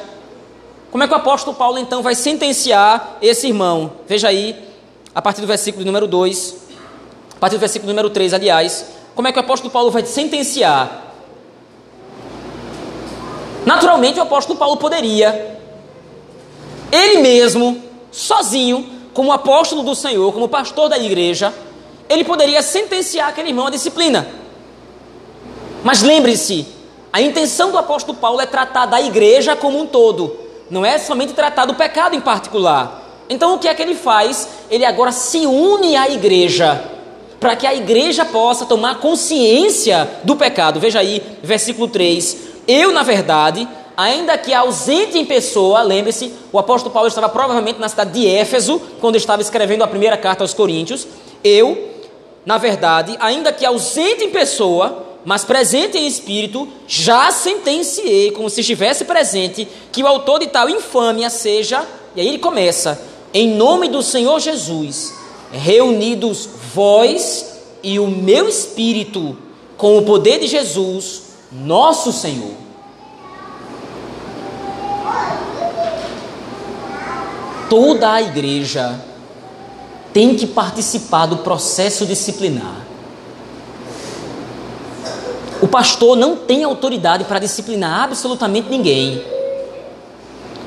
como 0.92 1.04
é 1.04 1.08
que 1.08 1.14
o 1.14 1.18
apóstolo 1.18 1.58
Paulo 1.58 1.80
então 1.80 2.04
vai 2.04 2.14
sentenciar 2.14 3.18
esse 3.20 3.48
irmão? 3.48 3.94
Veja 4.08 4.28
aí, 4.28 4.56
a 5.16 5.20
partir 5.20 5.42
do 5.42 5.48
versículo 5.48 5.84
número 5.84 6.06
2, 6.06 6.56
a 7.36 7.40
partir 7.40 7.56
do 7.56 7.60
versículo 7.60 7.92
número 7.92 8.12
3, 8.12 8.32
aliás, 8.36 8.86
como 9.16 9.28
é 9.28 9.32
que 9.32 9.40
o 9.40 9.42
apóstolo 9.42 9.72
Paulo 9.72 9.90
vai 9.90 10.06
sentenciar? 10.06 11.16
Naturalmente, 13.66 14.20
o 14.20 14.22
apóstolo 14.22 14.60
Paulo 14.60 14.78
poderia 14.78 15.58
ele 16.92 17.20
mesmo, 17.20 17.82
sozinho, 18.12 18.90
como 19.14 19.32
apóstolo 19.32 19.84
do 19.84 19.96
Senhor, 19.96 20.32
como 20.32 20.48
pastor 20.48 20.90
da 20.90 20.98
igreja, 20.98 21.54
ele 22.10 22.24
poderia 22.24 22.62
sentenciar 22.62 23.30
aquele 23.30 23.50
irmão 23.50 23.68
à 23.68 23.70
disciplina. 23.70 24.28
Mas 25.84 26.02
lembre-se, 26.02 26.68
a 27.12 27.22
intenção 27.22 27.72
do 27.72 27.78
apóstolo 27.78 28.18
Paulo 28.18 28.42
é 28.42 28.46
tratar 28.46 28.86
da 28.86 29.02
igreja 29.02 29.56
como 29.56 29.80
um 29.80 29.86
todo, 29.86 30.38
não 30.70 30.86
é 30.86 30.98
somente 30.98 31.34
tratar 31.34 31.66
do 31.66 31.74
pecado 31.74 32.16
em 32.16 32.22
particular. 32.22 33.26
Então 33.30 33.56
o 33.56 33.60
que 33.60 33.68
é 33.68 33.74
que 33.74 33.82
ele 33.82 33.96
faz? 33.96 34.48
Ele 34.70 34.86
agora 34.86 35.12
se 35.12 35.46
une 35.46 35.96
à 35.96 36.10
igreja, 36.10 36.84
para 37.40 37.56
que 37.56 37.68
a 37.68 37.74
igreja 37.74 38.26
possa 38.26 38.66
tomar 38.66 39.00
consciência 39.00 40.10
do 40.24 40.36
pecado. 40.36 40.80
Veja 40.80 41.00
aí, 41.00 41.22
versículo 41.44 41.88
3. 41.88 42.38
Eu, 42.68 42.92
na 42.92 43.04
verdade, 43.04 43.68
ainda 43.98 44.38
que 44.38 44.54
ausente 44.54 45.18
em 45.18 45.26
pessoa, 45.26 45.82
lembre-se, 45.82 46.32
o 46.54 46.60
apóstolo 46.60 46.94
Paulo 46.94 47.08
estava 47.08 47.28
provavelmente 47.28 47.80
na 47.80 47.90
cidade 47.90 48.12
de 48.12 48.28
Éfeso, 48.28 48.80
quando 49.02 49.16
estava 49.16 49.42
escrevendo 49.42 49.84
a 49.84 49.88
primeira 49.88 50.16
carta 50.16 50.44
aos 50.44 50.54
Coríntios. 50.54 51.08
Eu, 51.44 51.96
na 52.46 52.60
verdade, 52.60 53.18
ainda 53.20 53.52
que 53.52 53.66
ausente 53.66 54.24
em 54.24 54.30
pessoa, 54.30 55.04
mas 55.26 55.44
presente 55.44 55.98
em 55.98 56.06
espírito, 56.06 56.68
já 56.88 57.32
sentenciei, 57.32 58.30
como 58.32 58.52
se 58.52 58.62
estivesse 58.62 59.04
presente, 59.04 59.68
que 59.92 60.04
o 60.04 60.08
autor 60.08 60.40
de 60.40 60.48
tal 60.48 60.70
infâmia 60.70 61.32
seja, 61.32 61.84
e 62.16 62.22
aí 62.22 62.28
ele 62.28 62.38
começa, 62.38 63.02
em 63.34 63.50
nome 63.50 63.90
do 63.90 64.04
Senhor 64.04 64.40
Jesus, 64.40 65.16
reunidos 65.52 66.48
vós 66.74 67.58
e 67.82 68.00
o 68.00 68.06
meu 68.06 68.48
espírito, 68.48 69.36
com 69.76 69.98
o 69.98 70.04
poder 70.04 70.40
de 70.40 70.48
Jesus, 70.48 71.24
nosso 71.52 72.12
Senhor. 72.12 72.67
Toda 77.70 78.12
a 78.12 78.22
igreja 78.22 79.00
tem 80.14 80.36
que 80.36 80.48
participar 80.48 81.26
do 81.26 81.38
processo 81.38 82.06
disciplinar. 82.06 82.86
O 85.62 85.68
pastor 85.68 86.16
não 86.16 86.36
tem 86.36 86.64
autoridade 86.64 87.24
para 87.24 87.40
disciplinar 87.40 88.04
absolutamente 88.04 88.70
ninguém. 88.70 89.24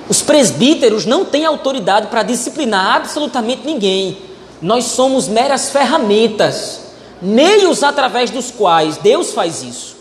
Os 0.08 0.22
presbíteros 0.22 1.06
não 1.06 1.24
têm 1.24 1.44
autoridade 1.44 2.08
para 2.08 2.22
disciplinar 2.22 2.96
absolutamente 2.96 3.62
ninguém. 3.64 4.18
Nós 4.60 4.84
somos 4.86 5.28
meras 5.28 5.70
ferramentas, 5.70 6.80
meios 7.22 7.82
através 7.82 8.30
dos 8.30 8.50
quais 8.50 8.96
Deus 8.96 9.32
faz 9.32 9.62
isso. 9.62 9.96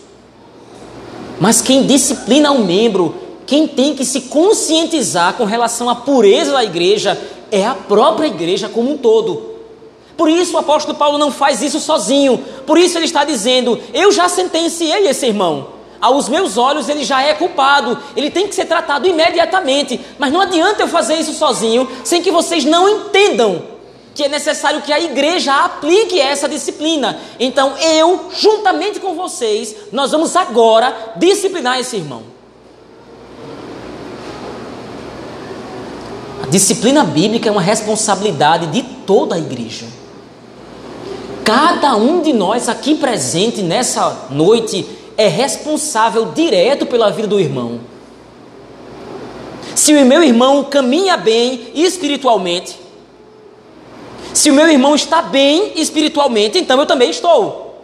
Mas 1.40 1.62
quem 1.62 1.86
disciplina 1.86 2.52
um 2.52 2.66
membro 2.66 3.29
quem 3.50 3.68
tem 3.68 3.96
que 3.96 4.06
se 4.06 4.22
conscientizar 4.22 5.34
com 5.34 5.44
relação 5.44 5.90
à 5.90 5.96
pureza 5.96 6.52
da 6.52 6.64
igreja 6.64 7.20
é 7.52 7.66
a 7.66 7.74
própria 7.74 8.28
igreja 8.28 8.70
como 8.70 8.92
um 8.92 8.98
todo. 8.98 9.56
Por 10.16 10.30
isso 10.30 10.54
o 10.54 10.60
apóstolo 10.60 10.96
Paulo 10.96 11.18
não 11.18 11.32
faz 11.32 11.64
isso 11.64 11.80
sozinho. 11.80 12.38
Por 12.68 12.78
isso 12.78 12.96
ele 13.00 13.06
está 13.06 13.24
dizendo: 13.24 13.82
Eu 13.92 14.12
já 14.12 14.30
sentenciei 14.30 15.08
esse 15.08 15.26
irmão. 15.26 15.80
aos 16.00 16.30
meus 16.30 16.60
olhos 16.60 16.88
ele 16.88 17.04
já 17.04 17.24
é 17.24 17.34
culpado, 17.34 17.98
ele 18.16 18.30
tem 18.30 18.48
que 18.48 18.54
ser 18.54 18.66
tratado 18.66 19.08
imediatamente. 19.08 20.00
Mas 20.20 20.32
não 20.32 20.42
adianta 20.42 20.84
eu 20.84 20.88
fazer 20.88 21.16
isso 21.16 21.34
sozinho, 21.34 21.90
sem 22.04 22.22
que 22.22 22.30
vocês 22.30 22.64
não 22.64 22.88
entendam 22.88 23.64
que 24.14 24.26
é 24.26 24.30
necessário 24.30 24.84
que 24.84 24.94
a 24.94 25.00
igreja 25.00 25.56
aplique 25.66 26.22
essa 26.22 26.48
disciplina. 26.48 27.20
Então 27.40 27.76
eu, 27.80 28.30
juntamente 28.32 29.00
com 29.00 29.16
vocês, 29.16 29.76
nós 29.92 30.12
vamos 30.12 30.36
agora 30.36 31.14
disciplinar 31.16 31.80
esse 31.80 31.96
irmão. 31.96 32.38
A 36.42 36.48
disciplina 36.48 37.04
bíblica 37.04 37.50
é 37.50 37.52
uma 37.52 37.62
responsabilidade 37.62 38.68
de 38.68 38.84
toda 38.84 39.36
a 39.36 39.40
igreja. 39.40 39.86
Cada 41.44 41.96
um 41.96 42.22
de 42.22 42.32
nós 42.32 42.70
aqui 42.70 42.96
presente 42.96 43.62
nessa 43.62 44.28
noite 44.30 44.86
é 45.18 45.28
responsável 45.28 46.32
direto 46.32 46.86
pela 46.86 47.10
vida 47.10 47.28
do 47.28 47.40
irmão. 47.40 47.80
Se 49.76 49.94
o 49.94 50.06
meu 50.06 50.24
irmão 50.24 50.64
caminha 50.64 51.18
bem 51.18 51.72
espiritualmente, 51.74 52.78
se 54.34 54.50
o 54.50 54.54
meu 54.54 54.70
irmão 54.70 54.96
está 54.96 55.22
bem 55.22 55.74
espiritualmente, 55.76 56.58
então 56.58 56.80
eu 56.80 56.86
também 56.86 57.10
estou. 57.10 57.82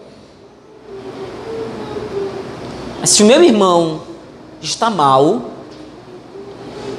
Mas 3.02 3.10
se 3.10 3.24
o 3.24 3.26
meu 3.26 3.44
irmão 3.44 4.02
está 4.62 4.90
mal, 4.90 5.42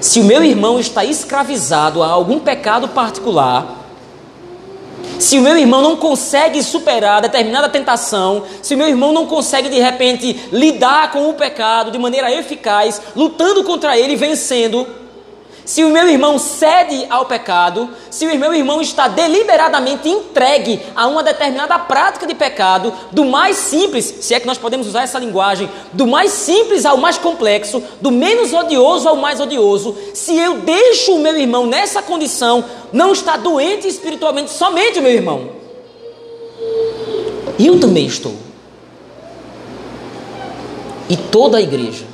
se 0.07 0.21
o 0.21 0.25
meu 0.25 0.45
irmão 0.45 0.79
está 0.79 1.05
escravizado 1.05 2.01
a 2.01 2.07
algum 2.07 2.39
pecado 2.39 2.87
particular, 2.87 3.85
se 5.19 5.37
o 5.37 5.43
meu 5.43 5.59
irmão 5.59 5.83
não 5.83 5.97
consegue 5.97 6.63
superar 6.63 7.21
determinada 7.21 7.69
tentação, 7.69 8.45
se 8.63 8.75
o 8.75 8.79
meu 8.79 8.87
irmão 8.87 9.13
não 9.13 9.27
consegue 9.27 9.69
de 9.69 9.81
repente 9.81 10.49
lidar 10.53 11.11
com 11.11 11.29
o 11.29 11.35
pecado 11.35 11.91
de 11.91 11.99
maneira 11.99 12.33
eficaz, 12.33 13.03
lutando 13.17 13.65
contra 13.65 13.99
ele 13.99 14.13
e 14.13 14.17
vencendo, 14.17 14.87
se 15.67 15.85
o 15.85 15.91
meu 15.91 16.09
irmão 16.09 16.39
cede 16.39 17.07
ao 17.11 17.27
pecado, 17.27 17.91
se 18.09 18.25
o 18.25 18.39
meu 18.39 18.55
irmão 18.55 18.81
está 18.81 19.09
deliberadamente 19.09 20.09
entregue 20.09 20.81
a 20.95 21.09
uma 21.09 21.25
determinada 21.25 21.77
prática 21.77 22.25
de 22.25 22.37
pecado, 22.37 22.95
do 23.11 23.25
mais 23.25 23.57
simples, 23.57 24.05
se 24.21 24.33
é 24.33 24.39
que 24.39 24.47
nós 24.47 24.59
podemos 24.59 24.87
usar 24.87 25.03
essa 25.03 25.19
linguagem, 25.19 25.69
do 25.93 26.07
mais 26.07 26.31
simples 26.31 26.87
ao 26.87 26.97
mais 26.97 27.19
complexo, 27.19 27.83
do 28.01 28.13
menos 28.13 28.53
odioso 28.53 29.09
ao 29.09 29.17
mais 29.17 29.41
odioso, 29.41 29.97
se 30.15 30.39
eu 30.39 30.59
deixo 30.59 31.17
o 31.17 31.19
meu 31.19 31.37
irmão 31.37 31.67
nessa 31.67 32.01
condição, 32.01 32.65
não 32.93 33.13
está 33.13 33.37
doente 33.37 33.89
espiritualmente 33.89 34.53
somente 34.53 35.01
o 35.01 35.03
meu 35.03 35.13
irmão. 35.13 35.51
Eu 37.59 37.81
também 37.81 38.07
estou. 38.07 38.35
E 41.09 41.17
toda 41.17 41.59
a 41.59 41.61
igreja 41.61 42.05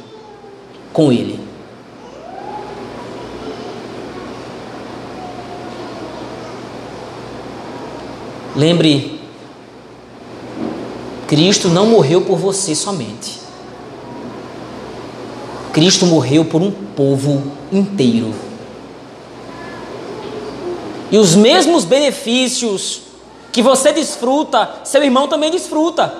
com 0.92 1.12
ele. 1.12 1.41
Lembre, 8.54 9.20
Cristo 11.26 11.68
não 11.68 11.86
morreu 11.86 12.20
por 12.20 12.36
você 12.36 12.74
somente. 12.74 13.40
Cristo 15.72 16.04
morreu 16.04 16.44
por 16.44 16.60
um 16.60 16.70
povo 16.70 17.42
inteiro. 17.72 18.34
E 21.10 21.16
os 21.16 21.34
mesmos 21.34 21.84
benefícios 21.84 23.02
que 23.50 23.62
você 23.62 23.92
desfruta, 23.92 24.80
seu 24.84 25.02
irmão 25.02 25.26
também 25.28 25.50
desfruta. 25.50 26.12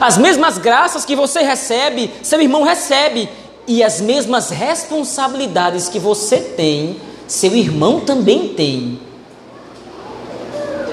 As 0.00 0.16
mesmas 0.16 0.58
graças 0.58 1.04
que 1.04 1.16
você 1.16 1.40
recebe, 1.40 2.10
seu 2.22 2.40
irmão 2.40 2.62
recebe. 2.62 3.28
E 3.66 3.82
as 3.82 4.00
mesmas 4.00 4.50
responsabilidades 4.50 5.88
que 5.88 5.98
você 5.98 6.38
tem, 6.38 6.96
seu 7.26 7.54
irmão 7.54 8.00
também 8.00 8.48
tem. 8.48 9.07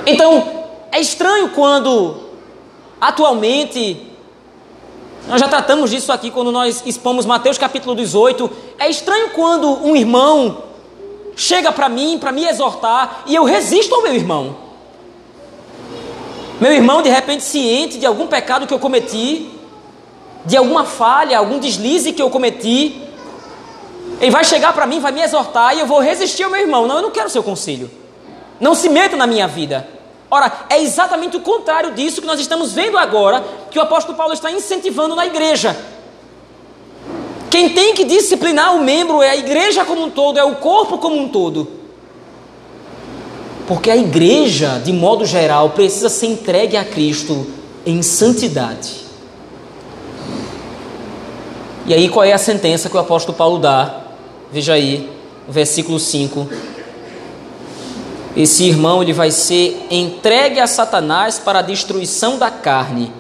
Então, 0.06 0.66
é 0.92 1.00
estranho 1.00 1.50
quando, 1.50 2.16
atualmente, 3.02 4.06
nós 5.28 5.42
já 5.42 5.48
tratamos 5.48 5.90
disso 5.90 6.12
aqui 6.12 6.30
quando 6.30 6.52
nós 6.52 6.84
expomos 6.86 7.26
Mateus 7.26 7.58
capítulo 7.58 7.96
18. 7.96 8.50
É 8.78 8.90
estranho 8.90 9.32
quando 9.32 9.68
um 9.84 9.96
irmão 9.96 10.64
chega 11.36 11.72
para 11.72 11.90
mim, 11.90 12.18
para 12.20 12.32
me 12.32 12.46
exortar, 12.46 13.24
e 13.26 13.36
eu 13.36 13.44
resisto 13.44 13.94
ao 13.94 14.04
meu 14.04 14.14
irmão. 14.14 14.56
Meu 16.62 16.72
irmão, 16.72 17.02
de 17.02 17.10
repente, 17.10 17.44
ciente 17.44 17.98
de 17.98 18.06
algum 18.06 18.28
pecado 18.28 18.66
que 18.66 18.74
eu 18.74 18.80
cometi, 18.80 19.50
de 20.46 20.56
alguma 20.56 20.86
falha, 20.86 21.38
algum 21.38 21.60
deslize 21.60 22.14
que 22.14 22.22
eu 22.22 22.30
cometi, 22.30 23.02
ele 24.22 24.32
vai 24.32 24.46
chegar 24.46 24.72
para 24.72 24.86
mim, 24.86 25.00
vai 25.00 25.12
me 25.12 25.22
exortar 25.22 25.76
e 25.76 25.80
eu 25.80 25.88
vou 25.88 26.00
resistir 26.00 26.44
ao 26.44 26.52
meu 26.52 26.62
irmão. 26.62 26.88
Não, 26.88 26.98
eu 26.98 27.02
não 27.02 27.12
quero 27.12 27.30
seu 27.30 27.44
conselho. 27.44 27.90
Não 28.60 28.74
se 28.74 28.88
meta 28.88 29.18
na 29.18 29.28
minha 29.28 29.48
vida. 29.48 29.95
Ora, 30.36 30.52
é 30.70 30.82
exatamente 30.84 31.38
o 31.38 31.40
contrário 31.40 31.94
disso 31.94 32.20
que 32.20 32.28
nós 32.28 32.42
estamos 32.42 32.74
vendo 32.74 32.98
agora, 32.98 33.42
que 33.72 33.80
o 33.80 33.82
apóstolo 33.82 34.18
Paulo 34.18 34.34
está 34.34 34.52
incentivando 34.52 35.16
na 35.16 35.26
igreja. 35.26 35.78
Quem 37.50 37.70
tem 37.70 37.94
que 37.94 38.04
disciplinar 38.04 38.76
o 38.76 38.84
membro 38.84 39.22
é 39.22 39.30
a 39.30 39.36
igreja 39.38 39.86
como 39.86 40.04
um 40.04 40.10
todo, 40.10 40.38
é 40.38 40.44
o 40.44 40.56
corpo 40.56 40.98
como 40.98 41.16
um 41.16 41.30
todo. 41.30 41.70
Porque 43.66 43.90
a 43.90 43.96
igreja, 43.96 44.78
de 44.84 44.92
modo 44.92 45.26
geral, 45.26 45.70
precisa 45.70 46.10
ser 46.10 46.28
entregue 46.28 46.76
a 46.76 46.84
Cristo 46.84 47.48
em 47.86 48.02
santidade. 48.02 49.06
E 51.86 51.94
aí, 51.94 52.10
qual 52.10 52.26
é 52.26 52.34
a 52.34 52.38
sentença 52.38 52.90
que 52.90 52.98
o 52.98 53.00
apóstolo 53.00 53.38
Paulo 53.38 53.58
dá? 53.58 54.02
Veja 54.52 54.74
aí, 54.74 55.10
versículo 55.48 55.98
5 55.98 56.75
esse 58.36 58.66
irmão 58.66 59.02
ele 59.02 59.14
vai 59.14 59.32
ser 59.32 59.88
entregue 59.90 60.60
a 60.60 60.68
Satanás 60.68 61.40
para 61.40 61.60
a 61.60 61.62
destruição 61.62 62.38
da 62.38 62.52
carne, 62.52 63.12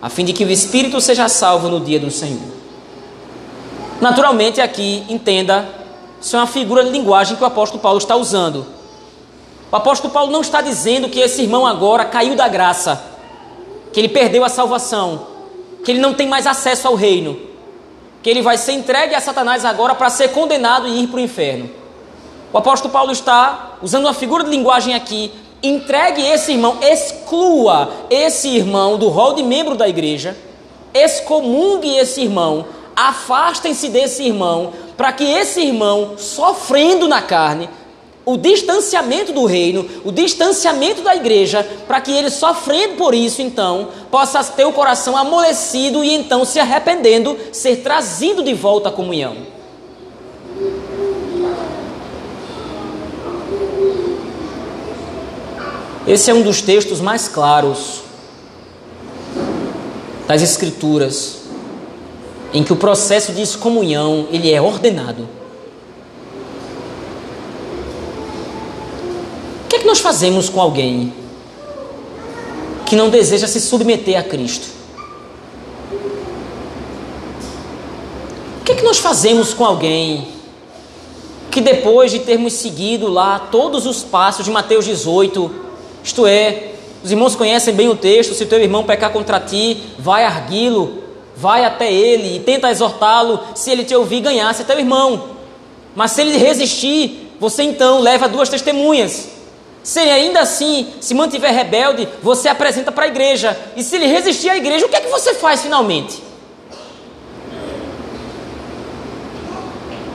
a 0.00 0.10
fim 0.10 0.24
de 0.24 0.32
que 0.32 0.44
o 0.44 0.50
espírito 0.50 1.00
seja 1.00 1.28
salvo 1.28 1.68
no 1.68 1.80
dia 1.80 1.98
do 1.98 2.10
Senhor. 2.10 2.56
Naturalmente, 3.98 4.60
aqui, 4.60 5.04
entenda, 5.08 5.66
isso 6.20 6.36
é 6.36 6.38
uma 6.38 6.46
figura 6.46 6.84
de 6.84 6.90
linguagem 6.90 7.34
que 7.34 7.42
o 7.42 7.46
apóstolo 7.46 7.80
Paulo 7.80 7.98
está 7.98 8.14
usando. 8.14 8.66
O 9.72 9.76
apóstolo 9.76 10.12
Paulo 10.12 10.30
não 10.30 10.42
está 10.42 10.60
dizendo 10.60 11.08
que 11.08 11.18
esse 11.18 11.42
irmão 11.42 11.66
agora 11.66 12.04
caiu 12.04 12.36
da 12.36 12.46
graça, 12.46 13.02
que 13.90 13.98
ele 13.98 14.08
perdeu 14.08 14.44
a 14.44 14.50
salvação, 14.50 15.26
que 15.82 15.92
ele 15.92 16.00
não 16.00 16.12
tem 16.12 16.28
mais 16.28 16.46
acesso 16.46 16.86
ao 16.86 16.94
reino, 16.94 17.40
que 18.22 18.28
ele 18.28 18.42
vai 18.42 18.58
ser 18.58 18.72
entregue 18.72 19.14
a 19.14 19.20
Satanás 19.20 19.64
agora 19.64 19.94
para 19.94 20.10
ser 20.10 20.28
condenado 20.28 20.86
e 20.86 21.02
ir 21.02 21.06
para 21.06 21.16
o 21.16 21.20
inferno. 21.20 21.70
O 22.56 22.58
apóstolo 22.58 22.90
Paulo 22.90 23.12
está 23.12 23.76
usando 23.82 24.06
uma 24.06 24.14
figura 24.14 24.42
de 24.42 24.48
linguagem 24.48 24.94
aqui. 24.94 25.30
Entregue 25.62 26.22
esse 26.22 26.52
irmão, 26.52 26.78
exclua 26.80 27.90
esse 28.08 28.48
irmão 28.48 28.96
do 28.96 29.10
rol 29.10 29.34
de 29.34 29.42
membro 29.42 29.74
da 29.74 29.86
igreja, 29.86 30.34
excomungue 30.94 31.98
esse 31.98 32.22
irmão, 32.22 32.64
afastem-se 32.96 33.90
desse 33.90 34.22
irmão, 34.22 34.72
para 34.96 35.12
que 35.12 35.22
esse 35.22 35.60
irmão, 35.60 36.14
sofrendo 36.16 37.06
na 37.06 37.20
carne, 37.20 37.68
o 38.24 38.38
distanciamento 38.38 39.34
do 39.34 39.44
reino, 39.44 39.86
o 40.02 40.10
distanciamento 40.10 41.02
da 41.02 41.14
igreja, 41.14 41.62
para 41.86 42.00
que 42.00 42.10
ele, 42.10 42.30
sofrendo 42.30 42.94
por 42.94 43.14
isso, 43.14 43.42
então, 43.42 43.88
possa 44.10 44.42
ter 44.42 44.64
o 44.64 44.72
coração 44.72 45.14
amolecido 45.14 46.02
e 46.02 46.14
então, 46.14 46.42
se 46.42 46.58
arrependendo, 46.58 47.36
ser 47.52 47.82
trazido 47.82 48.42
de 48.42 48.54
volta 48.54 48.88
à 48.88 48.92
comunhão. 48.92 49.55
Esse 56.06 56.30
é 56.30 56.34
um 56.34 56.42
dos 56.42 56.62
textos 56.62 57.00
mais 57.00 57.26
claros 57.26 58.02
das 60.28 60.40
Escrituras, 60.40 61.38
em 62.54 62.62
que 62.62 62.72
o 62.72 62.76
processo 62.76 63.32
de 63.32 63.42
excomunhão 63.42 64.28
ele 64.30 64.52
é 64.52 64.62
ordenado. 64.62 65.28
O 69.64 69.68
que 69.68 69.76
é 69.76 69.78
que 69.80 69.86
nós 69.86 69.98
fazemos 69.98 70.48
com 70.48 70.60
alguém 70.60 71.12
que 72.86 72.94
não 72.94 73.10
deseja 73.10 73.48
se 73.48 73.60
submeter 73.60 74.16
a 74.16 74.22
Cristo? 74.22 74.68
O 78.60 78.64
que 78.64 78.70
é 78.72 78.74
que 78.76 78.84
nós 78.84 78.98
fazemos 78.98 79.52
com 79.52 79.64
alguém 79.64 80.28
que 81.50 81.60
depois 81.60 82.12
de 82.12 82.20
termos 82.20 82.52
seguido 82.52 83.08
lá 83.08 83.40
todos 83.40 83.86
os 83.86 84.04
passos 84.04 84.44
de 84.44 84.52
Mateus 84.52 84.84
18, 84.84 85.65
isto 86.06 86.24
é, 86.24 86.68
os 87.02 87.10
irmãos 87.10 87.34
conhecem 87.34 87.74
bem 87.74 87.88
o 87.88 87.96
texto: 87.96 88.32
se 88.32 88.46
teu 88.46 88.60
irmão 88.60 88.84
pecar 88.84 89.10
contra 89.10 89.40
ti, 89.40 89.82
vai 89.98 90.22
arguí-lo, 90.22 91.02
vai 91.36 91.64
até 91.64 91.92
ele 91.92 92.36
e 92.36 92.40
tenta 92.40 92.70
exortá-lo. 92.70 93.40
Se 93.56 93.72
ele 93.72 93.82
te 93.82 93.92
ouvir, 93.92 94.20
ganhasse 94.20 94.62
é 94.62 94.64
teu 94.64 94.78
irmão. 94.78 95.30
Mas 95.96 96.12
se 96.12 96.20
ele 96.20 96.36
resistir, 96.38 97.34
você 97.40 97.64
então 97.64 97.98
leva 97.98 98.28
duas 98.28 98.48
testemunhas. 98.48 99.30
Se 99.82 100.00
ele 100.00 100.10
ainda 100.10 100.40
assim 100.40 100.86
se 101.00 101.12
mantiver 101.12 101.52
rebelde, 101.52 102.08
você 102.22 102.48
apresenta 102.48 102.92
para 102.92 103.06
a 103.06 103.08
igreja. 103.08 103.58
E 103.76 103.82
se 103.82 103.96
ele 103.96 104.06
resistir 104.06 104.48
à 104.48 104.56
igreja, 104.56 104.86
o 104.86 104.88
que 104.88 104.94
é 104.94 105.00
que 105.00 105.10
você 105.10 105.34
faz 105.34 105.62
finalmente? 105.62 106.22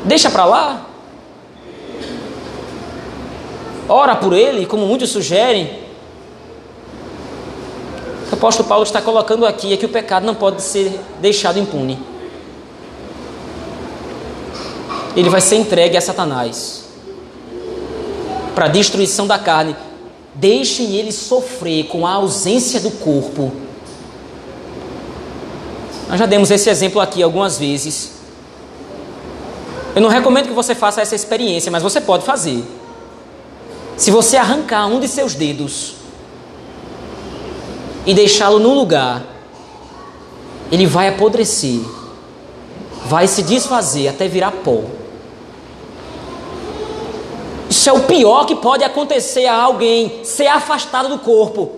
Deixa 0.06 0.30
para 0.30 0.46
lá? 0.46 0.86
Ora 3.88 4.16
por 4.16 4.34
ele, 4.34 4.66
como 4.66 4.86
muitos 4.86 5.10
sugerem. 5.10 5.82
O 8.32 8.34
apóstolo 8.34 8.68
Paulo 8.68 8.84
está 8.84 9.02
colocando 9.02 9.46
aqui 9.46 9.74
é 9.74 9.78
que 9.78 9.86
o 9.86 9.90
pecado 9.90 10.26
não 10.26 10.34
pode 10.34 10.62
ser 10.62 11.00
deixado 11.20 11.60
impune. 11.60 12.00
Ele 15.16 15.30
vai 15.30 15.42
ser 15.42 15.58
entregue 15.58 15.98
a 15.98 16.02
Satanás 16.02 16.86
para 18.56 18.66
a 18.66 18.70
destruição 18.70 19.28
da 19.28 19.38
carne. 19.38 19.76
Deixem 20.34 20.96
ele 20.96 21.12
sofrer 21.12 21.88
com 21.88 22.08
a 22.08 22.14
ausência 22.14 22.80
do 22.80 22.90
corpo. 22.92 23.52
Nós 26.08 26.18
já 26.20 26.26
demos 26.26 26.50
esse 26.52 26.70
exemplo 26.70 27.02
aqui 27.02 27.22
algumas 27.22 27.58
vezes. 27.58 28.14
Eu 29.94 30.02
não 30.02 30.10
recomendo 30.10 30.48
que 30.48 30.54
você 30.54 30.74
faça 30.74 31.02
essa 31.02 31.16
experiência, 31.16 31.70
mas 31.72 31.84
você 31.84 32.00
pode 32.00 32.24
fazer. 32.24 32.64
Se 34.02 34.10
você 34.10 34.36
arrancar 34.36 34.88
um 34.88 35.00
de 35.00 35.08
seus 35.08 35.36
dedos 35.36 35.94
e 38.04 38.16
deixá-lo 38.16 38.58
no 38.58 38.74
lugar, 38.74 39.22
ele 40.72 40.88
vai 40.88 41.08
apodrecer, 41.08 41.80
vai 43.06 43.28
se 43.28 43.44
desfazer 43.44 44.08
até 44.08 44.28
virar 44.28 44.54
pó. 44.64 44.82
Isso 47.70 47.92
é 47.92 47.94
o 47.94 48.00
pior 48.00 48.46
que 48.46 48.56
pode 48.56 48.84
acontecer 48.84 49.46
a 49.46 49.62
alguém 49.62 50.26
ser 50.26 50.48
afastado 50.48 51.08
do 51.08 51.20
corpo. 51.20 51.72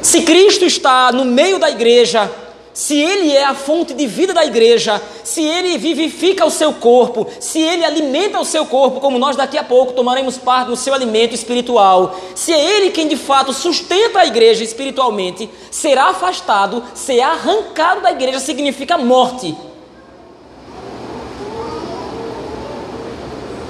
Se 0.00 0.22
Cristo 0.22 0.64
está 0.64 1.12
no 1.12 1.26
meio 1.26 1.58
da 1.58 1.68
igreja, 1.68 2.32
se 2.80 2.98
Ele 2.98 3.30
é 3.30 3.44
a 3.44 3.54
fonte 3.54 3.92
de 3.92 4.06
vida 4.06 4.32
da 4.32 4.42
igreja, 4.42 5.02
se 5.22 5.42
Ele 5.44 5.76
vivifica 5.76 6.46
o 6.46 6.50
seu 6.50 6.72
corpo, 6.72 7.26
se 7.38 7.60
Ele 7.60 7.84
alimenta 7.84 8.40
o 8.40 8.44
seu 8.44 8.64
corpo, 8.64 9.00
como 9.00 9.18
nós 9.18 9.36
daqui 9.36 9.58
a 9.58 9.62
pouco 9.62 9.92
tomaremos 9.92 10.38
parte 10.38 10.68
do 10.68 10.76
seu 10.76 10.94
alimento 10.94 11.34
espiritual, 11.34 12.18
se 12.34 12.54
é 12.54 12.78
Ele 12.78 12.88
quem 12.88 13.06
de 13.06 13.18
fato 13.18 13.52
sustenta 13.52 14.20
a 14.20 14.26
igreja 14.26 14.64
espiritualmente, 14.64 15.50
será 15.70 16.04
afastado, 16.06 16.82
ser 16.94 17.20
arrancado 17.20 18.00
da 18.00 18.12
igreja 18.12 18.40
significa 18.40 18.96
morte. 18.96 19.54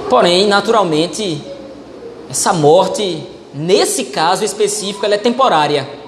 Porém, 0.08 0.46
naturalmente, 0.46 1.42
essa 2.30 2.52
morte, 2.52 3.26
nesse 3.52 4.04
caso 4.04 4.44
específico, 4.44 5.04
ela 5.04 5.16
é 5.16 5.18
temporária. 5.18 5.99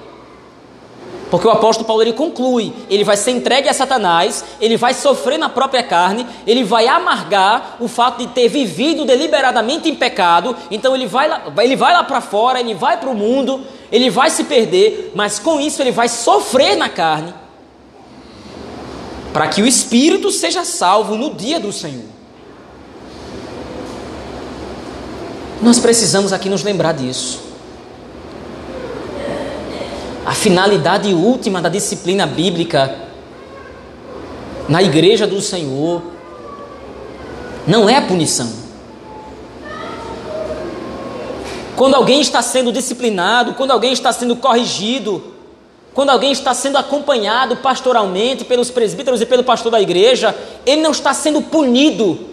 Porque 1.32 1.48
o 1.48 1.50
apóstolo 1.50 1.86
Paulo 1.86 2.02
ele 2.02 2.12
conclui, 2.12 2.74
ele 2.90 3.04
vai 3.04 3.16
ser 3.16 3.30
entregue 3.30 3.66
a 3.66 3.72
Satanás, 3.72 4.44
ele 4.60 4.76
vai 4.76 4.92
sofrer 4.92 5.38
na 5.38 5.48
própria 5.48 5.82
carne, 5.82 6.26
ele 6.46 6.62
vai 6.62 6.86
amargar 6.86 7.78
o 7.80 7.88
fato 7.88 8.18
de 8.18 8.26
ter 8.26 8.50
vivido 8.50 9.06
deliberadamente 9.06 9.88
em 9.88 9.94
pecado, 9.94 10.54
então 10.70 10.94
ele 10.94 11.06
vai 11.06 11.26
lá, 11.26 11.44
ele 11.62 11.74
vai 11.74 11.94
lá 11.94 12.04
para 12.04 12.20
fora, 12.20 12.60
ele 12.60 12.74
vai 12.74 12.98
para 12.98 13.08
o 13.08 13.14
mundo, 13.14 13.62
ele 13.90 14.10
vai 14.10 14.28
se 14.28 14.44
perder, 14.44 15.12
mas 15.14 15.38
com 15.38 15.58
isso 15.58 15.80
ele 15.80 15.90
vai 15.90 16.06
sofrer 16.06 16.76
na 16.76 16.90
carne, 16.90 17.32
para 19.32 19.46
que 19.46 19.62
o 19.62 19.66
espírito 19.66 20.30
seja 20.30 20.66
salvo 20.66 21.14
no 21.14 21.32
dia 21.32 21.58
do 21.58 21.72
Senhor. 21.72 22.04
Nós 25.62 25.78
precisamos 25.78 26.30
aqui 26.30 26.50
nos 26.50 26.62
lembrar 26.62 26.92
disso. 26.92 27.51
A 30.24 30.32
finalidade 30.34 31.12
última 31.12 31.60
da 31.60 31.68
disciplina 31.68 32.26
bíblica 32.26 32.94
na 34.68 34.80
igreja 34.80 35.26
do 35.26 35.40
Senhor 35.40 36.00
não 37.66 37.88
é 37.88 37.96
a 37.96 38.02
punição. 38.02 38.48
Quando 41.74 41.94
alguém 41.94 42.20
está 42.20 42.40
sendo 42.40 42.70
disciplinado, 42.70 43.54
quando 43.54 43.72
alguém 43.72 43.92
está 43.92 44.12
sendo 44.12 44.36
corrigido, 44.36 45.32
quando 45.92 46.10
alguém 46.10 46.30
está 46.30 46.54
sendo 46.54 46.78
acompanhado 46.78 47.56
pastoralmente 47.56 48.44
pelos 48.44 48.70
presbíteros 48.70 49.20
e 49.20 49.26
pelo 49.26 49.42
pastor 49.42 49.72
da 49.72 49.80
igreja, 49.80 50.34
ele 50.64 50.82
não 50.82 50.92
está 50.92 51.12
sendo 51.12 51.42
punido. 51.42 52.28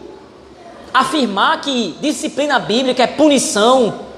Afirmar 0.93 1.61
que 1.61 1.95
disciplina 1.99 2.59
bíblica 2.59 3.03
é 3.03 3.07
punição 3.07 4.08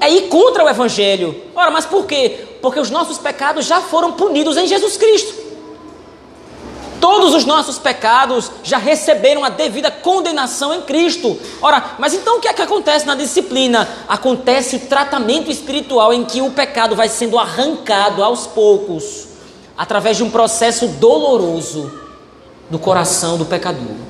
é 0.00 0.10
ir 0.10 0.28
contra 0.28 0.64
o 0.64 0.68
evangelho. 0.68 1.42
Ora, 1.54 1.70
mas 1.70 1.84
por 1.84 2.06
quê? 2.06 2.46
Porque 2.62 2.80
os 2.80 2.90
nossos 2.90 3.18
pecados 3.18 3.66
já 3.66 3.80
foram 3.80 4.12
punidos 4.12 4.56
em 4.56 4.66
Jesus 4.66 4.96
Cristo. 4.96 5.50
Todos 7.00 7.34
os 7.34 7.46
nossos 7.46 7.78
pecados 7.78 8.50
já 8.62 8.76
receberam 8.76 9.42
a 9.42 9.48
devida 9.48 9.90
condenação 9.90 10.74
em 10.74 10.82
Cristo. 10.82 11.38
Ora, 11.62 11.96
mas 11.98 12.12
então 12.12 12.36
o 12.36 12.40
que 12.40 12.48
é 12.48 12.52
que 12.52 12.60
acontece 12.60 13.06
na 13.06 13.14
disciplina? 13.14 13.88
Acontece 14.06 14.76
o 14.76 14.80
tratamento 14.80 15.50
espiritual 15.50 16.12
em 16.12 16.24
que 16.24 16.42
o 16.42 16.50
pecado 16.50 16.94
vai 16.94 17.08
sendo 17.08 17.38
arrancado 17.38 18.22
aos 18.22 18.46
poucos, 18.46 19.28
através 19.78 20.18
de 20.18 20.22
um 20.22 20.30
processo 20.30 20.86
doloroso 20.88 21.90
do 22.68 22.78
coração 22.78 23.38
do 23.38 23.46
pecador. 23.46 24.09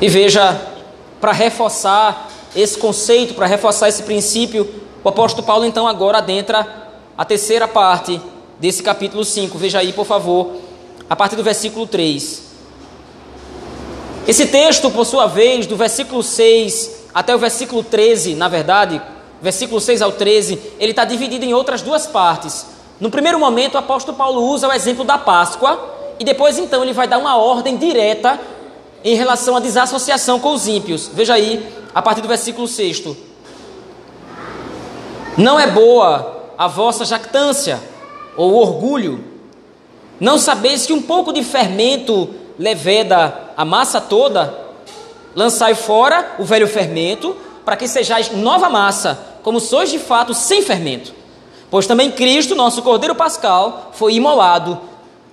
E 0.00 0.08
veja 0.08 0.58
para 1.20 1.30
reforçar 1.30 2.30
esse 2.56 2.78
conceito, 2.78 3.34
para 3.34 3.46
reforçar 3.46 3.88
esse 3.88 4.02
princípio, 4.02 4.66
o 5.04 5.08
apóstolo 5.08 5.46
Paulo 5.46 5.66
então 5.66 5.86
agora 5.86 6.18
adentra 6.18 6.66
a 7.16 7.24
terceira 7.24 7.68
parte 7.68 8.18
desse 8.58 8.82
capítulo 8.82 9.24
5. 9.24 9.58
Veja 9.58 9.78
aí, 9.78 9.92
por 9.92 10.06
favor, 10.06 10.52
a 11.08 11.14
partir 11.14 11.36
do 11.36 11.42
versículo 11.42 11.86
3. 11.86 12.50
Esse 14.26 14.46
texto, 14.46 14.90
por 14.90 15.04
sua 15.04 15.26
vez, 15.26 15.66
do 15.66 15.76
versículo 15.76 16.22
6 16.22 17.00
até 17.12 17.34
o 17.34 17.38
versículo 17.38 17.82
13, 17.82 18.34
na 18.34 18.48
verdade, 18.48 19.02
versículo 19.42 19.80
6 19.80 20.00
ao 20.00 20.12
13, 20.12 20.58
ele 20.78 20.92
está 20.92 21.04
dividido 21.04 21.44
em 21.44 21.52
outras 21.52 21.82
duas 21.82 22.06
partes. 22.06 22.64
No 22.98 23.10
primeiro 23.10 23.38
momento, 23.38 23.74
o 23.74 23.78
apóstolo 23.78 24.16
Paulo 24.16 24.42
usa 24.44 24.68
o 24.68 24.72
exemplo 24.72 25.04
da 25.04 25.18
Páscoa, 25.18 25.96
e 26.18 26.24
depois 26.24 26.58
então 26.58 26.82
ele 26.82 26.92
vai 26.92 27.08
dar 27.08 27.18
uma 27.18 27.36
ordem 27.36 27.76
direta 27.76 28.38
em 29.04 29.14
relação 29.14 29.56
à 29.56 29.60
desassociação 29.60 30.38
com 30.38 30.52
os 30.52 30.68
ímpios. 30.68 31.10
Veja 31.12 31.34
aí, 31.34 31.66
a 31.94 32.02
partir 32.02 32.20
do 32.20 32.28
versículo 32.28 32.68
6. 32.68 33.04
Não 35.36 35.58
é 35.58 35.66
boa 35.66 36.52
a 36.58 36.66
vossa 36.66 37.04
jactância 37.04 37.80
ou 38.36 38.54
orgulho. 38.54 39.24
Não 40.18 40.38
sabeis 40.38 40.84
que 40.84 40.92
um 40.92 41.00
pouco 41.00 41.32
de 41.32 41.42
fermento 41.42 42.28
leveda 42.58 43.52
a 43.56 43.64
massa 43.64 44.00
toda? 44.00 44.54
Lançai 45.34 45.74
fora 45.74 46.34
o 46.38 46.44
velho 46.44 46.68
fermento, 46.68 47.36
para 47.64 47.76
que 47.76 47.88
sejais 47.88 48.30
nova 48.32 48.68
massa, 48.68 49.18
como 49.42 49.60
sois 49.60 49.90
de 49.90 49.98
fato 49.98 50.34
sem 50.34 50.60
fermento. 50.60 51.14
Pois 51.70 51.86
também 51.86 52.10
Cristo, 52.10 52.54
nosso 52.54 52.82
Cordeiro 52.82 53.14
Pascal, 53.14 53.90
foi 53.94 54.14
imolado 54.14 54.89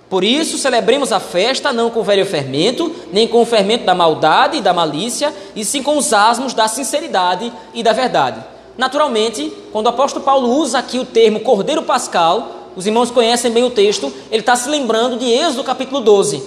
por 0.10 0.24
isso, 0.24 0.58
celebremos 0.58 1.12
a 1.12 1.20
festa 1.20 1.74
não 1.74 1.90
com 1.90 2.00
o 2.00 2.04
velho 2.04 2.26
fermento, 2.26 2.96
nem 3.12 3.28
com 3.28 3.42
o 3.42 3.46
fermento 3.46 3.84
da 3.84 3.94
maldade 3.94 4.58
e 4.58 4.62
da 4.62 4.74
malícia, 4.74 5.34
e 5.54 5.66
sim 5.66 5.84
com 5.84 5.98
os 5.98 6.14
asmos 6.14 6.54
da 6.54 6.68
sinceridade 6.68 7.52
e 7.74 7.84
da 7.84 7.92
verdade. 7.92 8.42
Naturalmente, 8.78 9.52
quando 9.72 9.88
o 9.88 9.90
apóstolo 9.90 10.24
Paulo 10.24 10.50
usa 10.50 10.80
aqui 10.80 10.98
o 10.98 11.06
termo 11.06 11.42
Cordeiro 11.42 11.84
Pascal, 11.84 12.72
os 12.76 12.86
irmãos 12.88 13.12
conhecem 13.12 13.52
bem 13.52 13.66
o 13.66 13.70
texto, 13.70 14.14
ele 14.32 14.40
está 14.42 14.56
se 14.56 14.70
lembrando 14.70 15.18
de 15.18 15.26
Êxodo 15.26 15.64
capítulo 15.64 16.00
12. 16.00 16.38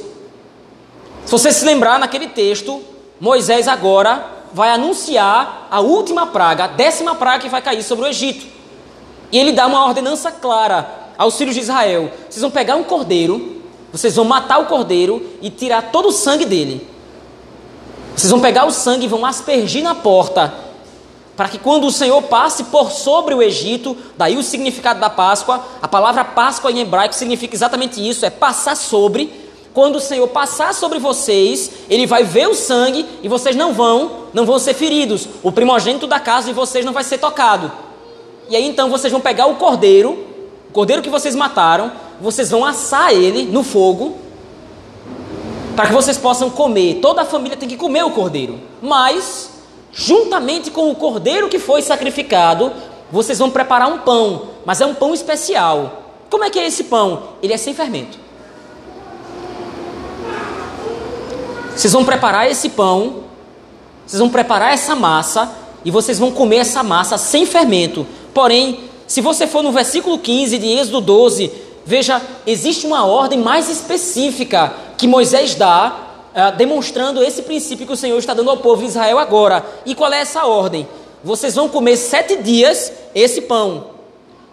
Se 1.26 1.32
você 1.32 1.52
se 1.52 1.64
lembrar 1.64 1.98
naquele 1.98 2.28
texto, 2.28 2.80
Moisés 3.20 3.68
agora 3.68 4.24
vai 4.54 4.70
anunciar 4.70 5.68
a 5.70 5.80
última 5.80 6.28
praga, 6.28 6.64
a 6.64 6.68
décima 6.68 7.14
praga 7.14 7.42
que 7.42 7.48
vai 7.48 7.60
cair 7.60 7.82
sobre 7.82 8.06
o 8.06 8.08
Egito. 8.08 8.46
E 9.30 9.38
ele 9.38 9.52
dá 9.52 9.66
uma 9.66 9.84
ordenança 9.84 10.32
clara 10.32 10.99
aos 11.20 11.36
filhos 11.36 11.54
de 11.54 11.60
Israel: 11.60 12.10
vocês 12.30 12.40
vão 12.40 12.50
pegar 12.50 12.76
um 12.76 12.82
cordeiro, 12.82 13.60
vocês 13.92 14.16
vão 14.16 14.24
matar 14.24 14.58
o 14.58 14.64
cordeiro 14.64 15.22
e 15.42 15.50
tirar 15.50 15.92
todo 15.92 16.08
o 16.08 16.12
sangue 16.12 16.46
dele. 16.46 16.88
Vocês 18.16 18.30
vão 18.30 18.40
pegar 18.40 18.64
o 18.64 18.70
sangue 18.70 19.04
e 19.04 19.08
vão 19.08 19.26
aspergir 19.26 19.82
na 19.82 19.94
porta, 19.94 20.52
para 21.36 21.48
que 21.48 21.58
quando 21.58 21.86
o 21.86 21.92
Senhor 21.92 22.20
passe 22.22 22.64
por 22.64 22.90
sobre 22.90 23.34
o 23.34 23.42
Egito, 23.42 23.96
daí 24.16 24.36
o 24.38 24.42
significado 24.42 24.98
da 24.98 25.10
Páscoa, 25.10 25.62
a 25.80 25.86
palavra 25.86 26.24
Páscoa 26.24 26.72
em 26.72 26.80
hebraico 26.80 27.14
significa 27.14 27.54
exatamente 27.54 28.00
isso: 28.00 28.24
é 28.24 28.30
passar 28.30 28.74
sobre. 28.74 29.50
Quando 29.72 29.96
o 29.96 30.00
Senhor 30.00 30.26
passar 30.26 30.74
sobre 30.74 30.98
vocês, 30.98 31.70
ele 31.88 32.04
vai 32.04 32.24
ver 32.24 32.48
o 32.48 32.54
sangue 32.56 33.06
e 33.22 33.28
vocês 33.28 33.54
não 33.54 33.72
vão, 33.72 34.24
não 34.32 34.44
vão 34.44 34.58
ser 34.58 34.74
feridos. 34.74 35.28
O 35.44 35.52
primogênito 35.52 36.08
da 36.08 36.18
casa 36.18 36.48
de 36.48 36.52
vocês 36.52 36.84
não 36.84 36.92
vai 36.92 37.04
ser 37.04 37.18
tocado. 37.18 37.70
E 38.48 38.56
aí 38.56 38.66
então 38.66 38.90
vocês 38.90 39.12
vão 39.12 39.20
pegar 39.20 39.46
o 39.46 39.54
cordeiro 39.54 40.29
o 40.70 40.72
cordeiro 40.72 41.02
que 41.02 41.10
vocês 41.10 41.34
mataram, 41.34 41.90
vocês 42.20 42.48
vão 42.48 42.64
assar 42.64 43.12
ele 43.12 43.42
no 43.42 43.64
fogo 43.64 44.16
para 45.74 45.88
que 45.88 45.92
vocês 45.92 46.16
possam 46.16 46.48
comer. 46.48 47.00
Toda 47.02 47.22
a 47.22 47.24
família 47.24 47.56
tem 47.56 47.68
que 47.68 47.76
comer 47.76 48.04
o 48.04 48.10
cordeiro. 48.12 48.60
Mas, 48.80 49.50
juntamente 49.92 50.70
com 50.70 50.88
o 50.88 50.94
cordeiro 50.94 51.48
que 51.48 51.58
foi 51.58 51.82
sacrificado, 51.82 52.72
vocês 53.10 53.36
vão 53.40 53.50
preparar 53.50 53.88
um 53.88 53.98
pão, 53.98 54.42
mas 54.64 54.80
é 54.80 54.86
um 54.86 54.94
pão 54.94 55.12
especial. 55.12 56.04
Como 56.30 56.44
é 56.44 56.50
que 56.50 56.60
é 56.60 56.68
esse 56.68 56.84
pão? 56.84 57.24
Ele 57.42 57.52
é 57.52 57.56
sem 57.56 57.74
fermento. 57.74 58.16
Vocês 61.74 61.92
vão 61.92 62.04
preparar 62.04 62.48
esse 62.48 62.68
pão, 62.68 63.24
vocês 64.06 64.20
vão 64.20 64.30
preparar 64.30 64.72
essa 64.72 64.94
massa 64.94 65.50
e 65.84 65.90
vocês 65.90 66.16
vão 66.16 66.30
comer 66.30 66.58
essa 66.58 66.84
massa 66.84 67.18
sem 67.18 67.44
fermento. 67.44 68.06
Porém, 68.32 68.89
se 69.10 69.20
você 69.20 69.44
for 69.44 69.60
no 69.60 69.72
versículo 69.72 70.20
15 70.20 70.56
de 70.56 70.68
Êxodo 70.68 71.00
12, 71.00 71.50
veja, 71.84 72.22
existe 72.46 72.86
uma 72.86 73.04
ordem 73.04 73.40
mais 73.40 73.68
específica 73.68 74.72
que 74.96 75.08
Moisés 75.08 75.56
dá, 75.56 75.96
uh, 76.30 76.56
demonstrando 76.56 77.20
esse 77.20 77.42
princípio 77.42 77.84
que 77.84 77.92
o 77.92 77.96
Senhor 77.96 78.16
está 78.16 78.34
dando 78.34 78.50
ao 78.50 78.58
povo 78.58 78.82
de 78.82 78.86
Israel 78.86 79.18
agora. 79.18 79.66
E 79.84 79.96
qual 79.96 80.12
é 80.12 80.20
essa 80.20 80.46
ordem? 80.46 80.86
Vocês 81.24 81.56
vão 81.56 81.68
comer 81.68 81.96
sete 81.96 82.36
dias 82.36 82.92
esse 83.12 83.40
pão, 83.40 83.86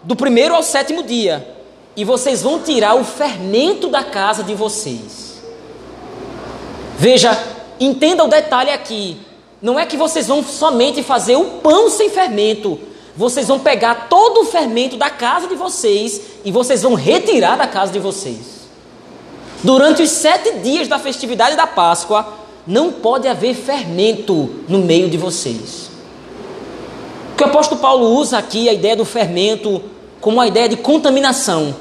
do 0.02 0.16
primeiro 0.16 0.56
ao 0.56 0.62
sétimo 0.64 1.04
dia, 1.04 1.54
e 1.94 2.04
vocês 2.04 2.42
vão 2.42 2.58
tirar 2.58 2.96
o 2.96 3.04
fermento 3.04 3.88
da 3.88 4.02
casa 4.02 4.42
de 4.42 4.56
vocês. 4.56 5.40
Veja, 6.98 7.40
entenda 7.78 8.24
o 8.24 8.28
detalhe 8.28 8.72
aqui. 8.72 9.18
Não 9.62 9.78
é 9.78 9.86
que 9.86 9.96
vocês 9.96 10.26
vão 10.26 10.42
somente 10.42 11.00
fazer 11.00 11.36
o 11.36 11.44
pão 11.44 11.88
sem 11.88 12.10
fermento. 12.10 12.87
Vocês 13.18 13.48
vão 13.48 13.58
pegar 13.58 14.06
todo 14.08 14.42
o 14.42 14.44
fermento 14.44 14.96
da 14.96 15.10
casa 15.10 15.48
de 15.48 15.56
vocês 15.56 16.20
e 16.44 16.52
vocês 16.52 16.82
vão 16.82 16.94
retirar 16.94 17.58
da 17.58 17.66
casa 17.66 17.90
de 17.90 17.98
vocês. 17.98 18.68
Durante 19.60 20.04
os 20.04 20.10
sete 20.10 20.60
dias 20.60 20.86
da 20.86 21.00
festividade 21.00 21.56
da 21.56 21.66
Páscoa, 21.66 22.32
não 22.64 22.92
pode 22.92 23.26
haver 23.26 23.56
fermento 23.56 24.62
no 24.68 24.78
meio 24.78 25.10
de 25.10 25.16
vocês. 25.16 25.90
O 27.32 27.36
que 27.36 27.42
o 27.42 27.48
apóstolo 27.48 27.80
Paulo 27.80 28.06
usa 28.14 28.38
aqui 28.38 28.68
a 28.68 28.72
ideia 28.72 28.94
do 28.94 29.04
fermento 29.04 29.82
como 30.20 30.36
uma 30.36 30.46
ideia 30.46 30.68
de 30.68 30.76
contaminação. 30.76 31.74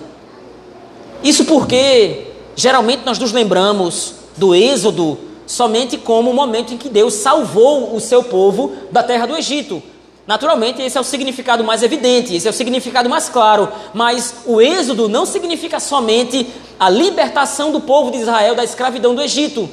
Isso 1.24 1.46
porque 1.46 2.32
geralmente 2.56 3.04
nós 3.06 3.20
nos 3.20 3.32
lembramos 3.32 4.16
do 4.36 4.56
Êxodo 4.56 5.20
somente 5.46 6.00
como 6.00 6.32
o 6.32 6.34
momento 6.34 6.74
em 6.74 6.78
que 6.80 6.90
Deus 6.90 7.14
salvou 7.14 7.96
o 7.96 8.00
seu 8.00 8.24
povo 8.24 8.74
da 8.92 9.04
terra 9.04 9.28
do 9.28 9.38
Egito. 9.38 9.84
Naturalmente, 10.28 10.82
esse 10.82 10.98
é 10.98 11.02
o 11.02 11.06
significado 11.06 11.64
mais 11.64 11.82
evidente, 11.82 12.36
esse 12.36 12.46
é 12.46 12.50
o 12.52 12.54
significado 12.54 13.10
mais 13.10 13.30
claro, 13.30 13.70
mas 13.94 14.36
o 14.46 14.60
êxodo 14.60 15.08
não 15.08 15.26
significa 15.26 15.80
somente 15.80 16.46
a 16.78 16.90
libertação 16.90 17.72
do 17.72 17.80
povo 17.80 18.12
de 18.12 18.18
Israel 18.18 18.54
da 18.54 18.64
escravidão 18.66 19.16
do 19.16 19.22
Egito. 19.22 19.70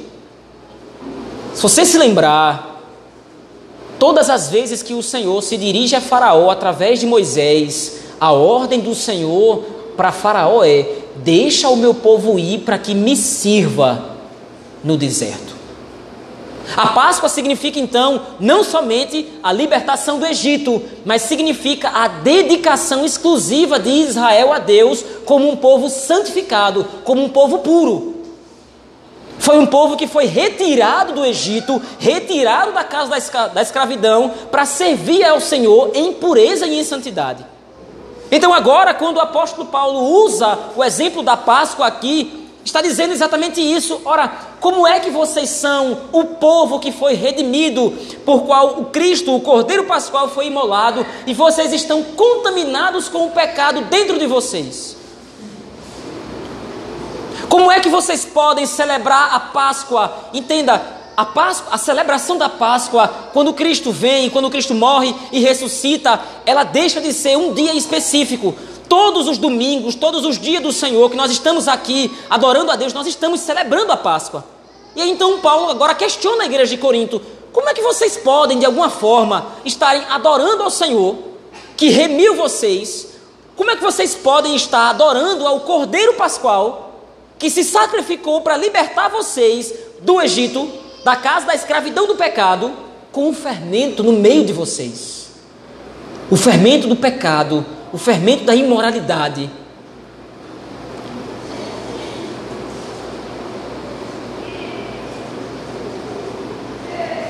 Se 1.53 1.61
você 1.61 1.85
se 1.85 1.99
lembrar, 1.99 2.81
todas 3.99 4.31
as 4.31 4.49
vezes 4.49 4.81
que 4.81 4.95
o 4.95 5.03
Senhor 5.03 5.43
se 5.43 5.57
dirige 5.57 5.97
a 5.97 6.01
Faraó 6.01 6.49
através 6.51 7.01
de 7.01 7.07
Moisés, 7.07 8.05
a 8.21 8.31
ordem 8.31 8.79
do 8.79 8.95
Senhor 8.95 9.65
para 9.97 10.13
Faraó 10.13 10.63
é: 10.63 10.87
deixa 11.17 11.69
o 11.69 11.77
meu 11.77 11.95
povo 11.95 12.39
ir 12.39 12.61
para 12.61 12.79
que 12.79 12.95
me 12.95 13.17
sirva 13.17 14.17
no 14.85 14.97
deserto. 14.97 15.44
A 16.77 16.89
Páscoa 16.89 17.29
significa 17.29 17.79
então 17.79 18.23
não 18.41 18.65
somente 18.65 19.29
a 19.43 19.53
libertação 19.53 20.19
do 20.19 20.27
Egito, 20.27 20.83
mas 21.05 21.23
significa 21.23 21.91
a 21.91 22.09
dedicação 22.09 23.05
exclusiva 23.05 23.79
de 23.79 23.91
Israel 23.91 24.53
a 24.53 24.59
Deus 24.59 25.05
como 25.25 25.49
um 25.49 25.57
povo 25.57 25.89
santificado, 25.91 26.87
como 27.05 27.23
um 27.23 27.29
povo 27.29 27.59
puro. 27.59 28.15
Foi 29.39 29.59
um 29.59 29.67
povo 29.67 29.97
que 29.97 30.07
foi 30.07 30.27
retirado 30.27 31.13
do 31.13 31.25
Egito, 31.25 31.81
retirado 31.99 32.73
da 32.73 32.83
casa 32.83 33.11
da 33.49 33.61
escravidão, 33.61 34.33
para 34.51 34.65
servir 34.65 35.25
ao 35.25 35.41
Senhor 35.41 35.91
em 35.95 36.13
pureza 36.15 36.67
e 36.67 36.79
em 36.79 36.85
santidade. 36.85 37.45
Então, 38.31 38.55
agora, 38.55 38.95
quando 38.95 39.19
o 39.19 39.21
apóstolo 39.21 39.67
Paulo 39.67 40.01
usa 40.25 40.59
o 40.75 40.83
exemplo 40.83 41.23
da 41.23 41.37
Páscoa 41.37 41.87
aqui, 41.87 42.44
está 42.65 42.81
dizendo 42.81 43.13
exatamente 43.13 43.61
isso. 43.61 44.01
Ora, 44.05 44.29
como 44.61 44.87
é 44.87 44.99
que 44.99 45.11
vocês 45.11 45.51
são 45.51 46.09
o 46.13 46.25
povo 46.25 46.81
que 46.81 46.91
foi 46.91 47.15
redimido, 47.15 47.93
por 48.25 48.43
qual 48.43 48.81
o 48.81 48.87
Cristo, 48.87 49.35
o 49.35 49.41
Cordeiro 49.41 49.85
Pascual, 49.85 50.29
foi 50.29 50.47
imolado, 50.47 51.07
e 51.27 51.35
vocês 51.35 51.73
estão 51.73 52.03
contaminados 52.03 53.09
com 53.09 53.27
o 53.27 53.31
pecado 53.31 53.83
dentro 53.83 54.19
de 54.19 54.27
vocês? 54.27 54.97
Como 57.49 57.71
é 57.71 57.79
que 57.79 57.89
vocês 57.89 58.25
podem 58.25 58.67
celebrar 58.67 59.35
a 59.35 59.39
Páscoa? 59.39 60.31
Entenda, 60.33 60.83
a, 61.17 61.25
Páscoa, 61.25 61.75
a 61.75 61.79
celebração 61.79 62.37
da 62.37 62.49
Páscoa, 62.49 63.09
quando 63.33 63.53
Cristo 63.53 63.93
vem, 63.93 64.31
quando 64.31 64.51
Cristo 64.51 64.75
morre 64.75 65.15
e 65.31 65.41
ressuscita, 65.41 66.21
ela 66.45 66.65
deixa 66.65 67.01
de 67.01 67.13
ser 67.13 67.37
um 67.37 67.53
dia 67.53 67.75
específico, 67.75 68.55
todos 68.89 69.29
os 69.29 69.39
domingos, 69.39 69.95
todos 69.95 70.25
os 70.25 70.39
dias 70.39 70.63
do 70.63 70.73
Senhor 70.73 71.11
que 71.11 71.17
nós 71.17 71.31
estamos 71.31 71.69
aqui 71.69 72.11
adorando 72.29 72.71
a 72.71 72.77
Deus, 72.77 72.93
nós 72.93 73.07
estamos 73.07 73.41
celebrando 73.41 73.93
a 73.93 73.97
Páscoa. 73.97 74.45
E 74.97 75.03
aí 75.03 75.11
então 75.11 75.41
Paulo 75.41 75.71
agora 75.71 75.95
questiona 75.95 76.45
a 76.45 76.47
igreja 76.47 76.77
de 76.77 76.81
Corinto: 76.81 77.21
como 77.53 77.69
é 77.69 77.75
que 77.75 77.83
vocês 77.83 78.17
podem, 78.17 78.59
de 78.59 78.67
alguma 78.67 78.91
forma, 78.91 79.47
estarem 79.65 80.05
adorando 80.11 80.63
ao 80.63 80.71
Senhor, 80.71 81.17
que 81.77 81.89
remiu 81.89 82.35
vocês? 82.35 83.15
Como 83.57 83.71
é 83.71 83.77
que 83.77 83.83
vocês 83.83 84.15
podem 84.15 84.57
estar 84.57 84.91
adorando 84.91 85.47
ao 85.47 85.61
Cordeiro 85.61 86.15
Pascual, 86.15 87.01
que 87.39 87.49
se 87.49 87.63
sacrificou 87.63 88.41
para 88.41 88.57
libertar 88.57 89.09
vocês 89.09 89.73
do 90.01 90.21
Egito, 90.21 90.69
da 91.05 91.17
casa 91.17 91.47
da 91.47 91.55
escravidão 91.55 92.07
do 92.07 92.17
pecado, 92.17 92.73
com 93.13 93.29
um 93.29 93.35
fermento 93.35 94.03
no 94.03 94.13
meio 94.13 94.45
de 94.45 94.53
vocês? 94.53 95.29
O 96.31 96.37
fermento 96.37 96.89
do 96.89 96.97
pecado 96.97 97.65
o 97.95 97.97
fermento 97.97 98.43
da 98.43 98.57
imoralidade. 98.57 99.49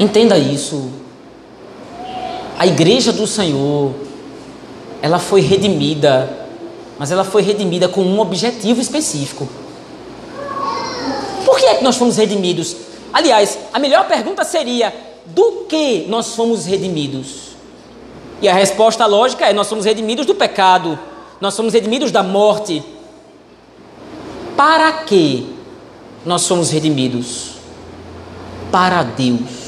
Entenda 0.01 0.39
isso. 0.39 0.91
A 2.59 2.67
igreja 2.67 3.13
do 3.13 3.27
Senhor, 3.27 3.95
ela 5.03 5.19
foi 5.19 5.43
redimida, 5.43 6.47
mas 6.99 7.13
ela 7.13 7.25
foi 7.25 7.43
redimida 7.43 7.87
com 7.87 8.01
um 8.01 8.19
objetivo 8.19 8.81
específico. 8.81 9.47
Por 11.45 11.59
que 11.59 11.67
é 11.67 11.75
que 11.75 11.85
nós 11.85 11.97
fomos 11.97 12.17
redimidos? 12.17 12.75
Aliás, 13.15 13.57
a 13.73 13.79
melhor 13.79 14.09
pergunta 14.09 14.43
seria: 14.43 14.93
do 15.27 15.67
que 15.69 16.05
nós 16.09 16.35
fomos 16.35 16.67
redimidos? 16.67 17.55
E 18.43 18.49
a 18.49 18.53
resposta 18.53 19.07
lógica 19.07 19.47
é: 19.47 19.53
nós 19.53 19.69
somos 19.69 19.85
redimidos 19.85 20.27
do 20.27 20.35
pecado, 20.35 20.99
nós 21.41 21.55
somos 21.55 21.73
redimidos 21.73 22.11
da 22.11 22.25
morte. 22.25 22.83
Para 24.57 24.93
que 25.05 25.49
nós 26.27 26.43
somos 26.43 26.71
redimidos? 26.71 27.53
Para 28.73 29.05
Deus. 29.05 29.65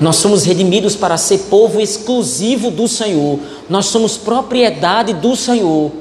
Nós 0.00 0.16
somos 0.16 0.44
redimidos 0.44 0.96
para 0.96 1.16
ser 1.16 1.38
povo 1.50 1.80
exclusivo 1.80 2.70
do 2.70 2.88
Senhor. 2.88 3.38
Nós 3.68 3.86
somos 3.86 4.16
propriedade 4.16 5.14
do 5.14 5.36
Senhor. 5.36 5.92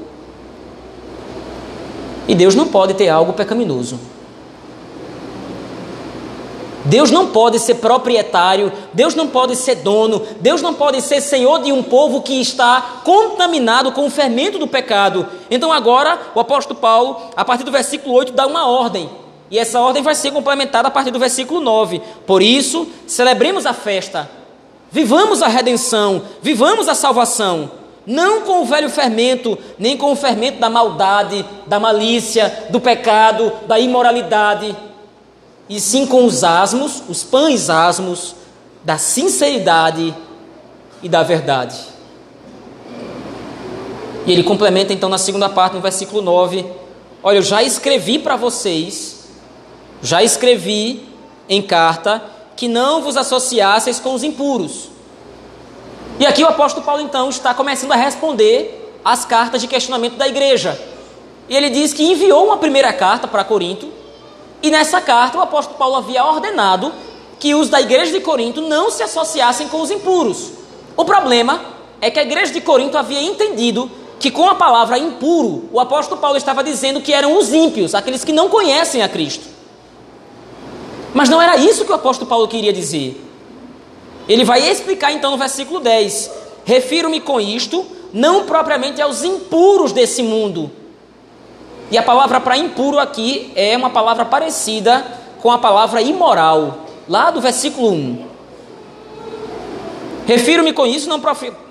E 2.28 2.34
Deus 2.34 2.56
não 2.56 2.68
pode 2.68 2.96
ter 2.96 3.10
algo 3.10 3.34
pecaminoso. 3.34 4.00
Deus 6.86 7.10
não 7.10 7.28
pode 7.28 7.60
ser 7.60 7.76
proprietário, 7.76 8.72
Deus 8.94 9.16
não 9.16 9.28
pode 9.28 9.56
ser 9.56 9.76
dono, 9.76 10.22
Deus 10.42 10.62
não 10.62 10.74
pode 10.74 11.02
ser 11.02 11.22
senhor 11.22 11.62
de 11.62 11.72
um 11.72 11.82
povo 11.82 12.22
que 12.22 12.42
está 12.42 13.02
contaminado 13.04 13.92
com 13.94 14.06
o 14.06 14.10
fermento 14.10 14.60
do 14.60 14.68
pecado. 14.68 15.26
Então 15.50 15.72
agora 15.72 16.20
o 16.36 16.40
apóstolo 16.40 16.80
Paulo, 16.80 17.18
a 17.36 17.46
partir 17.46 17.64
do 17.64 17.72
versículo 17.72 18.14
8, 18.16 18.34
dá 18.34 18.46
uma 18.46 18.68
ordem. 18.68 19.10
E 19.50 19.58
essa 19.58 19.80
ordem 19.80 20.04
vai 20.04 20.16
ser 20.16 20.32
complementada 20.32 20.88
a 20.88 20.92
partir 20.92 21.12
do 21.12 21.20
versículo 21.20 21.62
9. 21.62 22.02
Por 22.26 22.42
isso, 22.42 22.88
celebremos 23.08 23.66
a 23.66 23.74
festa, 23.74 24.30
vivamos 24.92 25.42
a 25.42 25.48
redenção, 25.48 26.24
vivamos 26.42 26.90
a 26.90 26.96
salvação, 26.96 27.72
não 28.06 28.42
com 28.42 28.62
o 28.62 28.66
velho 28.66 28.90
fermento, 28.90 29.58
nem 29.80 29.96
com 29.96 30.12
o 30.12 30.16
fermento 30.16 30.60
da 30.60 30.70
maldade, 30.70 31.46
da 31.66 31.80
malícia, 31.80 32.68
do 32.72 32.82
pecado, 32.82 33.54
da 33.68 33.80
imoralidade 33.80 34.76
e 35.76 35.80
sim 35.80 36.06
com 36.06 36.24
os 36.24 36.44
asmos, 36.44 37.02
os 37.10 37.24
pães 37.24 37.68
asmos 37.68 38.36
da 38.84 39.00
sinceridade 39.00 40.16
e 41.02 41.10
da 41.10 41.24
verdade. 41.24 41.76
E 44.28 44.32
ele 44.32 44.44
complementa 44.44 44.94
então 44.94 45.10
na 45.10 45.18
segunda 45.18 45.50
parte, 45.50 45.74
no 45.74 45.82
versículo 45.82 46.22
9: 46.22 46.64
Olha, 47.24 47.38
eu 47.38 47.42
já 47.42 47.64
escrevi 47.64 48.20
para 48.20 48.36
vocês, 48.36 49.26
já 50.00 50.22
escrevi 50.22 51.10
em 51.50 51.60
carta, 51.60 52.22
que 52.56 52.68
não 52.68 53.02
vos 53.02 53.18
associasseis 53.18 54.00
com 54.00 54.14
os 54.14 54.24
impuros. 54.24 54.90
E 56.20 56.26
aqui 56.28 56.44
o 56.44 56.48
apóstolo 56.48 56.86
Paulo 56.86 57.02
então 57.02 57.30
está 57.30 57.52
começando 57.52 57.94
a 57.94 57.96
responder 57.96 58.96
às 59.04 59.26
cartas 59.26 59.60
de 59.60 59.68
questionamento 59.68 60.18
da 60.18 60.28
igreja. 60.28 60.80
E 61.50 61.56
ele 61.56 61.72
diz 61.72 61.94
que 61.94 62.04
enviou 62.04 62.46
uma 62.46 62.58
primeira 62.58 62.94
carta 62.94 63.28
para 63.28 63.44
Corinto, 63.44 64.03
e 64.64 64.72
nessa 64.72 65.02
carta 65.02 65.38
o 65.38 65.42
apóstolo 65.42 65.78
Paulo 65.78 65.98
havia 65.98 66.24
ordenado 66.24 66.94
que 67.38 67.54
os 67.54 67.68
da 67.68 67.82
igreja 67.82 68.14
de 68.14 68.22
Corinto 68.22 68.62
não 68.62 68.90
se 68.90 69.04
associassem 69.04 69.68
com 69.68 69.82
os 69.82 69.92
impuros. 69.92 70.54
O 70.96 71.04
problema 71.04 71.62
é 72.00 72.10
que 72.10 72.18
a 72.18 72.24
igreja 72.24 72.54
de 72.54 72.62
Corinto 72.62 72.98
havia 72.98 73.22
entendido 73.22 73.92
que 74.18 74.32
com 74.32 74.50
a 74.50 74.56
palavra 74.56 74.98
impuro, 74.98 75.68
o 75.70 75.82
apóstolo 75.82 76.22
Paulo 76.22 76.38
estava 76.38 76.64
dizendo 76.64 77.02
que 77.02 77.12
eram 77.12 77.38
os 77.38 77.54
ímpios, 77.54 77.94
aqueles 77.94 78.24
que 78.24 78.32
não 78.32 78.48
conhecem 78.48 79.04
a 79.04 79.10
Cristo. 79.10 79.44
Mas 81.14 81.28
não 81.28 81.42
era 81.42 81.58
isso 81.58 81.84
que 81.84 81.92
o 81.92 81.96
apóstolo 81.96 82.30
Paulo 82.30 82.48
queria 82.48 82.72
dizer. 82.72 83.22
Ele 84.30 84.46
vai 84.46 84.66
explicar 84.66 85.12
então 85.12 85.32
no 85.32 85.38
versículo 85.38 85.82
10: 85.82 86.32
Refiro-me 86.64 87.20
com 87.20 87.42
isto 87.42 87.86
não 88.14 88.46
propriamente 88.46 89.02
aos 89.02 89.24
impuros 89.24 89.92
desse 89.92 90.24
mundo. 90.24 90.72
E 91.92 91.98
a 91.98 92.04
palavra 92.04 92.40
para 92.40 92.58
impuro 92.58 93.00
aqui 93.00 93.52
é 93.56 93.76
uma 93.78 93.90
palavra 93.90 94.26
parecida 94.26 95.06
com 95.42 95.52
a 95.52 95.58
palavra 95.58 96.02
imoral, 96.02 96.86
lá 97.08 97.30
do 97.30 97.42
versículo 97.42 97.92
1. 97.92 98.26
Refiro-me 100.26 100.72
com 100.72 100.86
isso 100.86 101.10
não, 101.10 101.22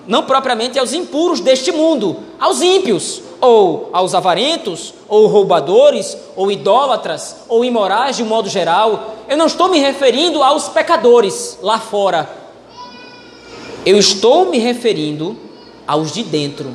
não 0.07 0.25
propriamente 0.25 0.79
aos 0.79 0.93
impuros 0.93 1.41
deste 1.41 1.73
mundo, 1.73 2.19
aos 2.39 2.61
ímpios, 2.61 3.23
ou 3.41 3.91
aos 3.93 4.15
avarentos, 4.15 4.95
ou 5.09 5.27
roubadores, 5.27 6.17
ou 6.37 6.53
idólatras, 6.53 7.39
ou 7.49 7.65
imorais 7.65 8.17
de 8.17 8.23
um 8.23 8.27
modo 8.27 8.49
geral. 8.49 9.17
Eu 9.29 9.37
não 9.37 9.47
estou 9.47 9.69
me 9.69 9.79
referindo 9.79 10.43
aos 10.43 10.69
pecadores 10.69 11.59
lá 11.63 11.79
fora. 11.79 12.29
Eu 13.85 13.99
estou 13.99 14.51
me 14.51 14.59
referindo 14.59 15.37
aos 15.87 16.13
de 16.13 16.23
dentro. 16.23 16.73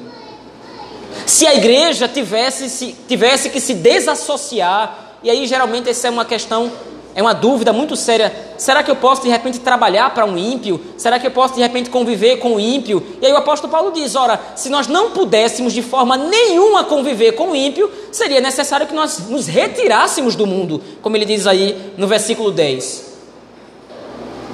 Se 1.28 1.46
a 1.46 1.54
igreja 1.54 2.08
tivesse, 2.08 2.70
se, 2.70 2.96
tivesse 3.06 3.50
que 3.50 3.60
se 3.60 3.74
desassociar, 3.74 5.18
e 5.22 5.30
aí 5.30 5.46
geralmente 5.46 5.90
essa 5.90 6.08
é 6.08 6.10
uma 6.10 6.24
questão 6.24 6.72
é 7.14 7.22
uma 7.22 7.34
dúvida 7.34 7.74
muito 7.74 7.98
séria. 7.98 8.32
Será 8.58 8.82
que 8.82 8.90
eu 8.90 8.96
posso 8.96 9.24
de 9.24 9.28
repente 9.28 9.60
trabalhar 9.60 10.14
para 10.14 10.24
um 10.24 10.38
ímpio? 10.38 10.80
Será 10.98 11.20
que 11.20 11.28
eu 11.28 11.32
posso 11.32 11.56
de 11.56 11.60
repente 11.60 11.90
conviver 11.90 12.38
com 12.38 12.56
o 12.56 12.60
ímpio? 12.60 13.04
E 13.22 13.26
aí 13.26 13.34
o 13.34 13.38
apóstolo 13.38 13.70
Paulo 13.70 13.92
diz: 13.92 14.16
ora, 14.16 14.40
se 14.56 14.70
nós 14.70 14.88
não 14.88 15.12
pudéssemos 15.12 15.74
de 15.74 15.82
forma 15.82 16.16
nenhuma 16.16 16.86
conviver 16.86 17.34
com 17.34 17.50
o 17.50 17.56
ímpio, 17.56 17.92
seria 18.10 18.40
necessário 18.40 18.88
que 18.88 18.94
nós 18.94 19.28
nos 19.28 19.48
retirássemos 19.48 20.34
do 20.34 20.48
mundo, 20.48 20.82
como 21.02 21.18
ele 21.18 21.26
diz 21.26 21.46
aí 21.46 21.94
no 21.98 22.08
versículo 22.08 22.52
10. 22.52 23.18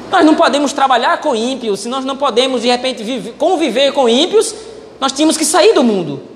Nós 0.10 0.26
não 0.26 0.34
podemos 0.34 0.74
trabalhar 0.74 1.20
com 1.22 1.36
ímpios, 1.36 1.82
se 1.82 1.88
nós 1.88 2.04
não 2.04 2.18
podemos 2.18 2.64
de 2.64 2.70
repente 2.70 3.04
viver, 3.04 3.34
conviver 3.34 3.92
com 3.92 4.10
ímpios, 4.10 4.56
nós 5.00 5.12
tínhamos 5.12 5.38
que 5.38 5.46
sair 5.46 5.74
do 5.74 5.84
mundo. 5.84 6.33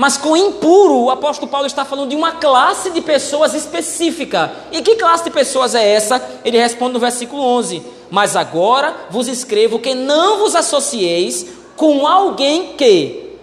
Mas 0.00 0.16
com 0.16 0.34
impuro, 0.34 0.94
o 0.94 1.10
apóstolo 1.10 1.50
Paulo 1.50 1.66
está 1.66 1.84
falando 1.84 2.08
de 2.08 2.16
uma 2.16 2.32
classe 2.32 2.90
de 2.90 3.02
pessoas 3.02 3.52
específica. 3.52 4.50
E 4.72 4.80
que 4.80 4.96
classe 4.96 5.24
de 5.24 5.30
pessoas 5.30 5.74
é 5.74 5.86
essa? 5.86 6.40
Ele 6.42 6.56
responde 6.56 6.94
no 6.94 6.98
versículo 6.98 7.42
11: 7.42 7.82
Mas 8.10 8.34
agora 8.34 8.96
vos 9.10 9.28
escrevo 9.28 9.78
que 9.78 9.94
não 9.94 10.38
vos 10.38 10.56
associeis 10.56 11.48
com 11.76 12.06
alguém 12.06 12.72
que, 12.78 13.36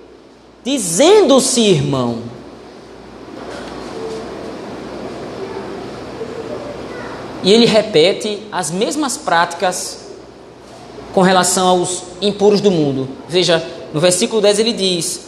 dizendo-se 0.64 1.62
irmão, 1.62 2.24
e 7.44 7.54
ele 7.54 7.68
repete 7.68 8.42
as 8.52 8.72
mesmas 8.72 9.16
práticas 9.16 10.08
com 11.14 11.22
relação 11.22 11.68
aos 11.68 12.02
impuros 12.20 12.62
do 12.62 12.72
mundo. 12.72 13.08
Veja, 13.30 13.64
no 13.94 14.00
versículo 14.00 14.42
10 14.42 14.58
ele 14.58 14.74
diz: 14.74 15.27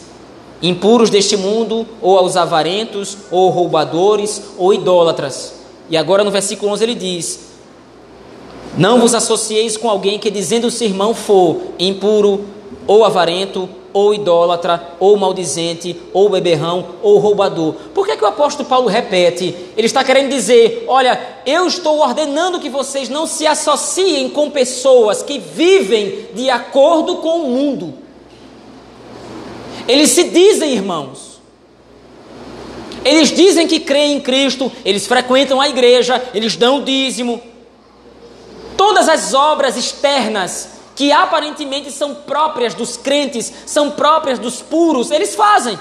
impuros 0.62 1.10
deste 1.10 1.36
mundo, 1.36 1.86
ou 2.00 2.18
aos 2.18 2.36
avarentos, 2.36 3.16
ou 3.30 3.48
roubadores, 3.50 4.42
ou 4.58 4.74
idólatras. 4.74 5.54
E 5.88 5.96
agora 5.96 6.22
no 6.22 6.30
versículo 6.30 6.72
11 6.72 6.84
ele 6.84 6.94
diz: 6.94 7.40
Não 8.76 9.00
vos 9.00 9.14
associeis 9.14 9.76
com 9.76 9.88
alguém 9.88 10.18
que, 10.18 10.30
dizendo-se 10.30 10.84
irmão, 10.84 11.14
for 11.14 11.60
impuro, 11.78 12.44
ou 12.86 13.04
avarento, 13.04 13.68
ou 13.92 14.14
idólatra, 14.14 14.94
ou 15.00 15.16
maldizente, 15.16 16.00
ou 16.12 16.28
beberrão, 16.28 16.86
ou 17.02 17.18
roubador. 17.18 17.74
Por 17.94 18.06
que, 18.06 18.16
que 18.16 18.24
o 18.24 18.28
apóstolo 18.28 18.68
Paulo 18.68 18.88
repete? 18.88 19.54
Ele 19.76 19.86
está 19.86 20.04
querendo 20.04 20.30
dizer: 20.30 20.84
olha, 20.86 21.20
eu 21.44 21.66
estou 21.66 21.98
ordenando 21.98 22.60
que 22.60 22.68
vocês 22.68 23.08
não 23.08 23.26
se 23.26 23.46
associem 23.46 24.28
com 24.28 24.50
pessoas 24.50 25.22
que 25.22 25.38
vivem 25.38 26.26
de 26.34 26.48
acordo 26.50 27.16
com 27.16 27.40
o 27.40 27.48
mundo. 27.48 27.94
Eles 29.86 30.10
se 30.10 30.24
dizem 30.24 30.72
irmãos. 30.72 31.40
Eles 33.04 33.30
dizem 33.30 33.66
que 33.66 33.80
creem 33.80 34.16
em 34.16 34.20
Cristo, 34.20 34.70
eles 34.84 35.06
frequentam 35.06 35.60
a 35.60 35.68
igreja, 35.68 36.22
eles 36.34 36.56
dão 36.56 36.84
dízimo. 36.84 37.40
Todas 38.76 39.08
as 39.08 39.32
obras 39.32 39.76
externas 39.76 40.68
que 40.94 41.10
aparentemente 41.10 41.90
são 41.90 42.14
próprias 42.14 42.74
dos 42.74 42.96
crentes, 42.96 43.50
são 43.64 43.92
próprias 43.92 44.38
dos 44.38 44.60
puros, 44.60 45.10
eles 45.10 45.34
fazem. 45.34 45.78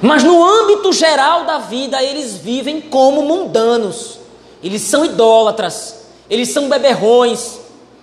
Mas 0.00 0.22
no 0.22 0.44
âmbito 0.44 0.92
geral 0.92 1.44
da 1.44 1.58
vida, 1.58 2.02
eles 2.02 2.36
vivem 2.36 2.80
como 2.80 3.22
mundanos. 3.22 4.18
Eles 4.62 4.82
são 4.82 5.04
idólatras, 5.04 6.06
eles 6.30 6.48
são 6.50 6.68
beberrões, 6.68 7.58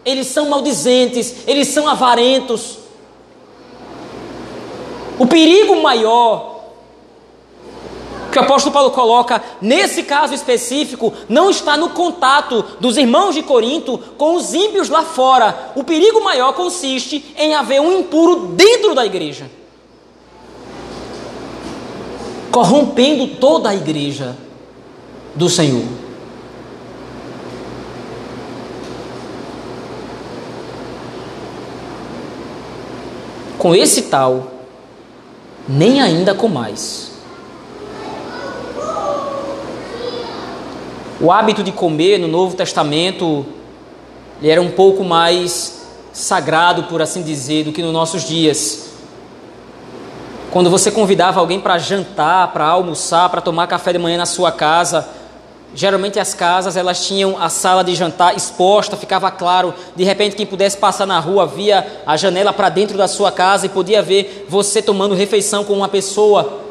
eles 0.05 0.28
são 0.28 0.49
maldizentes, 0.49 1.36
eles 1.47 1.70
são 1.70 1.88
avarentos. 1.88 2.78
O 5.20 5.28
perigo 5.28 5.82
maior 5.82 6.60
que 8.32 8.40
o 8.40 8.42
apóstolo 8.42 8.74
Paulo 8.74 8.92
coloca 8.92 9.44
nesse 9.62 10.04
caso 10.04 10.34
específico 10.34 11.14
não 11.28 11.50
está 11.50 11.76
no 11.76 11.90
contato 11.90 12.64
dos 12.80 12.96
irmãos 12.96 13.36
de 13.36 13.44
Corinto 13.44 13.98
com 14.18 14.36
os 14.36 14.54
ímpios 14.54 14.88
lá 14.88 15.04
fora. 15.04 15.74
O 15.76 15.84
perigo 15.84 16.24
maior 16.24 16.54
consiste 16.54 17.36
em 17.38 17.54
haver 17.54 17.82
um 17.82 18.00
impuro 18.00 18.54
dentro 18.54 18.96
da 18.96 19.06
igreja, 19.06 19.50
corrompendo 22.50 23.28
toda 23.36 23.70
a 23.70 23.76
igreja 23.76 24.38
do 25.36 25.50
Senhor. 25.50 25.86
Com 33.58 33.76
esse 33.76 34.04
tal 34.04 34.59
nem 35.70 36.02
ainda 36.02 36.34
com 36.34 36.48
mais. 36.48 37.12
O 41.22 41.32
hábito 41.32 41.64
de 41.64 41.72
comer 41.72 42.18
no 42.18 42.28
Novo 42.28 42.56
Testamento 42.56 43.46
era 44.42 44.60
um 44.60 44.72
pouco 44.72 45.04
mais 45.04 45.86
sagrado, 46.12 46.84
por 46.86 47.04
assim 47.04 47.22
dizer, 47.22 47.66
do 47.66 47.72
que 47.72 47.84
nos 47.84 47.94
nossos 47.94 48.24
dias. 48.24 48.90
Quando 50.50 50.72
você 50.72 50.90
convidava 50.90 51.40
alguém 51.40 51.60
para 51.60 51.78
jantar, 51.78 52.52
para 52.52 52.66
almoçar, 52.66 53.30
para 53.30 53.40
tomar 53.40 53.68
café 53.68 53.94
de 53.94 54.00
manhã 54.00 54.18
na 54.18 54.26
sua 54.26 54.52
casa, 54.52 55.08
Geralmente 55.76 56.20
as 56.20 56.34
casas 56.34 56.76
elas 56.76 57.06
tinham 57.06 57.38
a 57.40 57.48
sala 57.48 57.84
de 57.84 57.94
jantar 57.94 58.36
exposta, 58.36 58.98
ficava 58.98 59.30
claro. 59.30 59.74
De 59.96 60.04
repente 60.04 60.36
quem 60.36 60.46
pudesse 60.46 60.78
passar 60.78 61.06
na 61.06 61.20
rua 61.20 61.46
via 61.46 62.02
a 62.06 62.18
janela 62.18 62.52
para 62.52 62.70
dentro 62.70 62.98
da 62.98 63.08
sua 63.08 63.32
casa 63.32 63.68
e 63.68 63.70
podia 63.70 64.02
ver 64.02 64.48
você 64.50 64.82
tomando 64.82 65.14
refeição 65.14 65.64
com 65.64 65.74
uma 65.74 65.88
pessoa. 65.88 66.62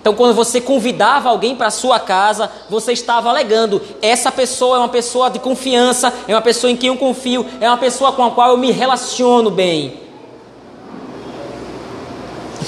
Então 0.00 0.14
quando 0.14 0.34
você 0.34 0.60
convidava 0.60 1.30
alguém 1.30 1.56
para 1.56 1.70
sua 1.70 1.98
casa, 1.98 2.50
você 2.68 2.92
estava 2.92 3.30
alegando: 3.30 3.80
essa 4.02 4.30
pessoa 4.30 4.76
é 4.76 4.80
uma 4.80 4.88
pessoa 4.90 5.30
de 5.30 5.38
confiança, 5.38 6.12
é 6.28 6.34
uma 6.34 6.42
pessoa 6.42 6.70
em 6.70 6.76
quem 6.76 6.88
eu 6.88 6.98
confio, 6.98 7.46
é 7.60 7.68
uma 7.68 7.78
pessoa 7.78 8.12
com 8.12 8.24
a 8.24 8.30
qual 8.30 8.50
eu 8.50 8.58
me 8.58 8.70
relaciono 8.70 9.50
bem. 9.50 10.02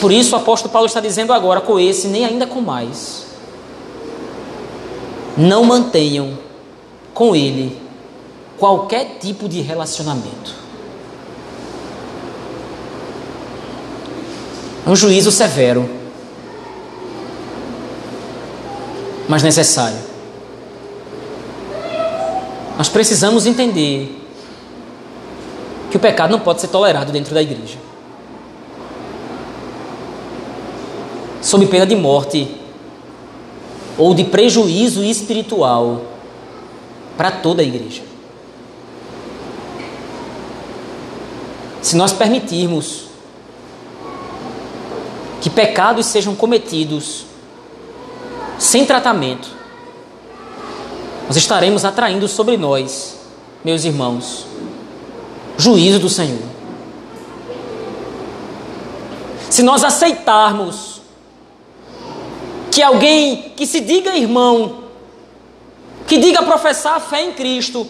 Por 0.01 0.11
isso 0.11 0.35
o 0.35 0.39
apóstolo 0.39 0.73
Paulo 0.73 0.87
está 0.87 1.01
dizendo 1.01 1.35
agora 1.35 1.61
com 1.61 1.79
esse, 1.79 2.09
nem 2.09 2.25
ainda 2.25 2.47
com 2.47 2.63
mais 2.63 3.20
não 5.41 5.65
mantenham 5.65 6.39
com 7.15 7.35
ele 7.35 7.81
qualquer 8.59 9.17
tipo 9.19 9.49
de 9.49 9.63
relacionamento. 9.63 10.55
Um 14.87 14.95
juízo 14.95 15.31
severo, 15.31 15.89
mas 19.29 19.43
necessário. 19.43 19.99
Nós 22.77 22.89
precisamos 22.89 23.47
entender 23.47 24.19
que 25.91 25.97
o 25.97 26.01
pecado 26.01 26.31
não 26.31 26.41
pode 26.41 26.61
ser 26.61 26.69
tolerado 26.69 27.13
dentro 27.13 27.35
da 27.35 27.41
igreja. 27.41 27.79
Sob 31.41 31.67
pena 31.67 31.87
de 31.87 31.97
morte 31.97 32.60
ou 34.01 34.15
de 34.15 34.25
prejuízo 34.25 35.05
espiritual 35.05 36.01
para 37.19 37.31
toda 37.31 37.61
a 37.61 37.65
igreja. 37.65 38.03
Se 41.83 41.95
nós 41.97 42.11
permitirmos 42.11 43.05
que 45.43 45.51
pecados 45.51 46.07
sejam 46.07 46.35
cometidos 46.35 47.27
sem 48.59 48.87
tratamento, 48.87 49.49
nós 51.27 51.37
estaremos 51.37 51.85
atraindo 51.85 52.27
sobre 52.27 52.57
nós, 52.57 53.17
meus 53.63 53.85
irmãos, 53.85 54.47
juízo 55.59 55.99
do 55.99 56.09
Senhor. 56.09 56.51
se 59.51 59.63
nós 59.65 59.85
aceitarmos 59.85 61.00
que 62.71 62.83
alguém 62.83 63.53
que 63.57 63.67
se 63.67 63.81
diga 63.81 64.17
irmão, 64.17 64.85
que 66.07 66.19
diga 66.19 66.43
professar 66.43 66.97
a 66.97 67.01
fé 67.01 67.23
em 67.23 67.33
Cristo, 67.33 67.87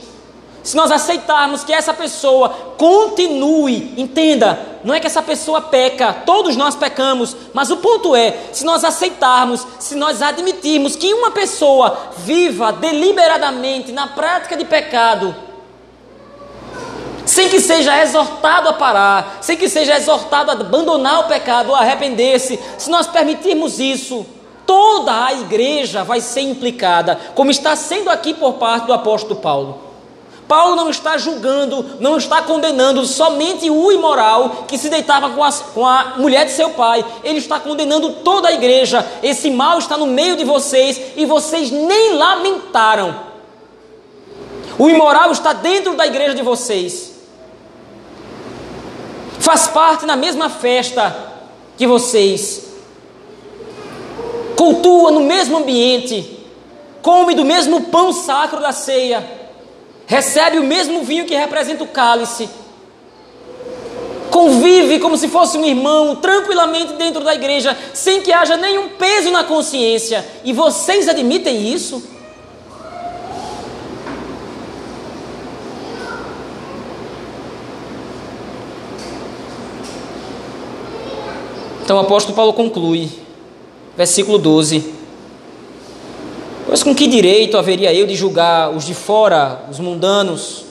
se 0.63 0.77
nós 0.77 0.91
aceitarmos 0.91 1.65
que 1.65 1.73
essa 1.73 1.95
pessoa 1.95 2.51
continue, 2.77 3.95
entenda, 3.97 4.59
não 4.85 4.95
é 4.95 5.01
que 5.01 5.07
essa 5.07 5.23
pessoa 5.23 5.63
peca, 5.63 6.13
todos 6.27 6.55
nós 6.55 6.77
pecamos, 6.77 7.35
mas 7.55 7.71
o 7.71 7.79
ponto 7.79 8.15
é, 8.15 8.37
se 8.53 8.65
nós 8.65 8.85
aceitarmos, 8.85 9.67
se 9.79 9.95
nós 9.95 10.21
admitirmos 10.21 10.97
que 10.97 11.13
uma 11.15 11.31
pessoa 11.31 12.11
viva 12.19 12.73
deliberadamente 12.73 13.91
na 13.91 14.09
prática 14.09 14.57
de 14.57 14.65
pecado, 14.65 15.35
sem 17.25 17.49
que 17.49 17.61
seja 17.61 18.03
exortado 18.03 18.69
a 18.69 18.73
parar, 18.73 19.39
sem 19.41 19.57
que 19.57 19.69
seja 19.69 19.97
exortado 19.97 20.51
a 20.51 20.55
abandonar 20.55 21.21
o 21.21 21.25
pecado, 21.25 21.75
a 21.75 21.79
arrepender-se, 21.79 22.59
se 22.77 22.91
nós 22.91 23.07
permitirmos 23.07 23.79
isso, 23.79 24.27
toda 24.71 25.25
a 25.25 25.33
igreja 25.33 26.05
vai 26.05 26.21
ser 26.21 26.43
implicada, 26.43 27.19
como 27.35 27.51
está 27.51 27.75
sendo 27.75 28.09
aqui 28.09 28.33
por 28.33 28.53
parte 28.53 28.87
do 28.87 28.93
apóstolo 28.93 29.41
Paulo. 29.41 29.81
Paulo 30.47 30.77
não 30.77 30.89
está 30.89 31.19
julgando, 31.19 31.85
não 31.99 32.17
está 32.17 32.41
condenando 32.43 33.05
somente 33.05 33.69
o 33.69 33.91
imoral 33.91 34.67
que 34.69 34.79
se 34.79 34.89
deitava 34.89 35.31
com 35.31 35.43
a, 35.43 35.53
com 35.53 35.85
a 35.85 36.15
mulher 36.19 36.45
de 36.47 36.53
seu 36.53 36.71
pai. 36.71 37.05
Ele 37.25 37.39
está 37.39 37.59
condenando 37.59 38.13
toda 38.23 38.49
a 38.49 38.53
igreja. 38.53 39.05
Esse 39.25 39.51
mal 39.51 39.81
está 39.81 39.97
no 39.97 40.07
meio 40.07 40.37
de 40.37 40.45
vocês 40.45 41.01
e 41.17 41.27
vocês 41.27 41.73
nem 41.73 42.15
lamentaram. 42.15 43.17
O 44.79 44.89
imoral 44.89 45.33
está 45.33 45.53
dentro 45.53 45.97
da 45.97 46.07
igreja 46.07 46.35
de 46.35 46.43
vocês. 46.43 47.13
Faz 49.41 49.67
parte 49.67 50.07
na 50.07 50.15
mesma 50.15 50.49
festa 50.49 51.17
que 51.77 51.89
vocês. 51.89 52.70
Cultua 54.61 55.11
no 55.11 55.21
mesmo 55.21 55.57
ambiente. 55.57 56.39
Come 57.01 57.35
do 57.35 57.45
mesmo 57.45 57.85
pão 57.85 58.13
sacro 58.13 58.61
da 58.61 58.73
ceia 58.73 59.41
recebe 60.11 60.59
o 60.59 60.65
mesmo 60.65 61.05
vinho 61.05 61.25
que 61.25 61.37
representa 61.37 61.85
o 61.85 61.87
cálice, 61.87 62.51
convive 64.29 64.99
como 64.99 65.17
se 65.17 65.29
fosse 65.29 65.57
um 65.57 65.65
irmão, 65.65 66.17
tranquilamente 66.17 66.95
dentro 66.95 67.23
da 67.23 67.33
igreja, 67.33 67.79
sem 67.95 68.21
que 68.21 68.33
haja 68.33 68.57
nenhum 68.57 68.89
peso 68.89 69.31
na 69.31 69.45
consciência, 69.45 70.27
e 70.43 70.53
vocês 70.53 71.09
admitem 71.09 71.73
isso? 71.73 72.03
Então 81.85 81.99
o 81.99 82.01
apóstolo 82.01 82.35
Paulo 82.35 82.53
conclui, 82.53 83.20
versículo 84.01 84.39
12. 84.39 84.95
Pois 86.65 86.83
com 86.83 86.95
que 86.95 87.07
direito 87.07 87.59
haveria 87.59 87.93
eu 87.93 88.07
de 88.07 88.17
julgar 88.17 88.71
os 88.71 88.87
de 88.87 88.95
fora, 88.95 89.67
os 89.71 89.79
mundanos? 89.79 90.65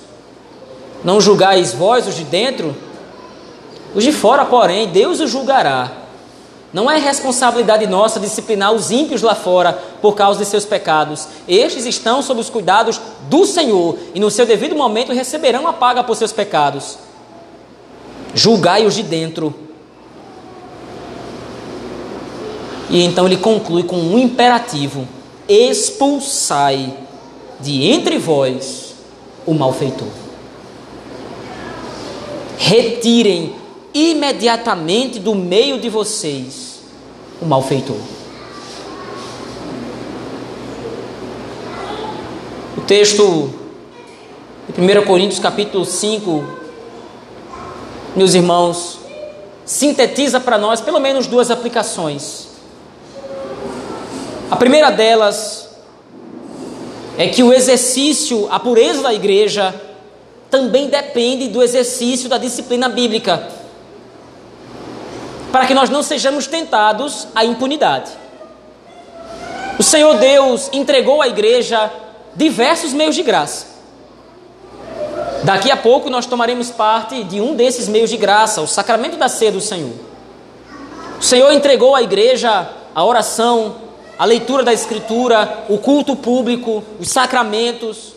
Não 1.04 1.22
julgais 1.22 1.72
vós 1.72 2.08
os 2.08 2.16
de 2.16 2.24
dentro? 2.24 2.76
Os 3.94 4.04
de 4.04 4.12
fora, 4.12 4.46
porém, 4.46 4.88
Deus 4.88 5.20
os 5.20 5.30
julgará. 5.30 5.92
Não 6.74 6.90
é 6.90 6.98
responsabilidade 6.98 7.86
nossa 7.86 8.20
disciplinar 8.20 8.74
os 8.74 8.90
ímpios 8.90 9.22
lá 9.22 9.36
fora 9.36 9.74
por 10.02 10.16
causa 10.16 10.40
de 10.40 10.46
seus 10.50 10.66
pecados. 10.66 11.28
Estes 11.48 11.86
estão 11.86 12.24
sob 12.24 12.42
os 12.42 12.50
cuidados 12.50 13.00
do 13.30 13.46
Senhor 13.46 13.96
e 14.16 14.20
no 14.20 14.32
seu 14.32 14.48
devido 14.48 14.76
momento 14.76 15.14
receberão 15.14 15.68
a 15.68 15.74
paga 15.74 16.04
por 16.04 16.16
seus 16.16 16.32
pecados. 16.32 16.98
Julgai 18.34 18.88
os 18.88 18.96
de 18.96 19.04
dentro. 19.04 19.69
E 22.90 23.04
então 23.04 23.28
ele 23.28 23.38
conclui 23.38 23.84
com 23.84 23.98
um 23.98 24.18
imperativo 24.18 25.08
expulsai 25.48 26.94
de 27.60 27.90
entre 27.90 28.18
vós 28.18 28.94
o 29.46 29.54
malfeitor. 29.54 30.08
Retirem 32.58 33.56
imediatamente 33.94 35.20
do 35.20 35.34
meio 35.34 35.80
de 35.80 35.90
vocês 35.90 36.82
o 37.42 37.46
malfeitor. 37.46 37.98
O 42.78 42.82
texto 42.82 43.54
de 44.68 44.82
1 44.82 45.06
Coríntios 45.06 45.40
capítulo 45.40 45.86
5, 45.86 46.44
meus 48.16 48.34
irmãos, 48.36 49.00
sintetiza 49.66 50.40
para 50.40 50.58
nós 50.58 50.82
pelo 50.82 51.00
menos 51.00 51.28
duas 51.28 51.50
aplicações 51.50 52.49
a 54.50 54.56
primeira 54.56 54.92
delas 54.92 55.70
é 57.18 57.28
que 57.28 57.44
o 57.44 57.54
exercício, 57.54 58.48
a 58.52 58.60
pureza 58.60 59.04
da 59.04 59.14
igreja, 59.14 59.76
também 60.50 60.88
depende 60.88 61.48
do 61.48 61.62
exercício 61.62 62.28
da 62.28 62.38
disciplina 62.38 62.90
bíblica, 62.90 63.48
para 65.52 65.66
que 65.66 65.74
nós 65.74 65.90
não 65.90 66.02
sejamos 66.02 66.48
tentados 66.48 67.28
à 67.36 67.46
impunidade. 67.46 68.12
O 69.78 69.84
Senhor 69.84 70.18
Deus 70.18 70.70
entregou 70.74 71.22
à 71.22 71.28
igreja 71.28 71.92
diversos 72.36 72.94
meios 72.94 73.16
de 73.16 73.24
graça. 73.24 73.68
Daqui 75.44 75.72
a 75.72 75.78
pouco 75.78 76.10
nós 76.10 76.26
tomaremos 76.26 76.70
parte 76.70 77.24
de 77.24 77.40
um 77.40 77.56
desses 77.56 77.88
meios 77.88 78.10
de 78.10 78.18
graça, 78.18 78.62
o 78.62 78.68
sacramento 78.68 79.18
da 79.18 79.30
ceia 79.30 79.52
do 79.52 79.62
Senhor. 79.62 79.94
O 81.20 81.24
Senhor 81.24 81.52
entregou 81.52 81.96
à 81.96 82.02
igreja 82.02 82.70
a 82.96 83.06
oração, 83.06 83.89
a 84.20 84.26
leitura 84.26 84.64
da 84.64 84.74
Escritura, 84.74 85.64
o 85.70 85.78
culto 85.78 86.14
público, 86.14 86.84
os 87.00 87.08
sacramentos. 87.08 88.16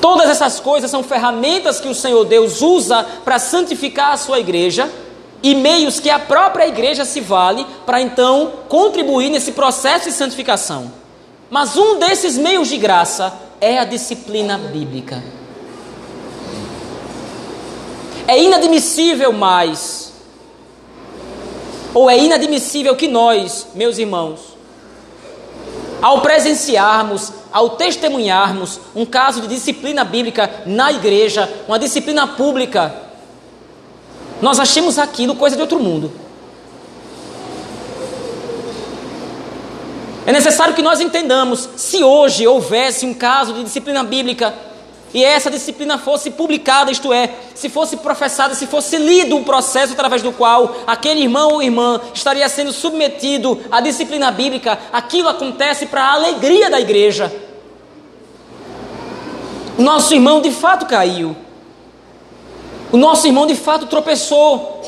Todas 0.00 0.30
essas 0.30 0.58
coisas 0.58 0.90
são 0.90 1.02
ferramentas 1.02 1.78
que 1.78 1.88
o 1.88 1.94
Senhor 1.94 2.24
Deus 2.24 2.62
usa 2.62 3.06
para 3.22 3.38
santificar 3.38 4.14
a 4.14 4.16
sua 4.16 4.40
igreja 4.40 4.90
e 5.42 5.54
meios 5.54 6.00
que 6.00 6.08
a 6.08 6.18
própria 6.18 6.66
igreja 6.66 7.04
se 7.04 7.20
vale 7.20 7.66
para 7.84 8.00
então 8.00 8.50
contribuir 8.66 9.28
nesse 9.28 9.52
processo 9.52 10.08
de 10.08 10.14
santificação. 10.14 10.90
Mas 11.50 11.76
um 11.76 11.98
desses 11.98 12.38
meios 12.38 12.68
de 12.68 12.78
graça 12.78 13.34
é 13.60 13.78
a 13.78 13.84
disciplina 13.84 14.56
bíblica. 14.56 15.22
É 18.26 18.42
inadmissível 18.42 19.34
mais 19.34 19.99
ou 21.92 22.08
é 22.08 22.18
inadmissível 22.18 22.94
que 22.96 23.08
nós, 23.08 23.68
meus 23.74 23.98
irmãos, 23.98 24.56
ao 26.00 26.20
presenciarmos, 26.22 27.32
ao 27.52 27.70
testemunharmos 27.70 28.80
um 28.94 29.04
caso 29.04 29.40
de 29.40 29.48
disciplina 29.48 30.04
bíblica 30.04 30.62
na 30.66 30.92
igreja, 30.92 31.52
uma 31.66 31.78
disciplina 31.78 32.26
pública, 32.26 32.94
nós 34.40 34.58
achemos 34.58 34.98
aquilo 34.98 35.34
coisa 35.34 35.56
de 35.56 35.62
outro 35.62 35.78
mundo. 35.78 36.10
É 40.26 40.32
necessário 40.32 40.74
que 40.74 40.82
nós 40.82 41.00
entendamos, 41.00 41.68
se 41.76 42.04
hoje 42.04 42.46
houvesse 42.46 43.04
um 43.04 43.12
caso 43.12 43.52
de 43.52 43.64
disciplina 43.64 44.04
bíblica 44.04 44.54
e 45.12 45.24
essa 45.24 45.50
disciplina 45.50 45.98
fosse 45.98 46.30
publicada, 46.30 46.90
isto 46.90 47.12
é, 47.12 47.34
se 47.54 47.68
fosse 47.68 47.96
professada, 47.96 48.54
se 48.54 48.66
fosse 48.66 48.96
lido 48.96 49.36
o 49.36 49.44
processo 49.44 49.92
através 49.92 50.22
do 50.22 50.30
qual 50.30 50.76
aquele 50.86 51.22
irmão 51.22 51.54
ou 51.54 51.62
irmã 51.62 52.00
estaria 52.14 52.48
sendo 52.48 52.72
submetido 52.72 53.60
à 53.72 53.80
disciplina 53.80 54.30
bíblica, 54.30 54.78
aquilo 54.92 55.28
acontece 55.28 55.86
para 55.86 56.04
a 56.04 56.12
alegria 56.14 56.70
da 56.70 56.80
igreja. 56.80 57.32
O 59.76 59.82
nosso 59.82 60.14
irmão 60.14 60.40
de 60.40 60.52
fato 60.52 60.86
caiu. 60.86 61.36
O 62.92 62.96
nosso 62.96 63.26
irmão 63.26 63.46
de 63.46 63.56
fato 63.56 63.86
tropeçou. 63.86 64.80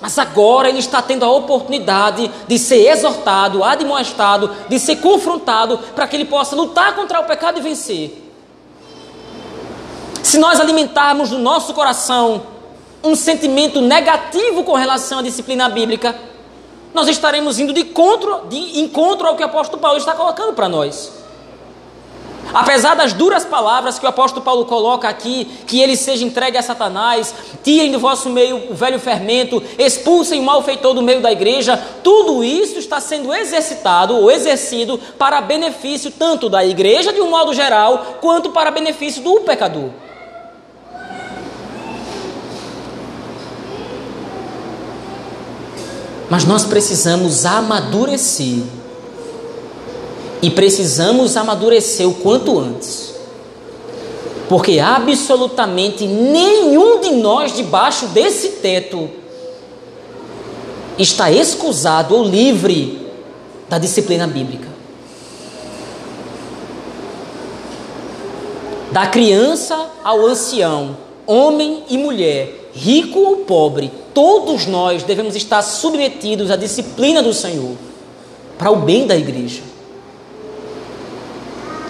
Mas 0.00 0.16
agora 0.16 0.68
ele 0.68 0.78
está 0.78 1.02
tendo 1.02 1.24
a 1.24 1.30
oportunidade 1.30 2.30
de 2.46 2.58
ser 2.58 2.86
exortado, 2.88 3.64
admoestado, 3.64 4.54
de 4.68 4.78
ser 4.78 4.96
confrontado, 4.96 5.78
para 5.94 6.06
que 6.06 6.14
ele 6.14 6.24
possa 6.24 6.54
lutar 6.54 6.94
contra 6.94 7.18
o 7.20 7.24
pecado 7.24 7.58
e 7.58 7.62
vencer. 7.62 8.27
Se 10.28 10.36
nós 10.36 10.60
alimentarmos 10.60 11.30
no 11.30 11.38
nosso 11.38 11.72
coração 11.72 12.42
um 13.02 13.16
sentimento 13.16 13.80
negativo 13.80 14.62
com 14.62 14.74
relação 14.74 15.20
à 15.20 15.22
disciplina 15.22 15.70
bíblica, 15.70 16.14
nós 16.92 17.08
estaremos 17.08 17.58
indo 17.58 17.72
de 17.72 17.80
encontro, 17.80 18.42
de 18.46 18.78
encontro 18.78 19.26
ao 19.26 19.36
que 19.36 19.42
o 19.42 19.46
apóstolo 19.46 19.80
Paulo 19.80 19.96
está 19.96 20.12
colocando 20.12 20.52
para 20.52 20.68
nós. 20.68 21.10
Apesar 22.52 22.94
das 22.94 23.14
duras 23.14 23.46
palavras 23.46 23.98
que 23.98 24.04
o 24.04 24.08
apóstolo 24.08 24.44
Paulo 24.44 24.66
coloca 24.66 25.08
aqui, 25.08 25.46
que 25.66 25.80
ele 25.80 25.96
seja 25.96 26.26
entregue 26.26 26.58
a 26.58 26.62
Satanás, 26.62 27.34
tirem 27.64 27.90
do 27.90 27.98
vosso 27.98 28.28
meio 28.28 28.70
o 28.70 28.74
velho 28.74 28.98
fermento, 28.98 29.62
expulsem 29.78 30.40
o 30.40 30.44
malfeitor 30.44 30.92
do 30.92 31.00
meio 31.00 31.22
da 31.22 31.32
igreja, 31.32 31.82
tudo 32.04 32.44
isso 32.44 32.78
está 32.78 33.00
sendo 33.00 33.32
exercitado 33.32 34.14
ou 34.14 34.30
exercido 34.30 35.00
para 35.16 35.40
benefício 35.40 36.10
tanto 36.10 36.50
da 36.50 36.62
igreja 36.62 37.14
de 37.14 37.20
um 37.22 37.30
modo 37.30 37.54
geral, 37.54 38.18
quanto 38.20 38.50
para 38.50 38.70
benefício 38.70 39.22
do 39.22 39.40
pecador. 39.40 39.88
Mas 46.30 46.44
nós 46.44 46.64
precisamos 46.64 47.46
amadurecer. 47.46 48.62
E 50.40 50.50
precisamos 50.50 51.36
amadurecer 51.36 52.08
o 52.08 52.14
quanto 52.14 52.58
antes. 52.58 53.14
Porque 54.48 54.78
absolutamente 54.78 56.06
nenhum 56.06 57.00
de 57.00 57.10
nós 57.10 57.54
debaixo 57.54 58.06
desse 58.08 58.48
teto 58.48 59.10
está 60.98 61.30
excusado 61.30 62.14
ou 62.14 62.24
livre 62.24 63.08
da 63.68 63.78
disciplina 63.78 64.26
bíblica. 64.26 64.68
Da 68.90 69.06
criança 69.06 69.90
ao 70.02 70.26
ancião, 70.26 70.96
homem 71.26 71.84
e 71.90 71.98
mulher, 71.98 72.57
rico 72.72 73.18
ou 73.18 73.36
pobre, 73.38 73.90
todos 74.14 74.66
nós 74.66 75.02
devemos 75.02 75.36
estar 75.36 75.62
submetidos 75.62 76.50
à 76.50 76.56
disciplina 76.56 77.22
do 77.22 77.32
Senhor, 77.32 77.76
para 78.56 78.70
o 78.70 78.76
bem 78.76 79.06
da 79.06 79.16
igreja. 79.16 79.62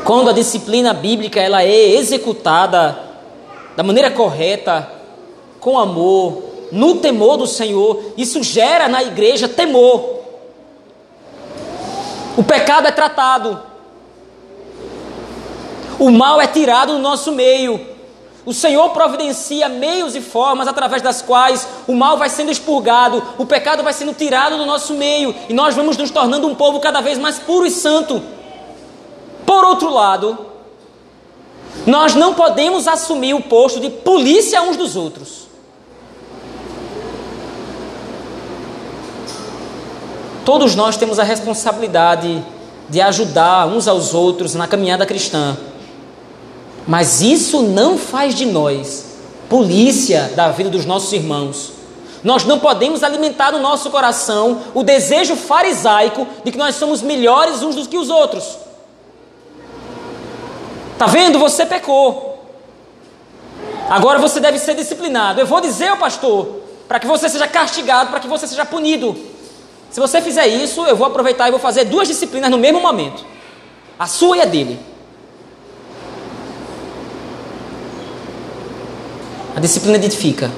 Quando 0.04 0.30
a 0.30 0.32
disciplina 0.32 0.94
bíblica 0.94 1.40
ela 1.40 1.62
é 1.62 1.90
executada 1.94 2.98
da 3.76 3.82
maneira 3.82 4.10
correta, 4.10 4.90
com 5.60 5.78
amor, 5.78 6.42
no 6.72 6.96
temor 6.96 7.36
do 7.36 7.46
Senhor, 7.46 8.12
isso 8.16 8.42
gera 8.42 8.88
na 8.88 9.02
igreja 9.02 9.48
temor. 9.48 10.18
O 12.36 12.44
pecado 12.44 12.86
é 12.86 12.92
tratado, 12.92 13.60
o 15.98 16.10
mal 16.10 16.40
é 16.40 16.46
tirado 16.46 16.92
do 16.92 16.98
nosso 17.00 17.32
meio. 17.32 17.97
O 18.48 18.54
Senhor 18.54 18.88
providencia 18.94 19.68
meios 19.68 20.16
e 20.16 20.22
formas 20.22 20.66
através 20.66 21.02
das 21.02 21.20
quais 21.20 21.68
o 21.86 21.92
mal 21.92 22.16
vai 22.16 22.30
sendo 22.30 22.50
expurgado, 22.50 23.22
o 23.36 23.44
pecado 23.44 23.82
vai 23.82 23.92
sendo 23.92 24.14
tirado 24.14 24.56
do 24.56 24.64
nosso 24.64 24.94
meio 24.94 25.34
e 25.50 25.52
nós 25.52 25.74
vamos 25.74 25.98
nos 25.98 26.10
tornando 26.10 26.46
um 26.46 26.54
povo 26.54 26.80
cada 26.80 27.02
vez 27.02 27.18
mais 27.18 27.38
puro 27.38 27.66
e 27.66 27.70
santo. 27.70 28.22
Por 29.44 29.64
outro 29.64 29.90
lado, 29.90 30.38
nós 31.86 32.14
não 32.14 32.32
podemos 32.32 32.88
assumir 32.88 33.34
o 33.34 33.42
posto 33.42 33.80
de 33.80 33.90
polícia 33.90 34.62
uns 34.62 34.78
dos 34.78 34.96
outros. 34.96 35.46
Todos 40.46 40.74
nós 40.74 40.96
temos 40.96 41.18
a 41.18 41.22
responsabilidade 41.22 42.42
de 42.88 43.02
ajudar 43.02 43.66
uns 43.66 43.86
aos 43.86 44.14
outros 44.14 44.54
na 44.54 44.66
caminhada 44.66 45.04
cristã. 45.04 45.54
Mas 46.88 47.20
isso 47.20 47.60
não 47.60 47.98
faz 47.98 48.34
de 48.34 48.46
nós 48.46 49.04
polícia 49.46 50.32
da 50.34 50.48
vida 50.48 50.70
dos 50.70 50.86
nossos 50.86 51.12
irmãos. 51.12 51.72
Nós 52.24 52.46
não 52.46 52.58
podemos 52.58 53.02
alimentar 53.02 53.52
no 53.52 53.58
nosso 53.58 53.90
coração 53.90 54.62
o 54.72 54.82
desejo 54.82 55.36
farisaico 55.36 56.26
de 56.42 56.50
que 56.50 56.56
nós 56.56 56.76
somos 56.76 57.02
melhores 57.02 57.62
uns 57.62 57.74
do 57.74 57.86
que 57.86 57.98
os 57.98 58.08
outros. 58.08 58.56
Tá 60.96 61.06
vendo? 61.06 61.38
Você 61.38 61.66
pecou. 61.66 62.42
Agora 63.90 64.18
você 64.18 64.40
deve 64.40 64.58
ser 64.58 64.74
disciplinado. 64.74 65.40
Eu 65.40 65.46
vou 65.46 65.60
dizer 65.60 65.88
ao 65.88 65.98
pastor 65.98 66.62
para 66.88 66.98
que 66.98 67.06
você 67.06 67.28
seja 67.28 67.46
castigado, 67.46 68.08
para 68.08 68.20
que 68.20 68.26
você 68.26 68.46
seja 68.46 68.64
punido. 68.64 69.14
Se 69.90 70.00
você 70.00 70.22
fizer 70.22 70.46
isso, 70.46 70.86
eu 70.86 70.96
vou 70.96 71.06
aproveitar 71.06 71.48
e 71.48 71.50
vou 71.50 71.60
fazer 71.60 71.84
duas 71.84 72.08
disciplinas 72.08 72.50
no 72.50 72.56
mesmo 72.56 72.80
momento. 72.80 73.26
A 73.98 74.06
sua 74.06 74.38
e 74.38 74.40
a 74.40 74.46
dele. 74.46 74.87
A 79.56 79.60
disciplina 79.60 79.96
edifica. 79.96 80.50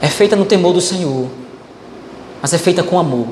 É 0.00 0.08
feita 0.08 0.34
no 0.34 0.46
temor 0.46 0.72
do 0.72 0.80
Senhor, 0.80 1.28
mas 2.40 2.54
é 2.54 2.58
feita 2.58 2.82
com 2.82 2.98
amor. 2.98 3.28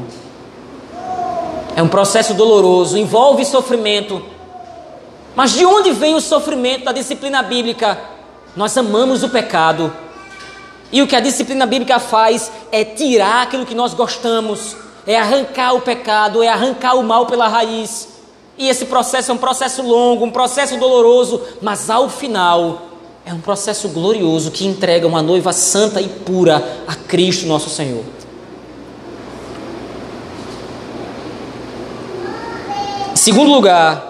É 1.74 1.82
um 1.82 1.88
processo 1.88 2.34
doloroso, 2.34 2.99
envolve 2.99 3.44
sofrimento. 3.44 4.22
Mas 5.34 5.53
de 5.53 5.64
onde 5.64 5.92
vem 5.92 6.14
o 6.14 6.20
sofrimento 6.20 6.84
da 6.84 6.92
disciplina 6.92 7.42
bíblica? 7.42 7.99
Nós 8.55 8.76
amamos 8.76 9.22
o 9.22 9.28
pecado. 9.28 9.92
E 10.92 11.01
o 11.01 11.07
que 11.07 11.16
a 11.16 11.20
disciplina 11.20 11.66
bíblica 11.66 11.99
faz 11.99 12.51
é 12.70 12.84
tirar 12.84 13.42
aquilo 13.42 13.64
que 13.64 13.74
nós 13.74 13.94
gostamos, 13.94 14.76
é 15.07 15.16
arrancar 15.16 15.74
o 15.74 15.80
pecado, 15.80 16.42
é 16.42 16.49
arrancar 16.49 16.94
o 16.94 17.03
mal 17.03 17.26
pela 17.26 17.49
raiz. 17.49 18.09
E 18.59 18.68
esse 18.68 18.86
processo 18.86 19.30
é 19.30 19.34
um 19.34 19.38
processo 19.38 19.82
longo, 19.82 20.24
um 20.24 20.30
processo 20.30 20.76
doloroso, 20.76 21.40
mas 21.62 21.88
ao 21.88 22.09
final 22.09 22.88
é 23.28 23.34
um 23.34 23.40
processo 23.40 23.88
glorioso 23.90 24.50
que 24.50 24.66
entrega 24.66 25.06
uma 25.06 25.20
noiva 25.20 25.52
santa 25.52 26.00
e 26.00 26.08
pura 26.08 26.82
a 26.86 26.94
Cristo 26.94 27.46
nosso 27.46 27.68
Senhor. 27.68 28.02
Em 33.12 33.16
segundo 33.16 33.52
lugar, 33.52 34.08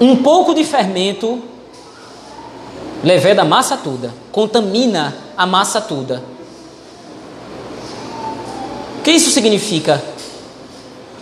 Um 0.00 0.16
pouco 0.16 0.54
de 0.54 0.64
fermento 0.64 1.40
leveda 3.02 3.42
a 3.42 3.44
massa 3.44 3.76
toda, 3.76 4.12
contamina 4.32 5.16
a 5.36 5.46
massa 5.46 5.80
toda. 5.80 6.22
O 8.98 9.02
que 9.02 9.12
isso 9.12 9.30
significa? 9.30 10.02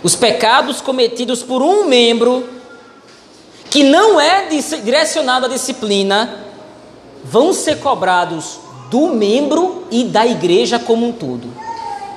Os 0.01 0.15
pecados 0.15 0.81
cometidos 0.81 1.43
por 1.43 1.61
um 1.61 1.85
membro 1.85 2.43
que 3.73 3.81
não 3.81 4.21
é 4.21 4.45
direcionado 4.83 5.47
à 5.47 5.49
disciplina 5.49 6.45
vão 7.23 7.51
ser 7.51 7.79
cobrados 7.79 8.59
do 8.91 9.07
membro 9.07 9.87
e 9.89 10.03
da 10.03 10.27
igreja 10.27 10.77
como 10.77 11.07
um 11.07 11.11
todo. 11.11 11.51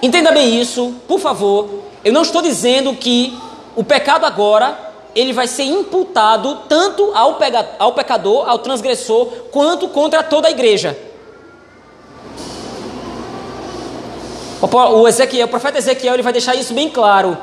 Entenda 0.02 0.32
bem 0.32 0.60
isso, 0.60 0.94
por 1.08 1.18
favor. 1.18 1.66
Eu 2.04 2.12
não 2.12 2.20
estou 2.20 2.42
dizendo 2.42 2.92
que 2.92 3.34
o 3.74 3.82
pecado 3.82 4.26
agora 4.26 4.78
ele 5.14 5.32
vai 5.32 5.48
ser 5.48 5.62
imputado 5.62 6.58
tanto 6.68 7.12
ao, 7.14 7.38
ao 7.78 7.92
pecador, 7.94 8.46
ao 8.46 8.58
transgressor, 8.58 9.24
quanto 9.50 9.88
contra 9.88 10.22
toda 10.22 10.48
a 10.48 10.50
igreja. 10.50 10.94
O, 14.60 15.08
Ezequiel, 15.08 15.46
o 15.46 15.50
profeta 15.50 15.78
Ezequiel 15.78 16.12
ele 16.12 16.22
vai 16.22 16.34
deixar 16.34 16.54
isso 16.54 16.74
bem 16.74 16.90
claro. 16.90 17.38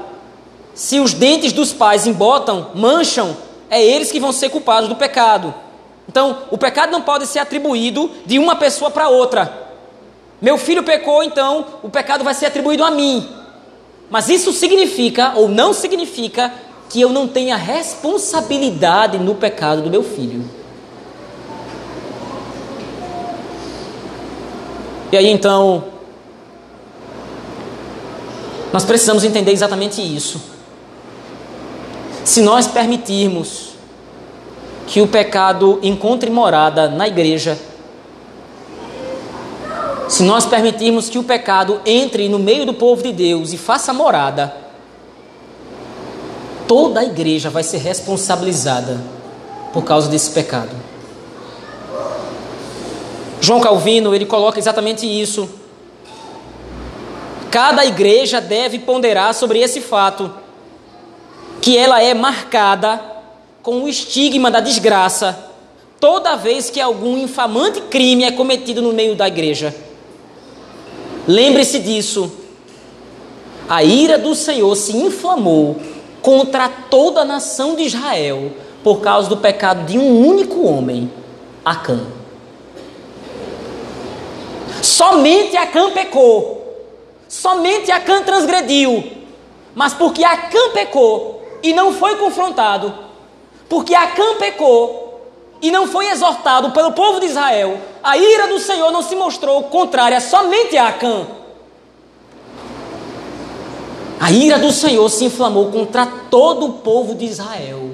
Se 0.75 0.99
os 0.99 1.15
dentes 1.15 1.51
dos 1.51 1.73
pais 1.73 2.05
embotam, 2.05 2.69
mancham, 2.75 3.35
é 3.73 3.83
eles 3.83 4.11
que 4.11 4.19
vão 4.19 4.31
ser 4.31 4.49
culpados 4.49 4.87
do 4.87 4.95
pecado. 4.95 5.53
Então, 6.07 6.43
o 6.51 6.57
pecado 6.57 6.91
não 6.91 7.01
pode 7.01 7.25
ser 7.25 7.39
atribuído 7.39 8.11
de 8.25 8.37
uma 8.37 8.55
pessoa 8.55 8.91
para 8.91 9.09
outra. 9.09 9.51
Meu 10.39 10.57
filho 10.57 10.83
pecou, 10.83 11.23
então 11.23 11.65
o 11.81 11.89
pecado 11.89 12.23
vai 12.23 12.35
ser 12.35 12.45
atribuído 12.45 12.83
a 12.83 12.91
mim. 12.91 13.27
Mas 14.11 14.29
isso 14.29 14.53
significa 14.53 15.33
ou 15.35 15.49
não 15.49 15.73
significa 15.73 16.53
que 16.87 17.01
eu 17.01 17.09
não 17.09 17.27
tenha 17.27 17.55
responsabilidade 17.55 19.17
no 19.17 19.33
pecado 19.33 19.81
do 19.81 19.89
meu 19.89 20.03
filho. 20.03 20.47
E 25.11 25.17
aí 25.17 25.29
então, 25.31 25.85
nós 28.71 28.85
precisamos 28.85 29.23
entender 29.23 29.51
exatamente 29.51 30.01
isso. 30.01 30.52
Se 32.23 32.41
nós 32.41 32.67
permitirmos 32.67 33.73
que 34.87 35.01
o 35.01 35.07
pecado 35.07 35.79
encontre 35.83 36.29
morada 36.29 36.87
na 36.87 37.07
igreja, 37.07 37.57
se 40.07 40.23
nós 40.23 40.45
permitirmos 40.45 41.09
que 41.09 41.17
o 41.17 41.23
pecado 41.23 41.81
entre 41.85 42.29
no 42.29 42.39
meio 42.39 42.65
do 42.65 42.73
povo 42.73 43.01
de 43.01 43.11
Deus 43.11 43.51
e 43.51 43.57
faça 43.57 43.93
morada, 43.93 44.55
toda 46.67 46.99
a 46.99 47.03
igreja 47.03 47.49
vai 47.49 47.63
ser 47.63 47.77
responsabilizada 47.77 49.01
por 49.73 49.83
causa 49.83 50.09
desse 50.09 50.31
pecado. 50.31 50.71
João 53.41 53.59
Calvino, 53.59 54.15
ele 54.15 54.25
coloca 54.25 54.59
exatamente 54.59 55.05
isso. 55.05 55.49
Cada 57.51 57.85
igreja 57.85 58.39
deve 58.39 58.79
ponderar 58.79 59.33
sobre 59.33 59.59
esse 59.59 59.81
fato, 59.81 60.31
que 61.63 61.77
ela 61.77 62.03
é 62.03 62.13
marcada 62.13 62.99
com 63.61 63.83
o 63.83 63.87
estigma 63.87 64.51
da 64.51 64.59
desgraça 64.59 65.49
toda 65.97 66.35
vez 66.35 66.69
que 66.69 66.81
algum 66.81 67.17
infamante 67.17 67.79
crime 67.79 68.25
é 68.25 68.31
cometido 68.31 68.81
no 68.81 68.91
meio 68.91 69.15
da 69.15 69.29
igreja. 69.29 69.73
Lembre-se 71.25 71.79
disso. 71.79 72.29
A 73.69 73.81
ira 73.81 74.17
do 74.17 74.35
Senhor 74.35 74.75
se 74.75 74.97
inflamou 74.97 75.77
contra 76.21 76.67
toda 76.67 77.21
a 77.21 77.25
nação 77.25 77.77
de 77.77 77.83
Israel 77.83 78.51
por 78.83 78.99
causa 78.99 79.29
do 79.29 79.37
pecado 79.37 79.85
de 79.85 79.97
um 79.97 80.27
único 80.27 80.67
homem, 80.67 81.09
Acã. 81.63 82.01
Somente 84.81 85.55
Acã 85.55 85.91
pecou. 85.91 86.75
Somente 87.29 87.89
Acã 87.89 88.21
transgrediu. 88.21 89.01
Mas 89.73 89.93
porque 89.93 90.25
Acã 90.25 90.71
pecou 90.73 91.42
e 91.63 91.71
não 91.73 91.93
foi 91.93 92.17
confrontado, 92.17 92.93
porque 93.69 93.95
Acã 93.95 94.35
pecou 94.37 95.03
e 95.61 95.71
não 95.71 95.87
foi 95.87 96.09
exortado 96.09 96.71
pelo 96.71 96.91
povo 96.91 97.21
de 97.21 97.27
Israel, 97.27 97.79
a 98.03 98.17
ira 98.17 98.47
do 98.47 98.59
Senhor 98.59 98.91
não 98.91 99.01
se 99.01 99.15
mostrou 99.15 99.63
contrária 99.63 100.19
somente 100.19 100.77
a 100.77 100.89
Acã. 100.89 101.25
A 104.19 104.31
ira 104.31 104.59
do 104.59 104.71
Senhor 104.71 105.07
se 105.09 105.25
inflamou 105.25 105.71
contra 105.71 106.05
todo 106.05 106.65
o 106.65 106.73
povo 106.73 107.15
de 107.15 107.25
Israel, 107.25 107.91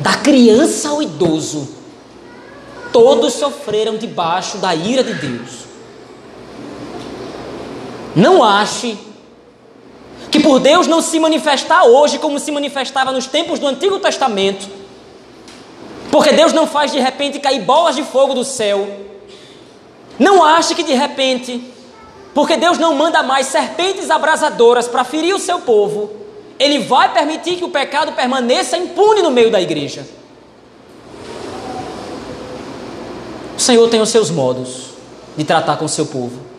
da 0.00 0.14
criança 0.14 0.88
ao 0.88 1.00
idoso. 1.00 1.68
Todos 2.92 3.34
sofreram 3.34 3.96
debaixo 3.96 4.58
da 4.58 4.74
ira 4.74 5.04
de 5.04 5.14
Deus. 5.14 5.60
Não 8.16 8.42
ache 8.42 8.98
que 10.30 10.38
por 10.38 10.60
Deus 10.60 10.86
não 10.86 11.02
se 11.02 11.18
manifestar 11.18 11.84
hoje 11.84 12.18
como 12.18 12.38
se 12.38 12.52
manifestava 12.52 13.10
nos 13.10 13.26
tempos 13.26 13.58
do 13.58 13.66
Antigo 13.66 13.98
Testamento, 13.98 14.68
porque 16.10 16.32
Deus 16.32 16.52
não 16.52 16.66
faz 16.66 16.92
de 16.92 16.98
repente 17.00 17.40
cair 17.40 17.62
bolas 17.62 17.96
de 17.96 18.02
fogo 18.02 18.34
do 18.34 18.44
céu. 18.44 18.86
Não 20.18 20.44
ache 20.44 20.74
que 20.74 20.82
de 20.82 20.92
repente, 20.92 21.62
porque 22.34 22.56
Deus 22.56 22.78
não 22.78 22.94
manda 22.94 23.22
mais 23.22 23.46
serpentes 23.46 24.10
abrasadoras 24.10 24.86
para 24.86 25.02
ferir 25.02 25.34
o 25.34 25.38
seu 25.38 25.60
povo, 25.60 26.10
Ele 26.58 26.78
vai 26.80 27.12
permitir 27.12 27.56
que 27.56 27.64
o 27.64 27.70
pecado 27.70 28.12
permaneça 28.12 28.76
impune 28.76 29.22
no 29.22 29.30
meio 29.30 29.50
da 29.50 29.60
igreja. 29.60 30.06
O 33.56 33.60
Senhor 33.60 33.88
tem 33.88 34.00
os 34.00 34.08
seus 34.08 34.30
modos 34.30 34.90
de 35.36 35.44
tratar 35.44 35.76
com 35.76 35.84
o 35.84 35.88
seu 35.88 36.06
povo. 36.06 36.49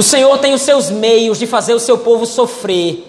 O 0.00 0.02
Senhor 0.02 0.38
tem 0.38 0.54
os 0.54 0.62
seus 0.62 0.88
meios 0.88 1.38
de 1.38 1.46
fazer 1.46 1.74
o 1.74 1.78
seu 1.78 1.98
povo 1.98 2.24
sofrer 2.24 3.06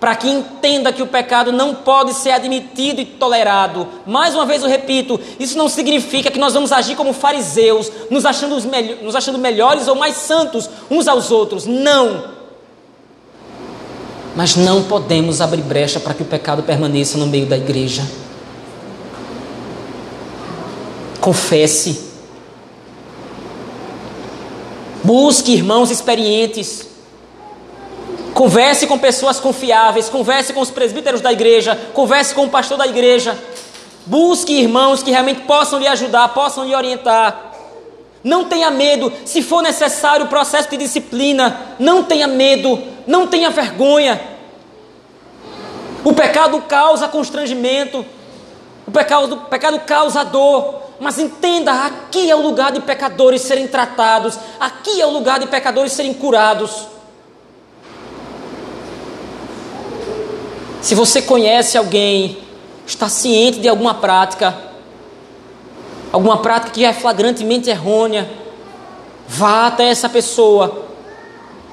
para 0.00 0.16
que 0.16 0.26
entenda 0.26 0.90
que 0.90 1.02
o 1.02 1.06
pecado 1.06 1.52
não 1.52 1.74
pode 1.74 2.14
ser 2.14 2.30
admitido 2.30 2.98
e 2.98 3.04
tolerado. 3.04 3.86
Mais 4.06 4.34
uma 4.34 4.46
vez 4.46 4.62
eu 4.62 4.68
repito, 4.70 5.20
isso 5.38 5.58
não 5.58 5.68
significa 5.68 6.30
que 6.30 6.38
nós 6.38 6.54
vamos 6.54 6.72
agir 6.72 6.96
como 6.96 7.12
fariseus, 7.12 7.92
nos 8.08 8.24
achando, 8.24 8.56
nos 9.02 9.14
achando 9.14 9.36
melhores 9.36 9.86
ou 9.86 9.94
mais 9.96 10.16
santos 10.16 10.70
uns 10.90 11.06
aos 11.06 11.30
outros. 11.30 11.66
Não. 11.66 12.24
Mas 14.34 14.56
não 14.56 14.82
podemos 14.82 15.42
abrir 15.42 15.60
brecha 15.60 16.00
para 16.00 16.14
que 16.14 16.22
o 16.22 16.26
pecado 16.26 16.62
permaneça 16.62 17.18
no 17.18 17.26
meio 17.26 17.44
da 17.44 17.58
igreja. 17.58 18.02
Confesse. 21.20 22.13
Busque 25.04 25.52
irmãos 25.52 25.90
experientes 25.90 26.94
Converse 28.34 28.88
com 28.88 28.98
pessoas 28.98 29.38
confiáveis, 29.38 30.08
converse 30.08 30.52
com 30.52 30.60
os 30.60 30.70
presbíteros 30.70 31.20
da 31.20 31.32
igreja, 31.32 31.78
converse 31.94 32.34
com 32.34 32.44
o 32.44 32.50
pastor 32.50 32.76
da 32.76 32.84
igreja. 32.84 33.38
Busque 34.04 34.52
irmãos 34.52 35.04
que 35.04 35.12
realmente 35.12 35.42
possam 35.42 35.78
lhe 35.78 35.86
ajudar, 35.86 36.28
possam 36.34 36.64
lhe 36.64 36.74
orientar. 36.74 37.52
Não 38.24 38.46
tenha 38.46 38.72
medo, 38.72 39.12
se 39.24 39.40
for 39.40 39.62
necessário 39.62 40.26
o 40.26 40.28
processo 40.28 40.68
de 40.68 40.76
disciplina, 40.76 41.76
não 41.78 42.02
tenha 42.02 42.26
medo, 42.26 42.82
não 43.06 43.28
tenha 43.28 43.50
vergonha. 43.50 44.20
O 46.02 46.12
pecado 46.12 46.60
causa 46.62 47.06
constrangimento, 47.06 48.04
o 48.84 48.90
pecado, 48.90 49.34
o 49.34 49.40
pecado 49.42 49.78
causa 49.80 50.24
dor, 50.24 50.82
mas 51.00 51.18
entenda: 51.18 51.72
aqui 51.84 52.30
é 52.30 52.36
o 52.36 52.42
lugar 52.42 52.72
de 52.72 52.80
pecadores 52.80 53.42
serem 53.42 53.66
tratados, 53.66 54.38
aqui 54.58 55.00
é 55.00 55.06
o 55.06 55.10
lugar 55.10 55.38
de 55.38 55.46
pecadores 55.46 55.92
serem 55.92 56.14
curados. 56.14 56.88
Se 60.80 60.94
você 60.94 61.22
conhece 61.22 61.78
alguém, 61.78 62.38
está 62.86 63.08
ciente 63.08 63.58
de 63.58 63.68
alguma 63.68 63.94
prática, 63.94 64.54
alguma 66.12 66.38
prática 66.38 66.72
que 66.72 66.84
é 66.84 66.92
flagrantemente 66.92 67.70
errônea, 67.70 68.30
vá 69.26 69.66
até 69.66 69.88
essa 69.88 70.08
pessoa. 70.08 70.84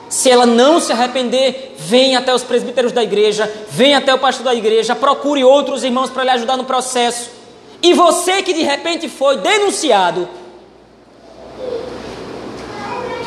Se 0.08 0.30
ela 0.30 0.46
não 0.46 0.80
se 0.80 0.92
arrepender, 0.92 1.76
venha 1.78 2.20
até 2.20 2.34
os 2.34 2.44
presbíteros 2.44 2.92
da 2.92 3.04
igreja, 3.04 3.52
venha 3.70 3.98
até 3.98 4.14
o 4.14 4.20
pastor 4.20 4.46
da 4.46 4.56
igreja, 4.56 4.96
procure 4.96 5.44
outros 5.44 5.84
irmãos 5.84 6.10
para 6.10 6.24
lhe 6.24 6.30
ajudar 6.32 6.58
no 6.58 6.64
processo. 6.64 7.41
E 7.82 7.94
você 7.94 8.44
que 8.44 8.54
de 8.54 8.62
repente 8.62 9.10
foi 9.10 9.38
denunciado, 9.38 10.28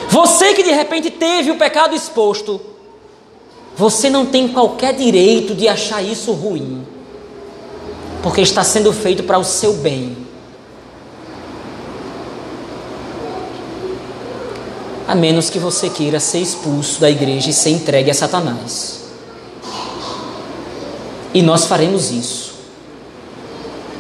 você 0.09 0.55
que 0.55 0.63
de 0.63 0.71
repente 0.71 1.11
teve 1.11 1.51
o 1.51 1.59
pecado 1.59 1.95
exposto, 1.95 2.61
você 3.77 4.09
não 4.09 4.25
tem 4.25 4.47
qualquer 4.47 4.95
direito 4.95 5.55
de 5.55 5.67
achar 5.67 6.01
isso 6.03 6.33
ruim, 6.33 6.87
porque 8.23 8.41
está 8.41 8.63
sendo 8.63 8.93
feito 8.93 9.25
para 9.25 9.39
o 9.39 9.45
seu 9.45 9.75
bem. 9.75 10.17
A 15.09 15.17
menos 15.17 15.51
que 15.51 15.59
você 15.59 15.91
queira 15.91 16.21
ser 16.21 16.39
expulso 16.39 17.01
da 17.01 17.11
igreja 17.11 17.51
e 17.51 17.53
ser 17.53 17.71
entregue 17.71 18.11
a 18.11 18.15
Satanás. 18.15 19.01
E 21.35 21.43
nós 21.43 21.67
faremos 21.67 22.13
isso, 22.13 22.54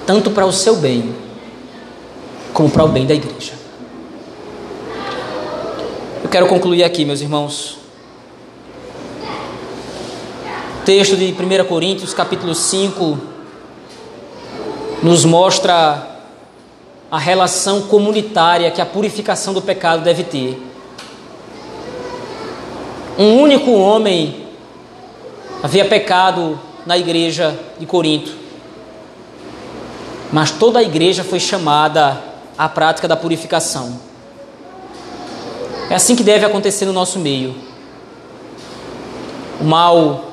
tanto 0.06 0.30
para 0.30 0.46
o 0.46 0.52
seu 0.52 0.76
bem, 0.76 1.14
como 2.52 2.70
para 2.70 2.84
o 2.84 2.88
bem 2.88 3.06
da 3.06 3.14
igreja. 3.14 3.52
Eu 6.22 6.28
quero 6.28 6.46
concluir 6.46 6.84
aqui, 6.84 7.04
meus 7.04 7.20
irmãos 7.20 7.84
texto 10.84 11.16
de 11.16 11.32
1 11.32 11.64
Coríntios, 11.64 12.12
capítulo 12.12 12.54
5, 12.54 13.18
nos 15.02 15.24
mostra 15.24 16.20
a 17.10 17.18
relação 17.18 17.82
comunitária 17.82 18.70
que 18.70 18.82
a 18.82 18.86
purificação 18.86 19.54
do 19.54 19.62
pecado 19.62 20.04
deve 20.04 20.24
ter. 20.24 20.62
Um 23.18 23.40
único 23.40 23.72
homem 23.72 24.44
havia 25.62 25.86
pecado 25.86 26.60
na 26.84 26.98
igreja 26.98 27.58
de 27.78 27.86
Corinto, 27.86 28.32
mas 30.34 30.50
toda 30.50 30.80
a 30.80 30.82
igreja 30.82 31.22
foi 31.22 31.38
chamada 31.38 32.20
à 32.58 32.68
prática 32.68 33.06
da 33.06 33.14
purificação. 33.14 34.00
É 35.88 35.94
assim 35.94 36.16
que 36.16 36.24
deve 36.24 36.44
acontecer 36.44 36.86
no 36.86 36.92
nosso 36.92 37.20
meio. 37.20 37.54
O 39.60 39.64
mal 39.64 40.32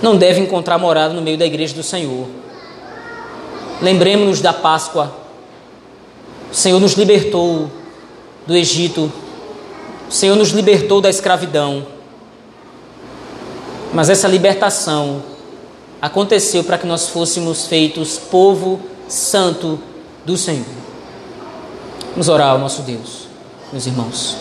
não 0.00 0.16
deve 0.16 0.40
encontrar 0.40 0.78
morada 0.78 1.12
no 1.12 1.20
meio 1.20 1.36
da 1.36 1.44
igreja 1.44 1.74
do 1.74 1.82
Senhor. 1.82 2.28
Lembremos-nos 3.82 4.40
da 4.40 4.52
Páscoa. 4.52 5.12
O 6.48 6.54
Senhor 6.54 6.78
nos 6.78 6.92
libertou 6.92 7.68
do 8.46 8.56
Egito. 8.56 9.12
O 10.08 10.12
Senhor 10.12 10.36
nos 10.36 10.50
libertou 10.50 11.00
da 11.00 11.10
escravidão. 11.10 11.84
Mas 13.92 14.08
essa 14.08 14.28
libertação 14.28 15.20
aconteceu 16.00 16.64
para 16.64 16.78
que 16.78 16.86
nós 16.86 17.08
fôssemos 17.08 17.66
feitos 17.66 18.18
povo 18.18 18.80
santo 19.08 19.78
do 20.24 20.36
Senhor. 20.36 20.66
Vamos 22.10 22.28
orar 22.28 22.50
ao 22.50 22.58
nosso 22.58 22.82
Deus, 22.82 23.28
meus 23.72 23.86
irmãos. 23.86 24.36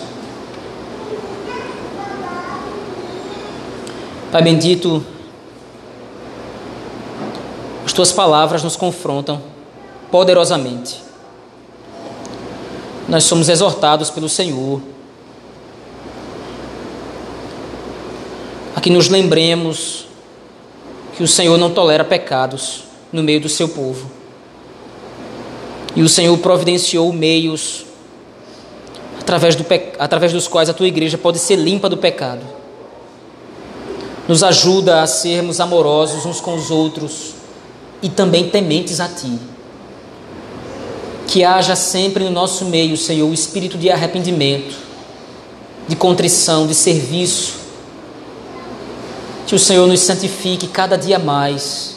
Pai 4.32 4.42
bendito, 4.42 5.06
tuas 7.96 8.12
palavras 8.12 8.62
nos 8.62 8.76
confrontam 8.76 9.42
poderosamente. 10.12 11.02
Nós 13.08 13.24
somos 13.24 13.48
exortados 13.48 14.10
pelo 14.10 14.28
Senhor 14.28 14.82
a 18.76 18.82
que 18.82 18.90
nos 18.90 19.08
lembremos 19.08 20.08
que 21.16 21.24
o 21.24 21.28
Senhor 21.28 21.58
não 21.58 21.72
tolera 21.72 22.04
pecados 22.04 22.84
no 23.12 23.24
meio 23.24 23.40
do 23.40 23.50
seu 23.50 23.70
povo. 23.70 24.12
E 25.96 26.02
o 26.02 26.10
Senhor 26.10 26.38
providenciou 26.40 27.12
meios 27.14 27.86
através, 29.20 29.56
do, 29.56 29.66
através 29.98 30.34
dos 30.34 30.48
quais 30.48 30.70
a 30.70 30.74
tua 30.74 30.88
igreja 30.88 31.18
pode 31.18 31.40
ser 31.40 31.56
limpa 31.56 31.90
do 31.90 31.98
pecado. 31.98 32.42
Nos 34.28 34.44
ajuda 34.44 35.02
a 35.02 35.08
sermos 35.08 35.60
amorosos 35.60 36.26
uns 36.26 36.42
com 36.42 36.56
os 36.56 36.70
outros 36.70 37.36
e 38.02 38.10
também 38.10 38.50
tementes 38.50 39.00
a 39.00 39.08
Ti. 39.08 39.40
Que 41.28 41.44
haja 41.44 41.76
sempre 41.76 42.24
no 42.24 42.32
nosso 42.32 42.66
meio, 42.66 42.98
Senhor, 42.98 43.30
o 43.30 43.34
espírito 43.34 43.78
de 43.78 43.90
arrependimento, 43.90 44.76
de 45.88 45.96
contrição, 45.96 46.68
de 46.68 46.76
serviço. 46.76 47.65
Que 49.46 49.56
o 49.56 49.60
Senhor 49.60 49.88
nos 49.88 50.00
santifique 50.02 50.68
cada 50.68 50.98
dia 50.98 51.20
mais. 51.20 51.96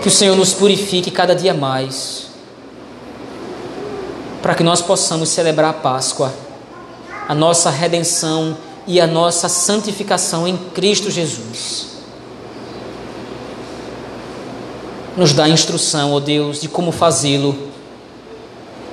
Que 0.00 0.08
o 0.08 0.10
Senhor 0.10 0.36
nos 0.36 0.52
purifique 0.52 1.10
cada 1.10 1.34
dia 1.34 1.54
mais. 1.54 2.26
Para 4.40 4.54
que 4.54 4.62
nós 4.62 4.80
possamos 4.80 5.28
celebrar 5.28 5.70
a 5.70 5.74
Páscoa, 5.74 6.32
a 7.28 7.34
nossa 7.34 7.70
redenção 7.70 8.56
e 8.86 9.00
a 9.00 9.06
nossa 9.06 9.48
santificação 9.48 10.46
em 10.46 10.56
Cristo 10.56 11.10
Jesus. 11.10 11.92
nos 15.16 15.32
dá 15.32 15.48
instrução, 15.48 16.12
ó 16.12 16.20
Deus, 16.20 16.60
de 16.60 16.68
como 16.68 16.92
fazê-lo. 16.92 17.56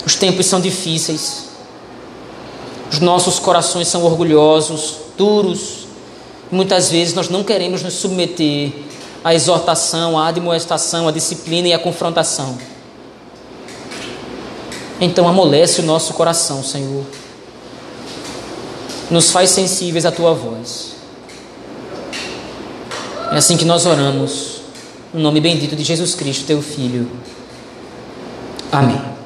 Os 0.06 0.16
tempos 0.16 0.46
são 0.46 0.60
difíceis, 0.60 1.50
os 2.92 3.00
nossos 3.00 3.38
corações 3.38 3.88
são 3.88 4.04
orgulhosos, 4.04 4.96
duros. 5.20 5.86
Muitas 6.50 6.90
vezes 6.90 7.14
nós 7.14 7.30
não 7.30 7.44
queremos 7.44 7.84
nos 7.84 7.94
submeter 7.94 8.72
à 9.24 9.36
exortação, 9.36 10.18
à 10.18 10.30
admoestação, 10.30 11.08
à 11.08 11.12
disciplina 11.12 11.68
e 11.68 11.74
à 11.74 11.78
confrontação. 11.78 12.58
Então 15.00 15.28
amolece 15.28 15.82
o 15.82 15.84
nosso 15.84 16.14
coração, 16.14 16.64
Senhor. 16.64 17.04
Nos 19.12 19.30
faz 19.30 19.50
sensíveis 19.50 20.06
à 20.06 20.12
tua 20.12 20.34
voz. 20.34 20.94
É 23.32 23.38
assim 23.38 23.58
que 23.58 23.66
nós 23.66 23.86
oramos, 23.86 24.62
no 25.14 25.20
nome 25.20 25.40
bendito 25.40 25.76
de 25.76 25.84
Jesus 25.84 26.16
Cristo, 26.16 26.46
teu 26.46 26.62
Filho. 26.62 27.10
Amém. 28.72 29.19